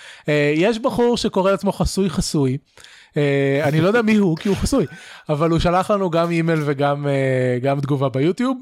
[0.56, 2.58] יש בחור שקורא לעצמו חסוי חסוי.
[3.18, 4.86] אה, אני לא יודע מי הוא כי הוא חסוי
[5.30, 8.58] אבל הוא שלח לנו גם אימייל וגם אה, גם תגובה ביוטיוב.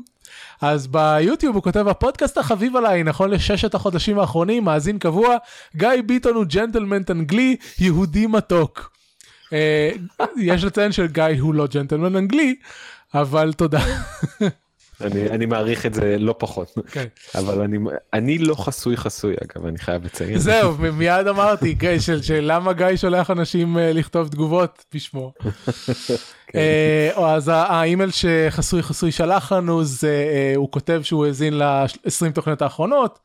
[0.61, 5.37] אז ביוטיוב הוא כותב הפודקאסט החביב עליי נכון לששת החודשים האחרונים מאזין קבוע
[5.75, 8.91] גיא ביטון הוא ג'נטלמן אנגלי יהודי מתוק.
[9.53, 9.91] אה,
[10.37, 12.55] יש לציין שגיא הוא לא ג'נטלמן אנגלי
[13.13, 13.81] אבל תודה.
[15.03, 17.05] אני, אני מעריך את זה לא פחות כן.
[17.35, 17.77] אבל אני
[18.13, 20.37] אני לא חסוי חסוי אגב אני חייב לציין.
[20.37, 25.33] זהו מיד אמרתי של, של למה גיא שולח אנשים אה, לכתוב תגובות בשמו.
[26.55, 32.31] אה, או אז האימייל שחסוי חסוי שלח לנו זה אה, הוא כותב שהוא האזין ל-20
[32.33, 33.19] תוכניות האחרונות.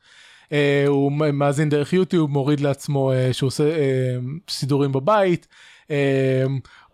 [0.51, 4.17] אה, הוא מאזין דרך יוטיוב מוריד לעצמו אה, שהוא עושה אה,
[4.49, 5.47] סידורים בבית.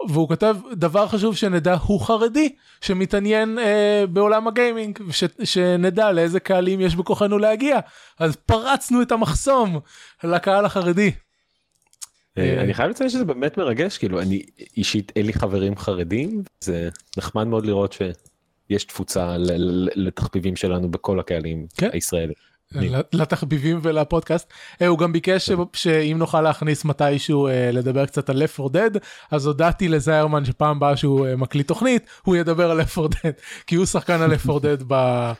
[0.03, 6.39] אה, והוא כותב דבר חשוב שנדע הוא חרדי שמתעניין אה, בעולם הגיימינג וש, שנדע לאיזה
[6.39, 7.79] קהלים יש בכוחנו להגיע
[8.19, 9.79] אז פרצנו את המחסום
[10.23, 11.11] לקהל החרדי.
[12.37, 14.41] אה, אני חייב לציין שזה באמת מרגש כאילו אני
[14.77, 19.35] אישית אין לי חברים חרדים זה נחמד מאוד לראות שיש תפוצה
[19.95, 21.89] לתחביבים שלנו בכל הקהלים כן.
[21.93, 22.52] הישראלים.
[23.13, 24.53] לתחביבים ולפודקאסט.
[24.81, 28.99] אה, הוא גם ביקש שאם נוכל להכניס מתישהו אה, לדבר קצת על Left 4 Dead
[29.31, 33.41] אז הודעתי לזיירמן שפעם הבאה שהוא אה, מקליט תוכנית הוא ידבר על Left 4 Dead
[33.67, 35.31] כי הוא שחקן על Left 4 Dead ב-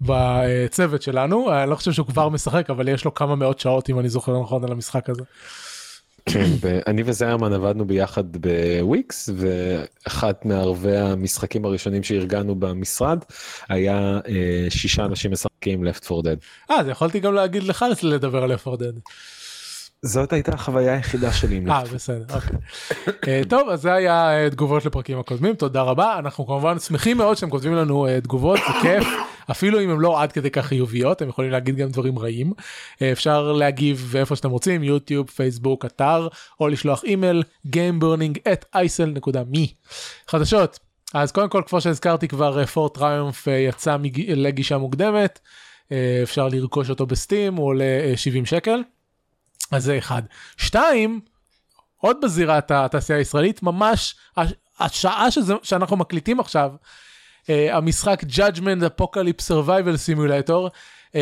[0.00, 1.52] בצוות שלנו.
[1.52, 4.42] אני לא חושב שהוא כבר משחק אבל יש לו כמה מאות שעות אם אני זוכר
[4.42, 5.22] נכון על המשחק הזה.
[6.32, 6.44] כן,
[6.86, 13.18] אני וזיירמן עבדנו ביחד בוויקס ואחד מערבי המשחקים הראשונים שארגנו במשרד
[13.68, 16.36] היה אה, שישה אנשים משחקים left 4 dead.
[16.70, 19.00] אה אז יכולתי גם להגיד לך לדבר על Left 4 Dead.
[20.04, 22.58] זאת הייתה החוויה היחידה שלי אה left 4 בסדר אוקיי.
[23.28, 26.18] אה, טוב אז זה היה אה, תגובות לפרקים הקודמים תודה רבה.
[26.18, 29.06] אנחנו כמובן שמחים מאוד שאתם כותבים לנו אה, תגובות זה כיף.
[29.50, 32.52] אפילו אם הם לא עד כדי כך חיוביות הם יכולים להגיד גם דברים רעים.
[33.12, 36.28] אפשר להגיב איפה שאתם רוצים יוטיוב פייסבוק אתר
[36.60, 39.58] או לשלוח אימייל gameburning at isl.me
[40.28, 40.78] חדשות
[41.14, 45.38] אז קודם כל כמו שהזכרתי כבר פורט טריומף יצא מג- לגישה מוקדמת.
[46.22, 48.80] אפשר לרכוש אותו בסטים הוא עולה אה, 70 שקל.
[49.70, 50.22] אז זה אחד.
[50.56, 51.20] שתיים,
[51.96, 56.72] עוד בזירת התעשייה הישראלית, ממש הש- השעה שזה, שאנחנו מקליטים עכשיו,
[57.42, 60.68] uh, המשחק Judgment Apocalypse Survival Simulator
[61.12, 61.14] uh,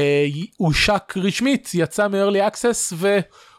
[0.57, 2.95] הושק רשמית, יצא מ-early access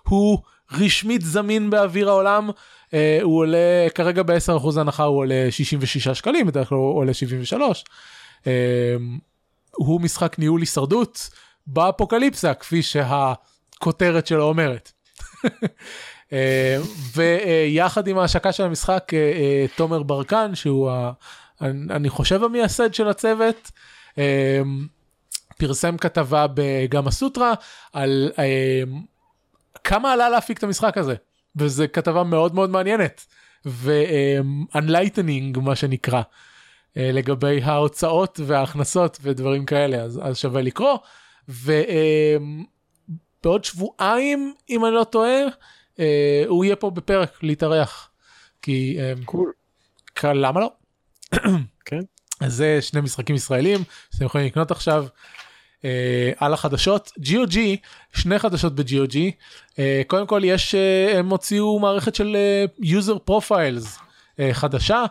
[0.06, 0.40] והוא
[0.72, 2.50] רשמית זמין באוויר העולם.
[2.50, 2.92] Uh,
[3.22, 7.84] הוא עולה כרגע ב-10% הנחה הוא עולה 66 שקלים, בדרך כלל הוא עולה 73.
[8.42, 8.48] Uh,
[9.76, 11.30] הוא משחק ניהול הישרדות
[11.68, 12.82] באפוקליפסה כפי
[13.78, 14.92] שהכותרת שלו אומרת.
[16.34, 16.78] אה,
[17.16, 21.12] ויחד עם ההשקה של המשחק אה, אה, תומר ברקן שהוא ה-
[21.90, 23.72] אני חושב המייסד של הצוות
[25.58, 27.54] פרסם כתבה בגמא סוטרה
[27.94, 28.32] על
[29.84, 31.16] כמה עלה להפיק את המשחק הזה.
[31.56, 33.26] וזה כתבה מאוד מאוד מעניינת.
[33.66, 36.22] ו-unlightening מה שנקרא
[36.96, 39.98] לגבי ההוצאות וההכנסות ודברים כאלה.
[39.98, 40.98] אז, אז שווה לקרוא
[43.48, 45.40] ובעוד שבועיים אם אני לא טועה
[46.00, 48.10] אה, הוא יהיה פה בפרק להתארח
[48.62, 49.52] כי אה, קול.
[50.16, 50.72] כ- למה לא
[51.86, 52.00] כן.
[52.42, 53.84] אז זה שני משחקים ישראלים
[54.14, 55.06] שאתם יכולים לקנות עכשיו.
[55.86, 57.58] אה, על החדשות GOG
[58.14, 59.18] שני חדשות ב-GOG
[59.80, 62.66] אה, קודם כל יש אה, הם הוציאו מערכת של אה,
[63.00, 64.00] user profiles
[64.40, 65.04] אה, חדשה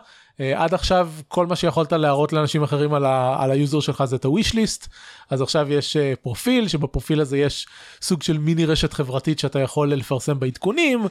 [0.55, 4.15] עד עכשיו כל מה שיכולת להראות לאנשים אחרים על, ה- על ה user שלך זה
[4.15, 4.87] את ה-wish list
[5.29, 7.67] אז עכשיו יש אה, פרופיל שבפרופיל הזה יש
[8.01, 11.05] סוג של מיני רשת חברתית שאתה יכול לפרסם בעדכונים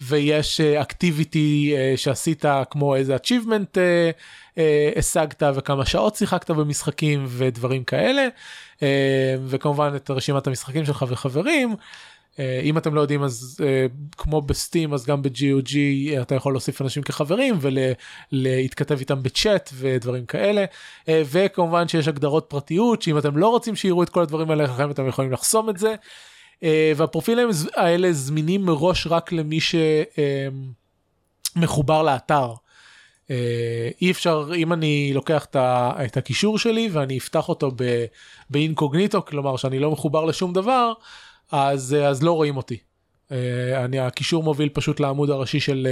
[0.00, 4.10] ויש activity שעשית כמו איזה achievement אה,
[4.58, 8.28] אה, השגת וכמה שעות שיחקת במשחקים ודברים כאלה
[8.82, 11.76] אה, וכמובן את רשימת המשחקים שלך וחברים.
[12.38, 13.86] אה, אם אתם לא יודעים אז אה,
[14.16, 15.76] כמו בסטים אז גם ב-GOG
[16.22, 20.64] אתה יכול להוסיף אנשים כחברים ולהתכתב איתם בצ'אט ודברים כאלה
[21.08, 24.90] אה, וכמובן שיש הגדרות פרטיות שאם אתם לא רוצים שיראו את כל הדברים האלה לכם
[24.90, 25.94] אתם יכולים לחסום את זה.
[26.62, 29.74] אה, והפרופילים האלה זמינים מראש רק למי ש...
[30.18, 30.48] אה,
[31.56, 32.52] מחובר לאתר.
[33.30, 37.70] אה, אי אפשר אם אני לוקח את, הקישור שלי ואני אפתח אותו
[38.50, 40.92] באינקוגניטו כלומר שאני לא מחובר לשום דבר
[41.52, 42.78] אז אה, אז לא רואים אותי.
[43.32, 45.88] אה, אני הקישור מוביל פשוט לעמוד הראשי של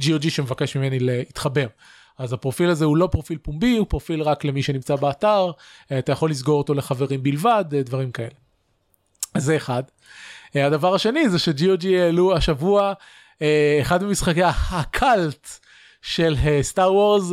[0.00, 1.66] GOG שמבקש ממני להתחבר.
[2.18, 5.50] אז הפרופיל הזה הוא לא פרופיל פומבי הוא פרופיל רק למי שנמצא באתר
[5.98, 8.30] אתה יכול לסגור אותו לחברים בלבד דברים כאלה.
[9.34, 9.82] אז זה אחד.
[10.54, 12.92] הדבר השני זה ש-GOG העלו השבוע
[13.82, 15.48] אחד ממשחקי הקאלט
[16.02, 17.32] של סטאר וורס,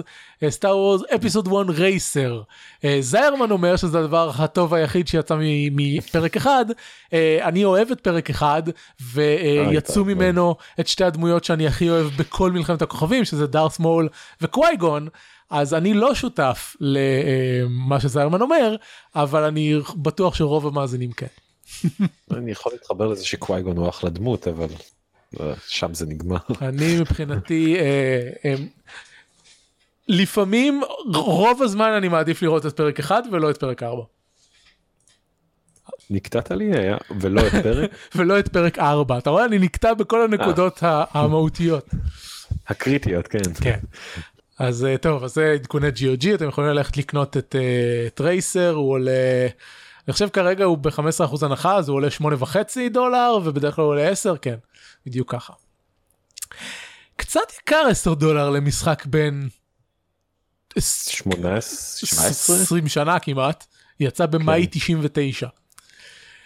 [0.50, 2.42] סטאר וורס אפיסוד 1 רייסר.
[3.00, 5.36] זיירמן אומר שזה הדבר הטוב היחיד שיצא
[5.72, 8.64] מפרק אחד, uh, אני אוהב את פרק אחד
[9.14, 14.10] ויצאו uh, ממנו את שתי הדמויות שאני הכי אוהב בכל מלחמת הכוכבים שזה דארס מול
[14.42, 15.08] וקווייגון.
[15.50, 18.76] אז אני לא שותף למה שזיירמן אומר,
[19.16, 21.28] אבל אני בטוח שרוב המאזינים כן.
[22.38, 24.68] אני יכול להתחבר לזה שקווייגון הוא אחלה דמות, אבל
[25.68, 26.38] שם זה נגמר.
[26.62, 28.56] אני מבחינתי אה, אה,
[30.08, 30.82] לפעמים
[31.14, 34.04] רוב הזמן אני מעדיף לראות את פרק 1 ולא את פרק 4.
[36.10, 40.24] נקטעת לי היה ולא את פרק ולא את פרק 4 אתה רואה אני נקטע בכל
[40.24, 41.90] הנקודות המהותיות.
[42.68, 43.54] הקריטיות כן.
[43.62, 43.80] כן.
[44.60, 47.56] אז אה, טוב אז זה עדכוני GOG אתם יכולים ללכת לקנות את
[48.14, 49.48] טרייסר הוא עולה.
[50.08, 52.56] אני חושב כרגע הוא ב-15% הנחה אז הוא עולה 8.5
[52.92, 54.56] דולר ובדרך כלל הוא עולה 10 כן
[55.08, 55.54] בדיוק ככה.
[57.16, 59.50] קצת יקר 10 דולר למשחק בין
[60.80, 63.66] 18 20 שנה כמעט
[64.00, 64.80] יצא במאי כן.
[64.80, 65.48] 99.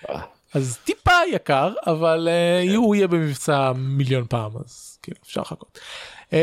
[0.10, 0.22] אה.
[0.54, 2.76] אז טיפה יקר אבל uh, כן.
[2.76, 5.80] הוא יהיה במבצע מיליון פעם אז כאילו אפשר לחכות.
[6.30, 6.34] Um,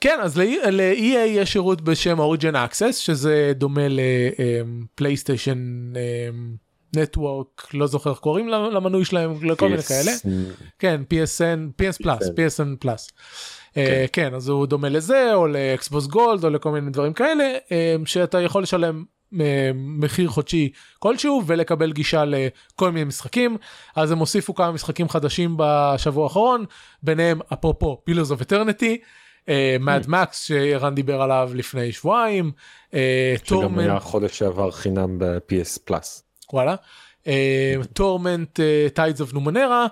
[0.00, 5.92] כן אז ל-EA יש שירות בשם Origin Access שזה דומה ל PlayStation.
[5.94, 10.12] Um, Network לא זוכר איך קוראים למנוי שלהם לכל מיני כאלה
[10.78, 13.10] כן PSN PS Plus PSN Plus.
[14.12, 17.96] כן אז הוא דומה לזה או ל Xbox Gold או לכל מיני דברים כאלה אה,
[18.06, 19.04] שאתה יכול לשלם
[19.40, 23.56] אה, מחיר חודשי כלשהו ולקבל גישה לכל מיני משחקים
[23.96, 26.64] אז הם הוסיפו כמה משחקים חדשים בשבוע האחרון
[27.02, 28.98] ביניהם אפרופו Pillars of Eternity.
[29.80, 32.52] Mad Max שערן דיבר עליו לפני שבועיים.
[33.44, 36.29] שגם היה חודש שעבר חינם ב-PS פלאס.
[36.54, 36.74] וואלה.
[37.92, 38.60] Torment
[38.94, 39.86] Tides of Numenera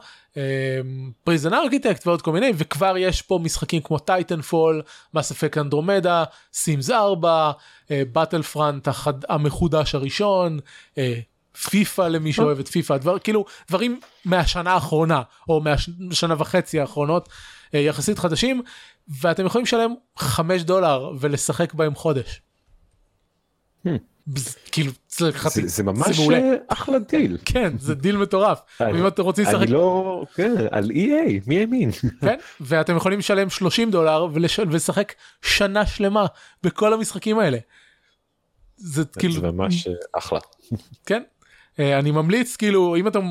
[1.24, 4.82] Prison Architect ועוד כל מיני וכבר יש פה משחקים כמו Titanfall
[5.14, 7.52] Mass Effect Andromeda Sims 4
[7.90, 8.88] Battlefront
[9.28, 10.58] המחודש הראשון
[11.70, 17.28] פיפא למי שאוהב את פיפא דבר כאילו דברים מהשנה האחרונה או מהשנה וחצי האחרונות
[17.74, 18.62] אה, יחסית חדשים
[19.08, 22.40] ואתם יכולים לשלם 5 דולר ולשחק בהם חודש.
[23.86, 23.90] Hmm.
[24.72, 25.30] כאילו זה,
[25.66, 27.38] זה ממש זה אחלה דיל.
[27.52, 28.60] כן זה דיל מטורף.
[28.80, 31.90] אם אתם רוצים לשחק אני לא כן על EA מי האמין
[32.20, 36.26] כן ואתם יכולים לשלם 30 דולר ולשחק שנה שלמה
[36.62, 37.58] בכל המשחקים האלה.
[38.76, 39.88] זה כאילו זה ממש
[40.18, 40.38] אחלה.
[41.06, 41.22] כן.
[41.78, 43.26] אה, אני ממליץ כאילו אם אתם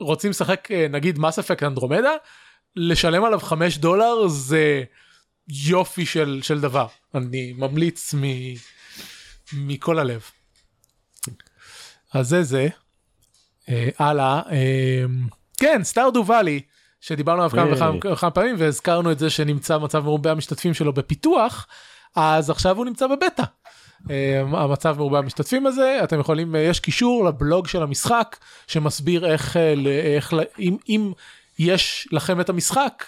[0.00, 2.12] רוצים לשחק אה, נגיד מס אפקט אנדרומדה
[2.76, 4.82] לשלם עליו 5 דולר זה
[5.48, 6.86] יופי של של דבר.
[7.14, 8.22] אני ממליץ מ...
[9.52, 10.22] מכל הלב.
[12.14, 12.68] אז זה זה.
[13.68, 14.40] אה, הלאה.
[14.50, 15.04] אה,
[15.60, 16.60] כן, סטארדו ואלי,
[17.00, 21.66] שדיברנו עליו כמה וכמה פעמים והזכרנו את זה שנמצא מצב מרובה המשתתפים שלו בפיתוח,
[22.16, 23.42] אז עכשיו הוא נמצא בבטא.
[24.10, 28.36] אה, המצב מרובה המשתתפים הזה, אתם יכולים, יש קישור לבלוג של המשחק
[28.66, 29.56] שמסביר איך,
[30.16, 31.12] איך אם, אם
[31.58, 33.04] יש לכם את המשחק,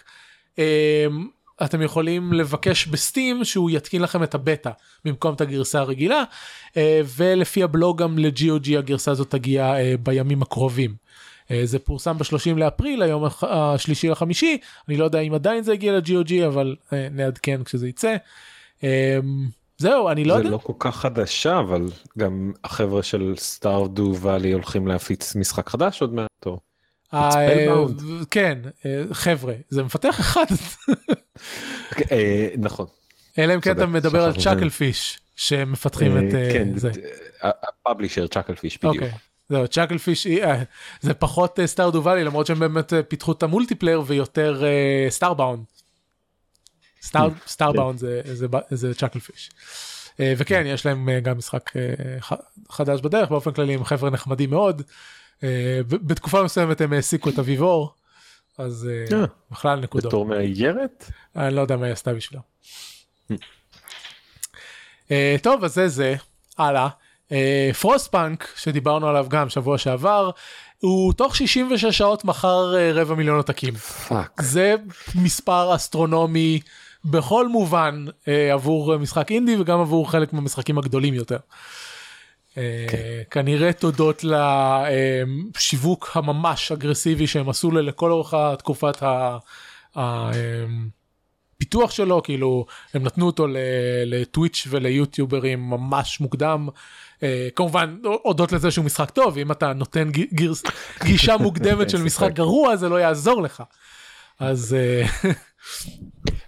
[1.63, 4.71] אתם יכולים לבקש בסטים שהוא יתקין לכם את הבטא
[5.05, 6.23] במקום את הגרסה הרגילה
[6.77, 10.95] אה, ולפי הבלוג גם ל-GOG הגרסה הזאת תגיע אה, בימים הקרובים.
[11.51, 14.59] אה, זה פורסם ב-30 לאפריל היום השלישי לחמישי
[14.89, 16.77] אני לא יודע אם עדיין זה הגיע ל-GOG אבל
[17.11, 18.17] נעדכן כשזה יצא.
[19.79, 20.49] זהו אני לא זה יודע.
[20.49, 21.87] זה לא כל כך חדשה אבל
[22.19, 26.29] גם החבר'ה של סטארדו ואלי הולכים להפיץ משחק חדש עוד מעט.
[27.15, 27.85] אה,
[28.31, 30.45] כן אה, חבר'ה זה מפתח אחד.
[32.13, 32.87] אה, נכון.
[33.39, 36.31] אלא אם כן אתה מדבר על צ'אקל פיש שמפתחים את
[36.77, 36.91] זה.
[37.43, 38.95] הפאבלישר צ'אקל פיש בדיוק.
[38.95, 39.13] אוקיי,
[39.49, 40.27] זהו צ'אקל פיש
[41.01, 44.63] זה פחות Stardew Valley למרות שהם באמת פיתחו את ה multiplayer ויותר
[45.09, 45.65] Starbound.
[47.47, 48.03] Starbound
[48.71, 49.51] זה Chucklefish.
[50.19, 51.71] וכן יש להם גם משחק
[52.71, 54.83] חדש בדרך באופן כללי הם חבר'ה נחמדים מאוד.
[55.45, 57.95] אה, בתקופה מסוימת הם העסיקו את אביבור
[58.59, 60.07] אז אה, אה, בכלל נקודות.
[60.07, 61.11] בתור מאיירת?
[61.37, 62.43] אני לא יודע מה היא עשתה בשבילו.
[65.43, 66.15] טוב אז זה זה
[66.59, 66.89] הלאה
[67.81, 70.31] Frostpunk שדיברנו עליו גם שבוע שעבר
[70.79, 73.75] הוא תוך 66 שעות מכר רבע מיליון עותקים.
[74.41, 74.75] זה
[75.15, 76.61] מספר אסטרונומי
[77.05, 78.05] בכל מובן
[78.53, 81.39] עבור משחק אינדי וגם עבור חלק מהמשחקים הגדולים יותר.
[82.59, 82.99] אה, כן.
[83.31, 89.39] כנראה תודות לשיווק הממש אגרסיבי שהם עשו לו לכל אורך התקופת ה-
[89.97, 90.89] ה- אמ,
[91.91, 93.47] שלו כאילו הם נתנו אותו
[94.07, 96.69] לטוויץ' וליוטיוברים ממש מוקדם.
[97.23, 100.11] אה, כמובן הודות לזה שהוא משחק טוב אם אתה נותן
[101.05, 102.33] גישה מוקדמת של משחק.
[102.33, 103.63] גרוע זה לא יעזור לך.
[104.41, 105.07] אז אה,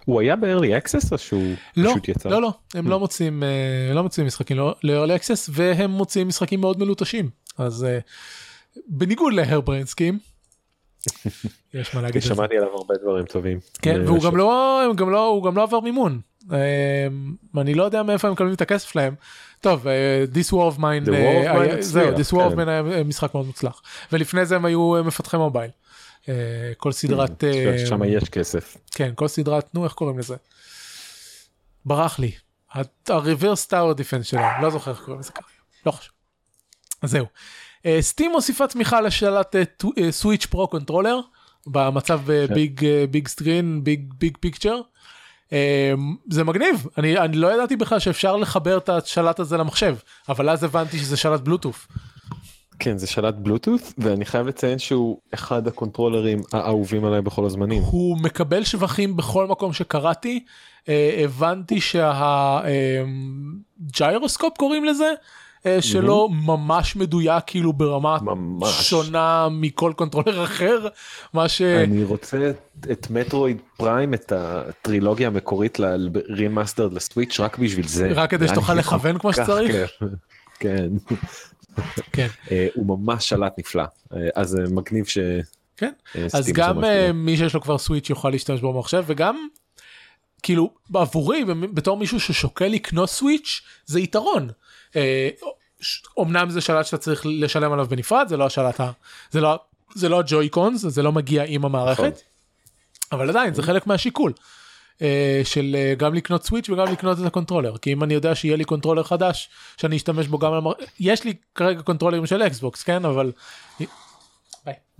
[0.07, 2.29] הוא היה ב-early access או שהוא לא פשוט יצא?
[2.29, 6.79] לא לא הם לא מוצאים אה, לא מוצאים משחקים ל-early access והם מוצאים משחקים מאוד
[6.79, 7.99] מלוטשים אז אה,
[8.87, 10.19] בניגוד להרבריינסקים.
[11.73, 12.21] יש מה להגיד.
[12.21, 13.59] שמעתי עליו הרבה דברים טובים.
[13.81, 16.19] כן, אה, והוא גם לא, הם גם לא, הוא גם לא עבר מימון.
[16.53, 17.07] אה,
[17.61, 19.15] אני לא יודע מאיפה הם מקבלים את הכסף שלהם.
[19.61, 22.55] טוב, אה, This War of Mine, The War of Mine היה- זהו, This War of
[22.55, 22.59] כן.
[22.59, 23.81] Mine היה משחק מאוד מוצלח.
[24.11, 25.69] ולפני זה הם היו מפתחי מובייל.
[26.29, 26.33] אה,
[26.77, 28.77] כל סדרת, אה, שם יש כסף.
[28.91, 30.35] כן, כל סדרת, נו, איך קוראים לזה?
[31.85, 32.31] ברח לי.
[32.73, 35.47] ה-reverse tower defense שלהם, לא זוכר איך קוראים לזה ככה.
[35.85, 36.13] לא חשוב.
[37.01, 37.25] אז זהו.
[37.99, 39.55] Steam מוסיפה תמיכה לשלט
[40.09, 41.19] Switch Pro Controller
[41.67, 42.21] במצב
[42.53, 44.81] Big Big Screen Big Big Picture.
[46.29, 49.95] זה מגניב אני אני לא ידעתי בכלל שאפשר לחבר את השלט הזה למחשב
[50.29, 51.87] אבל אז הבנתי שזה שלט בלוטוף.
[52.79, 57.83] כן זה שלט בלוטות' ואני חייב לציין שהוא אחד הקונטרולרים האהובים עליי בכל הזמנים.
[57.83, 60.43] הוא מקבל שבחים בכל מקום שקראתי
[60.89, 65.13] אה, הבנתי שהג'יירוסקופ קוראים לזה
[65.65, 68.89] אה, שלא ממש מדויק כאילו ברמה ממש.
[68.89, 70.87] שונה מכל controller אחר
[71.33, 71.61] מה ש...
[71.61, 72.51] אני רוצה
[72.91, 78.11] את Metroid Prime את הטרילוגיה המקורית ל remastered ל Switch רק בשביל זה.
[78.15, 79.75] רק כדי שתוכל כל לכוון כמו שצריך?
[80.59, 80.87] כן.
[82.11, 82.27] כן.
[82.51, 83.83] אה, הוא ממש שלט נפלא
[84.13, 85.17] אה, אז זה מגניב ש...
[85.77, 85.91] כן.
[86.15, 87.11] אה, אז גם אה.
[87.13, 89.47] מי שיש לו כבר Switch יוכל להשתמש בו במחשב וגם
[90.43, 94.49] כאילו בעבורי במ- בתור מישהו ששוקל לקנות Switch זה יתרון.
[94.95, 95.29] אה,
[96.19, 98.91] אמנם זה שלט שאתה צריך לשלם עליו בנפרד זה לא השלט ה...
[99.31, 99.59] זה לא
[99.95, 101.65] זה לא ה Joy-Cons זה לא מגיע עם נכון.
[101.75, 102.21] המערכת.
[103.11, 104.33] אבל עדיין זה חלק מהשיקול.
[105.01, 108.35] אה, של אה, גם לקנות Switch וגם לקנות את ה controller כי אם אני יודע
[108.35, 110.71] שיהיה לי controller חדש שאני אשתמש בו גם על המר...
[110.99, 113.31] יש לי כרגע קונטרולרים של Xbox כן אבל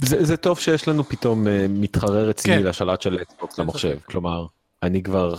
[0.01, 2.63] זה, זה טוב שיש לנו פתאום אה, מתחרה רציני כן.
[2.63, 4.45] לשלט של Xbox למחשב כלומר
[4.83, 5.35] אני כבר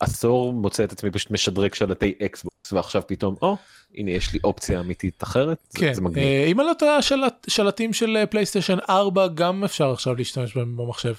[0.00, 3.56] עשור מוצא את עצמי פשוט משדרג שלטי Xbox ועכשיו פתאום או
[3.94, 6.24] הנה יש לי אופציה אמיתית אחרת כן, זה מגניב.
[6.46, 11.14] אם אני לא טועה שלט, שלטים של PlayStation 4 גם אפשר עכשיו להשתמש בהם במחשב.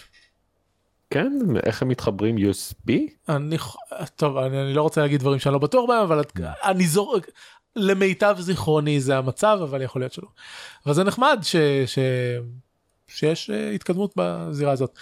[1.12, 1.34] כן
[1.66, 2.92] איך הם מתחברים USB
[3.30, 3.58] אני
[4.16, 7.28] טוב אני, אני לא רוצה להגיד דברים שאני לא בטוח בהם אבל את- אני זורק
[7.76, 10.28] למיטב זיכרוני זה המצב אבל יכול להיות שלא.
[10.86, 11.56] אבל זה נחמד ש,
[11.86, 12.00] ש,
[13.08, 14.98] שיש אה, התקדמות בזירה הזאת.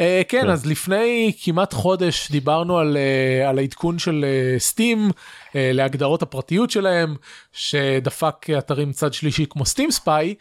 [0.00, 0.50] אה, כן כן.
[0.50, 4.24] אז לפני כמעט חודש דיברנו על, אה, על העדכון של
[4.58, 5.10] סטים
[5.54, 7.14] להגדרות הפרטיות שלהם
[7.52, 10.34] שדפק אתרים צד שלישי כמו סטים ספיי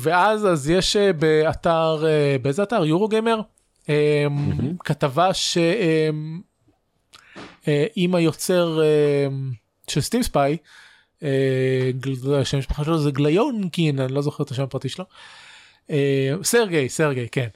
[0.00, 3.40] ואז אז יש אה, באתר אה, באיזה אתר יורו גיימר
[4.84, 6.40] כתבה שאם
[8.14, 9.26] היוצר אה,
[9.88, 10.56] של סטים ספיי
[12.40, 15.04] השם המשפחה שלו זה גליונקין אני לא זוכר את השם הפרטי שלו.
[15.90, 17.46] אה, סרגי סרגי כן.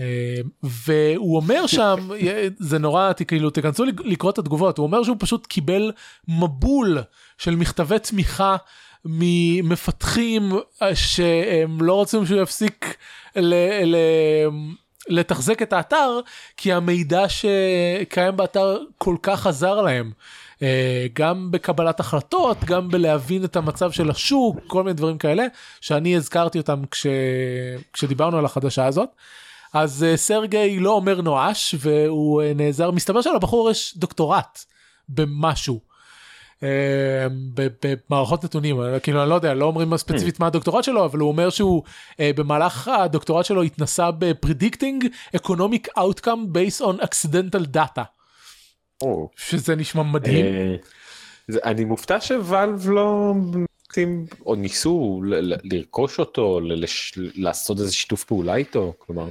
[0.00, 2.08] אה, והוא אומר שם
[2.58, 5.92] זה נורא כאילו תיכנסו לק- לקרוא את התגובות הוא אומר שהוא פשוט קיבל
[6.28, 6.98] מבול
[7.38, 8.56] של מכתבי תמיכה
[9.04, 10.52] ממפתחים
[10.82, 12.96] אה, שהם לא רוצים שהוא יפסיק
[13.36, 13.54] ל-
[13.84, 14.48] ל-
[15.08, 16.20] לתחזק את האתר
[16.56, 20.10] כי המידע שקיים באתר כל כך עזר להם.
[20.62, 25.46] אה, גם בקבלת החלטות גם בלהבין את המצב של השוק כל מיני דברים כאלה
[25.80, 27.06] שאני הזכרתי אותם כש...
[27.92, 29.08] כשדיברנו על החדשה הזאת.
[29.72, 34.64] אז אה, סרגי לא אומר נואש והוא אה, נעזר מסתבר שלבחור יש דוקטורט
[35.08, 35.93] במשהו.
[37.54, 37.66] ב-
[38.10, 41.28] במערכות נתונים אה, כאילו אני לא יודע לא אומרים ספציפית מה הדוקטורט שלו אבל הוא
[41.28, 41.82] אומר שהוא
[42.20, 45.06] אה, במהלך הדוקטורט שלו התנסה בפרדיקטינג
[45.36, 48.02] economic outcome based on accidental data.
[49.36, 50.44] שזה נשמע מדהים.
[50.44, 50.76] אה,
[51.64, 55.22] אני מופתע ש Valve לא ניסו
[55.64, 56.60] לרכוש אותו
[57.16, 59.28] לעשות איזה שיתוף פעולה איתו כלומר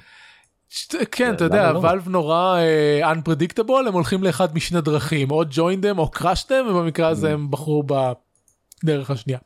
[1.11, 1.79] כן אתה יודע לא?
[1.79, 6.69] Valve נורא אה, unpredictable הם הולכים לאחד משני דרכים או join them או crush them
[6.69, 7.83] ובמקרה הזה הם בחרו
[8.83, 9.39] בדרך השנייה.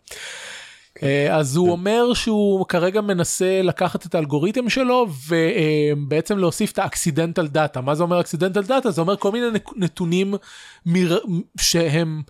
[1.04, 6.86] אה, אז הוא אומר שהוא כרגע מנסה לקחת את האלגוריתם שלו ובעצם להוסיף את ה
[6.86, 9.46] accidental data מה זה אומר accidental data זה אומר כל מיני
[9.76, 10.36] נתונים.
[11.60, 12.22] שהם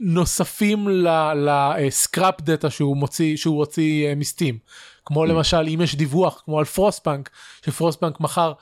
[0.00, 0.88] נוספים
[1.36, 4.58] ל scraped data שהוא מוציא שהוא הוציא אה, מ Steam
[5.06, 7.30] כמו למשל אם יש דיווח כמו על Frostpunk
[7.66, 8.52] ש Frostpunk מכר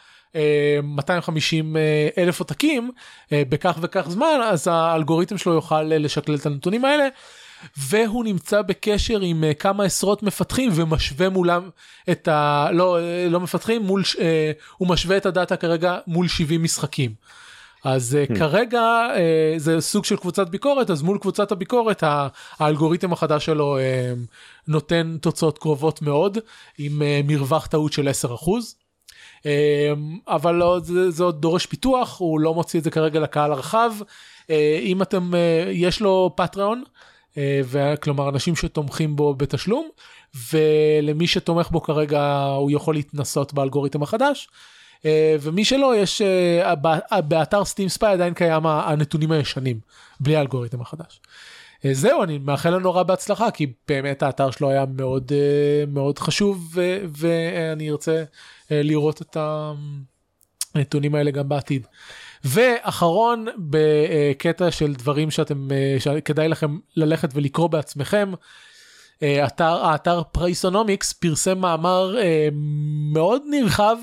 [0.82, 1.76] 250
[2.18, 2.90] אלף עותקים
[3.32, 7.08] בכך וכך זמן אז האלגוריתם שלו יוכל לשקלל את הנתונים האלה.
[7.76, 11.70] והוא נמצא בקשר עם כמה עשרות מפתחים ומשווה מולם
[12.10, 12.68] את ה...
[12.72, 12.98] לא,
[13.28, 14.02] לא מפתחים, מול,
[14.76, 17.14] הוא משווה את הדאטה כרגע מול 70 משחקים.
[17.84, 18.38] אז hmm.
[18.38, 19.18] כרגע uh,
[19.58, 22.02] זה סוג של קבוצת ביקורת אז מול קבוצת הביקורת
[22.58, 23.80] האלגוריתם החדש שלו uh,
[24.68, 26.38] נותן תוצאות קרובות מאוד
[26.78, 28.30] עם מרווח טעות של 10%.
[28.30, 29.46] Uh,
[30.28, 33.92] אבל לא, זה, זה עוד דורש פיתוח הוא לא מוציא את זה כרגע לקהל הרחב
[34.82, 35.30] אם אתם
[35.70, 36.82] יש לו פטריון
[37.64, 39.88] וכלומר אנשים שתומכים בו בתשלום
[40.52, 44.48] ולמי שתומך בו כרגע הוא יכול להתנסות באלגוריתם החדש.
[45.04, 49.80] אה, ומי שלא יש אה, באתר סטים ספיי עדיין קיים הנתונים הישנים
[50.20, 51.20] בלי האלגוריתם החדש.
[51.84, 55.32] אה, זהו אני מאחל לנו רע בהצלחה כי באמת האתר שלו היה מאוד
[55.88, 56.78] מאוד חשוב
[57.16, 58.24] ואני ארצה
[58.70, 59.36] לראות את
[60.74, 61.86] הנתונים האלה גם בעתיד.
[62.44, 65.68] ואחרון בקטע של דברים שאתם
[65.98, 68.32] שכדאי לכם ללכת ולקרוא בעצמכם.
[69.18, 72.16] אתר האתר Priceonomics פרסם מאמר
[73.12, 73.96] מאוד נרחב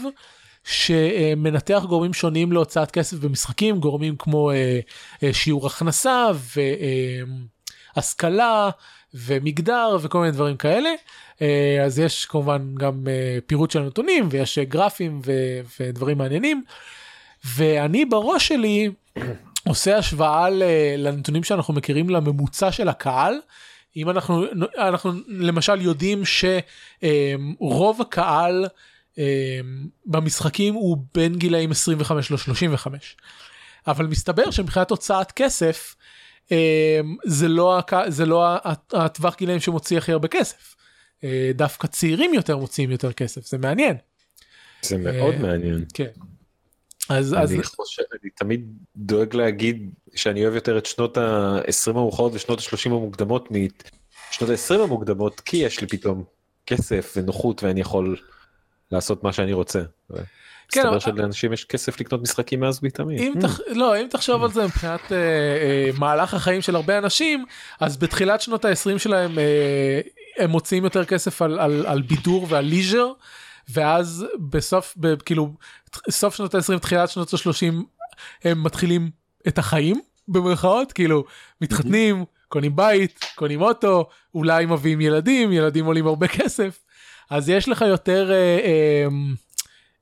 [0.67, 4.79] שמנתח גורמים שונים להוצאת כסף במשחקים, גורמים כמו אה,
[5.23, 6.27] אה, שיעור הכנסה
[7.95, 8.69] והשכלה אה,
[9.13, 10.89] ומגדר וכל מיני דברים כאלה.
[11.85, 13.07] אז יש כמובן גם
[13.45, 16.63] פירוט של נתונים ויש גרפים ו- ודברים מעניינים.
[17.55, 18.89] ואני בראש שלי
[19.67, 20.47] עושה השוואה
[20.97, 23.39] לנתונים שאנחנו מכירים לממוצע של הקהל.
[23.97, 24.45] אם אנחנו
[24.77, 28.65] אנחנו למשל יודעים שרוב הקהל
[30.05, 32.87] במשחקים הוא בין גילאים 25 ל-35.
[33.87, 35.95] אבל מסתבר שמבחינת הוצאת כסף
[36.51, 38.55] אמ, זה לא, זה לא
[38.93, 40.75] הטווח גילאים שמוציא הכי הרבה כסף.
[41.23, 43.95] אה, דווקא צעירים יותר מוציאים יותר כסף זה מעניין.
[44.81, 45.85] זה מאוד אה, מעניין.
[45.93, 46.07] כן.
[47.09, 52.33] אז אני אז חושב אני תמיד דואג להגיד שאני אוהב יותר את שנות ה-20 המאוחרות
[52.33, 53.49] ושנות ה-30 המוקדמות
[54.31, 56.23] משנות ה-20 המוקדמות כי יש לי פתאום
[56.65, 58.17] כסף ונוחות ואני יכול
[58.91, 59.81] לעשות מה שאני רוצה.
[60.71, 63.19] כן, מסתבר שלאנשים יש כסף לקנות משחקים מאז ויטמין.
[63.19, 63.59] אם תח...
[63.67, 67.45] לא אם תחשוב על זה מבחינת אה, אה, מהלך החיים של הרבה אנשים
[67.79, 70.01] אז בתחילת שנות ה-20 שלהם אה,
[70.37, 73.11] הם מוציאים יותר כסף על, על, על בידור ועל ליז'ר
[73.69, 75.53] ואז בסוף ב, כאילו
[76.09, 77.73] סוף שנות ה-20 תחילת שנות ה-30
[78.43, 79.09] הם מתחילים
[79.47, 81.23] את החיים במרכאות כאילו
[81.61, 86.83] מתחתנים קונים בית קונים אוטו אולי מביאים ילדים ילדים עולים הרבה כסף
[87.29, 89.07] אז יש לך יותר, אה, אה,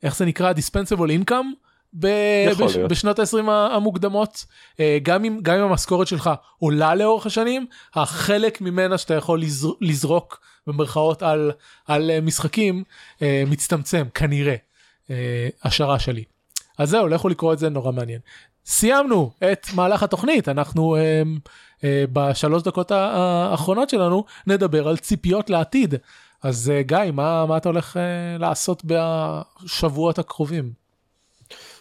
[0.04, 0.52] איך זה נקרא?
[0.52, 1.52] דיספנסיבול אינקאם.
[2.00, 4.46] בש, בשנות ה-20 המוקדמות
[4.80, 6.30] אה, גם אם גם אם המשכורת שלך
[6.60, 11.52] עולה לאורך השנים החלק ממנה שאתה יכול לזר, לזרוק במרכאות על
[11.88, 12.84] על אה, משחקים
[13.22, 14.56] אה, מצטמצם כנראה
[15.64, 16.24] השערה שלי.
[16.78, 18.20] אז זהו לכו לקרוא את זה נורא מעניין.
[18.66, 20.98] סיימנו את מהלך התוכנית אנחנו
[22.14, 25.96] בשלוש דקות האחרונות שלנו נדבר על ציפיות לעתיד
[26.44, 28.00] אז אה, גיא, מה, מה אתה הולך uh,
[28.40, 30.72] לעשות בשבועות הקרובים?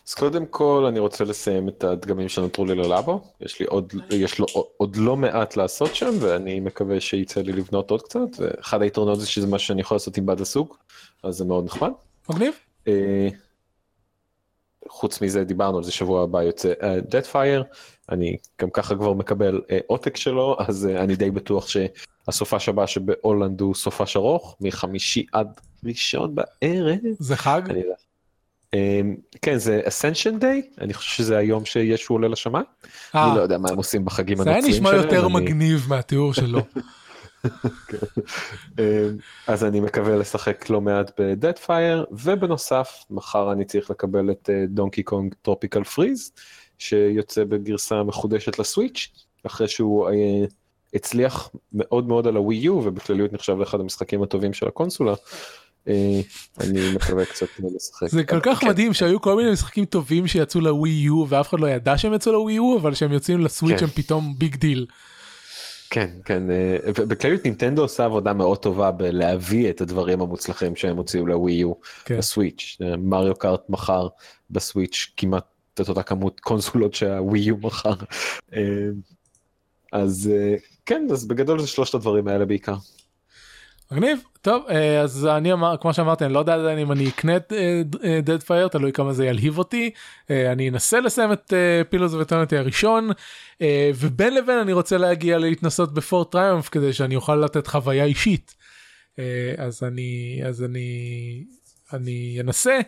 [0.08, 4.38] אז קודם כל אני רוצה לסיים את הדגמים שנותרו לי ללאבו, יש לי עוד, יש
[4.38, 9.20] לו עוד לא מעט לעשות שם ואני מקווה שיצא לי לבנות עוד קצת, ואחד היתרונות
[9.20, 10.74] זה שזה מה שאני יכול לעשות עם בת הסוג,
[11.22, 11.90] אז זה מאוד נחמד.
[12.30, 12.54] מגניב.
[12.86, 12.90] Uh,
[14.88, 16.72] חוץ מזה דיברנו על זה שבוע הבא יוצא
[17.10, 17.76] dead fire
[18.10, 22.86] אני גם ככה כבר מקבל uh, עותק שלו אז uh, אני די בטוח שהסופש הבא
[22.86, 26.98] שבהולנד הוא סופש ארוך מחמישי עד ראשון בערב.
[27.18, 27.62] זה חג?
[27.70, 27.94] אני יודע.
[28.74, 32.64] Um, כן זה Ascension Day אני חושב שזה היום שישו עולה לשמיים.
[33.14, 34.72] אני לא יודע מה הם עושים בחגים הנוצרים שלהם.
[34.72, 36.60] זה היה נשמע יותר מגניב מהתיאור שלו.
[38.78, 39.16] אמ,
[39.46, 45.02] אז אני מקווה לשחק לא מעט ב Deadfire ובנוסף מחר אני צריך לקבל את Donkey
[45.02, 46.32] Kong Tropical Freeze
[46.78, 49.08] שיוצא בגרסה מחודשת ל Switch
[49.46, 50.44] אחרי שהוא אה,
[50.94, 55.14] הצליח מאוד מאוד על הווי יו ובכלליות נחשב לאחד המשחקים הטובים של הקונסולה.
[55.88, 56.20] אה,
[56.60, 57.46] אני מקווה קצת
[57.76, 58.06] לשחק.
[58.06, 58.68] זה כל כך כן.
[58.68, 62.32] מדהים שהיו כל מיני משחקים טובים שיצאו לווי יו ואף אחד לא ידע שהם יצאו
[62.32, 63.84] לווי יו אבל שהם יוצאים ל Switch כן.
[63.84, 64.86] הם פתאום big deal.
[65.90, 71.26] כן כן אה, בכלליות נינטנדו עושה עבודה מאוד טובה בלהביא את הדברים המוצלחים שהם הוציאו
[71.26, 71.72] לווי יו
[72.04, 72.18] כן.
[72.18, 74.08] ב Switch אה, Mario Kart מכר
[74.50, 75.44] ב Switch כמעט
[75.80, 77.94] את אותה כמות קונסולות שה Wii U מכר
[78.54, 78.60] אה,
[79.92, 80.30] אז
[80.86, 82.74] כן אז בגדול זה שלושת הדברים האלה בעיקר.
[83.92, 84.18] מגניב.
[84.42, 87.52] טוב אה, אז אני אמר כמו שאמרתי אני לא יודע עדיין אם אני אקנה את
[88.22, 89.90] דד פייר תלוי כמה זה ילהיב אותי.
[90.30, 91.52] אה, אני אנסה לסיים את
[91.90, 93.10] פילוס וטרנטי הראשון
[93.62, 98.54] אה, ובין לבין אני רוצה להגיע להתנסות בפורט טריומף כדי שאני אוכל לתת חוויה אישית.
[99.58, 101.44] אז אני אז אני
[101.92, 102.78] אני אנסה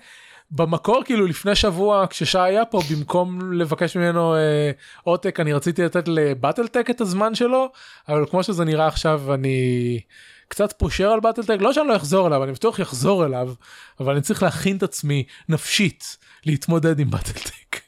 [0.50, 4.70] במקור כאילו לפני שבוע כששי היה פה במקום לבקש ממנו אה,
[5.02, 7.70] עותק אני רציתי לתת לבטלטק את הזמן שלו
[8.08, 10.00] אבל כמו שזה נראה עכשיו אני
[10.48, 13.52] קצת פושר על בטלטק לא שאני לא אחזור אליו אני בטוח יחזור אליו
[14.00, 16.16] אבל אני צריך להכין את עצמי נפשית
[16.46, 17.80] להתמודד עם בטלטק.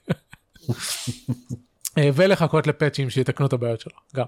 [1.98, 4.24] אה, ולחכות לפאצ'ים שיתקנו את הבעיות שלו גם.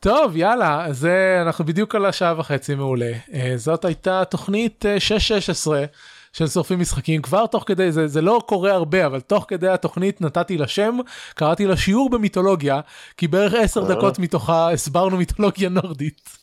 [0.00, 5.84] טוב יאללה זה אנחנו בדיוק על השעה וחצי מעולה אה, זאת הייתה תוכנית 616 אה,
[6.32, 10.20] של שורפים משחקים כבר תוך כדי זה זה לא קורה הרבה אבל תוך כדי התוכנית
[10.20, 10.98] נתתי לה שם
[11.34, 12.80] קראתי לה שיעור במיתולוגיה
[13.16, 16.38] כי בערך 10 דקות מתוכה הסברנו מיתולוגיה נורדית.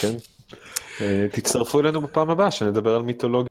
[0.00, 0.12] כן.
[1.32, 3.50] תצטרפו אלינו בפעם הבאה שנדבר על מיתולוגיה.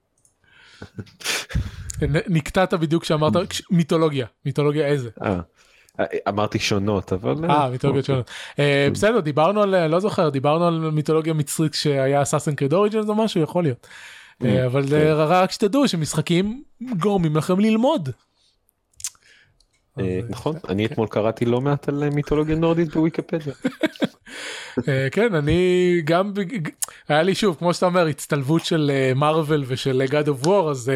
[2.27, 3.33] נקטעת בדיוק כשאמרת
[3.71, 5.09] מיתולוגיה מיתולוגיה איזה.
[6.27, 11.33] אמרתי שונות אבל אה מיתולוגיות שונות אה, בסדר דיברנו על לא זוכר דיברנו על מיתולוגיה
[11.33, 15.11] מצרית שהיה אסאסן קריד אוריג'נס או משהו יכול להיות אה, אבל כן.
[15.15, 16.63] רק שתדעו שמשחקים
[16.97, 18.09] גורמים לכם ללמוד.
[19.99, 23.53] אה, נכון אני אתמול קראתי לא מעט על מיתולוגיה נורדית בוויקיפדיה.
[24.87, 26.33] אה, כן אני גם
[27.07, 30.91] היה לי שוב כמו שאתה אומר הצטלבות של מרוויל ושל God of War אז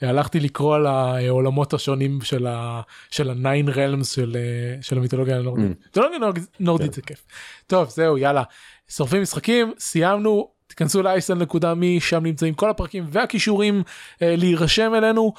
[0.00, 4.36] הלכתי לקרוא על העולמות השונים של ה של הניין רלמס של
[4.80, 5.66] של המיתולוגיה הנורדית.
[5.66, 5.84] Mm.
[5.84, 6.18] מיתולוגיה
[6.60, 7.24] נורדית זה כיף.
[7.66, 8.42] טוב זהו יאללה
[8.88, 13.82] שורפים משחקים סיימנו תיכנסו ל-isn.me שם נמצאים כל הפרקים והכישורים
[14.22, 15.32] אה, להירשם אלינו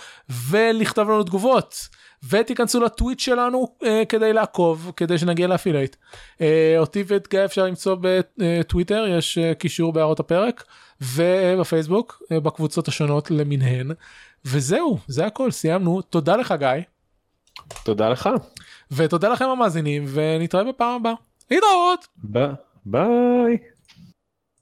[0.49, 1.87] ולכתוב לנו תגובות
[2.29, 5.95] ותיכנסו לטוויט שלנו אה, כדי לעקוב כדי שנגיע ל affiliate.
[6.41, 10.63] אה, אותי ואת גיא אפשר למצוא בטוויטר יש אה, קישור בהערות הפרק
[11.01, 13.91] ובפייסבוק אה, בקבוצות השונות למיניהן
[14.45, 16.67] וזהו זה הכל סיימנו תודה לך גיא.
[17.83, 18.29] תודה לך.
[18.91, 21.13] ותודה לכם המאזינים ונתראה בפעם הבאה.
[21.51, 22.07] להתראות.
[22.85, 23.57] ביי.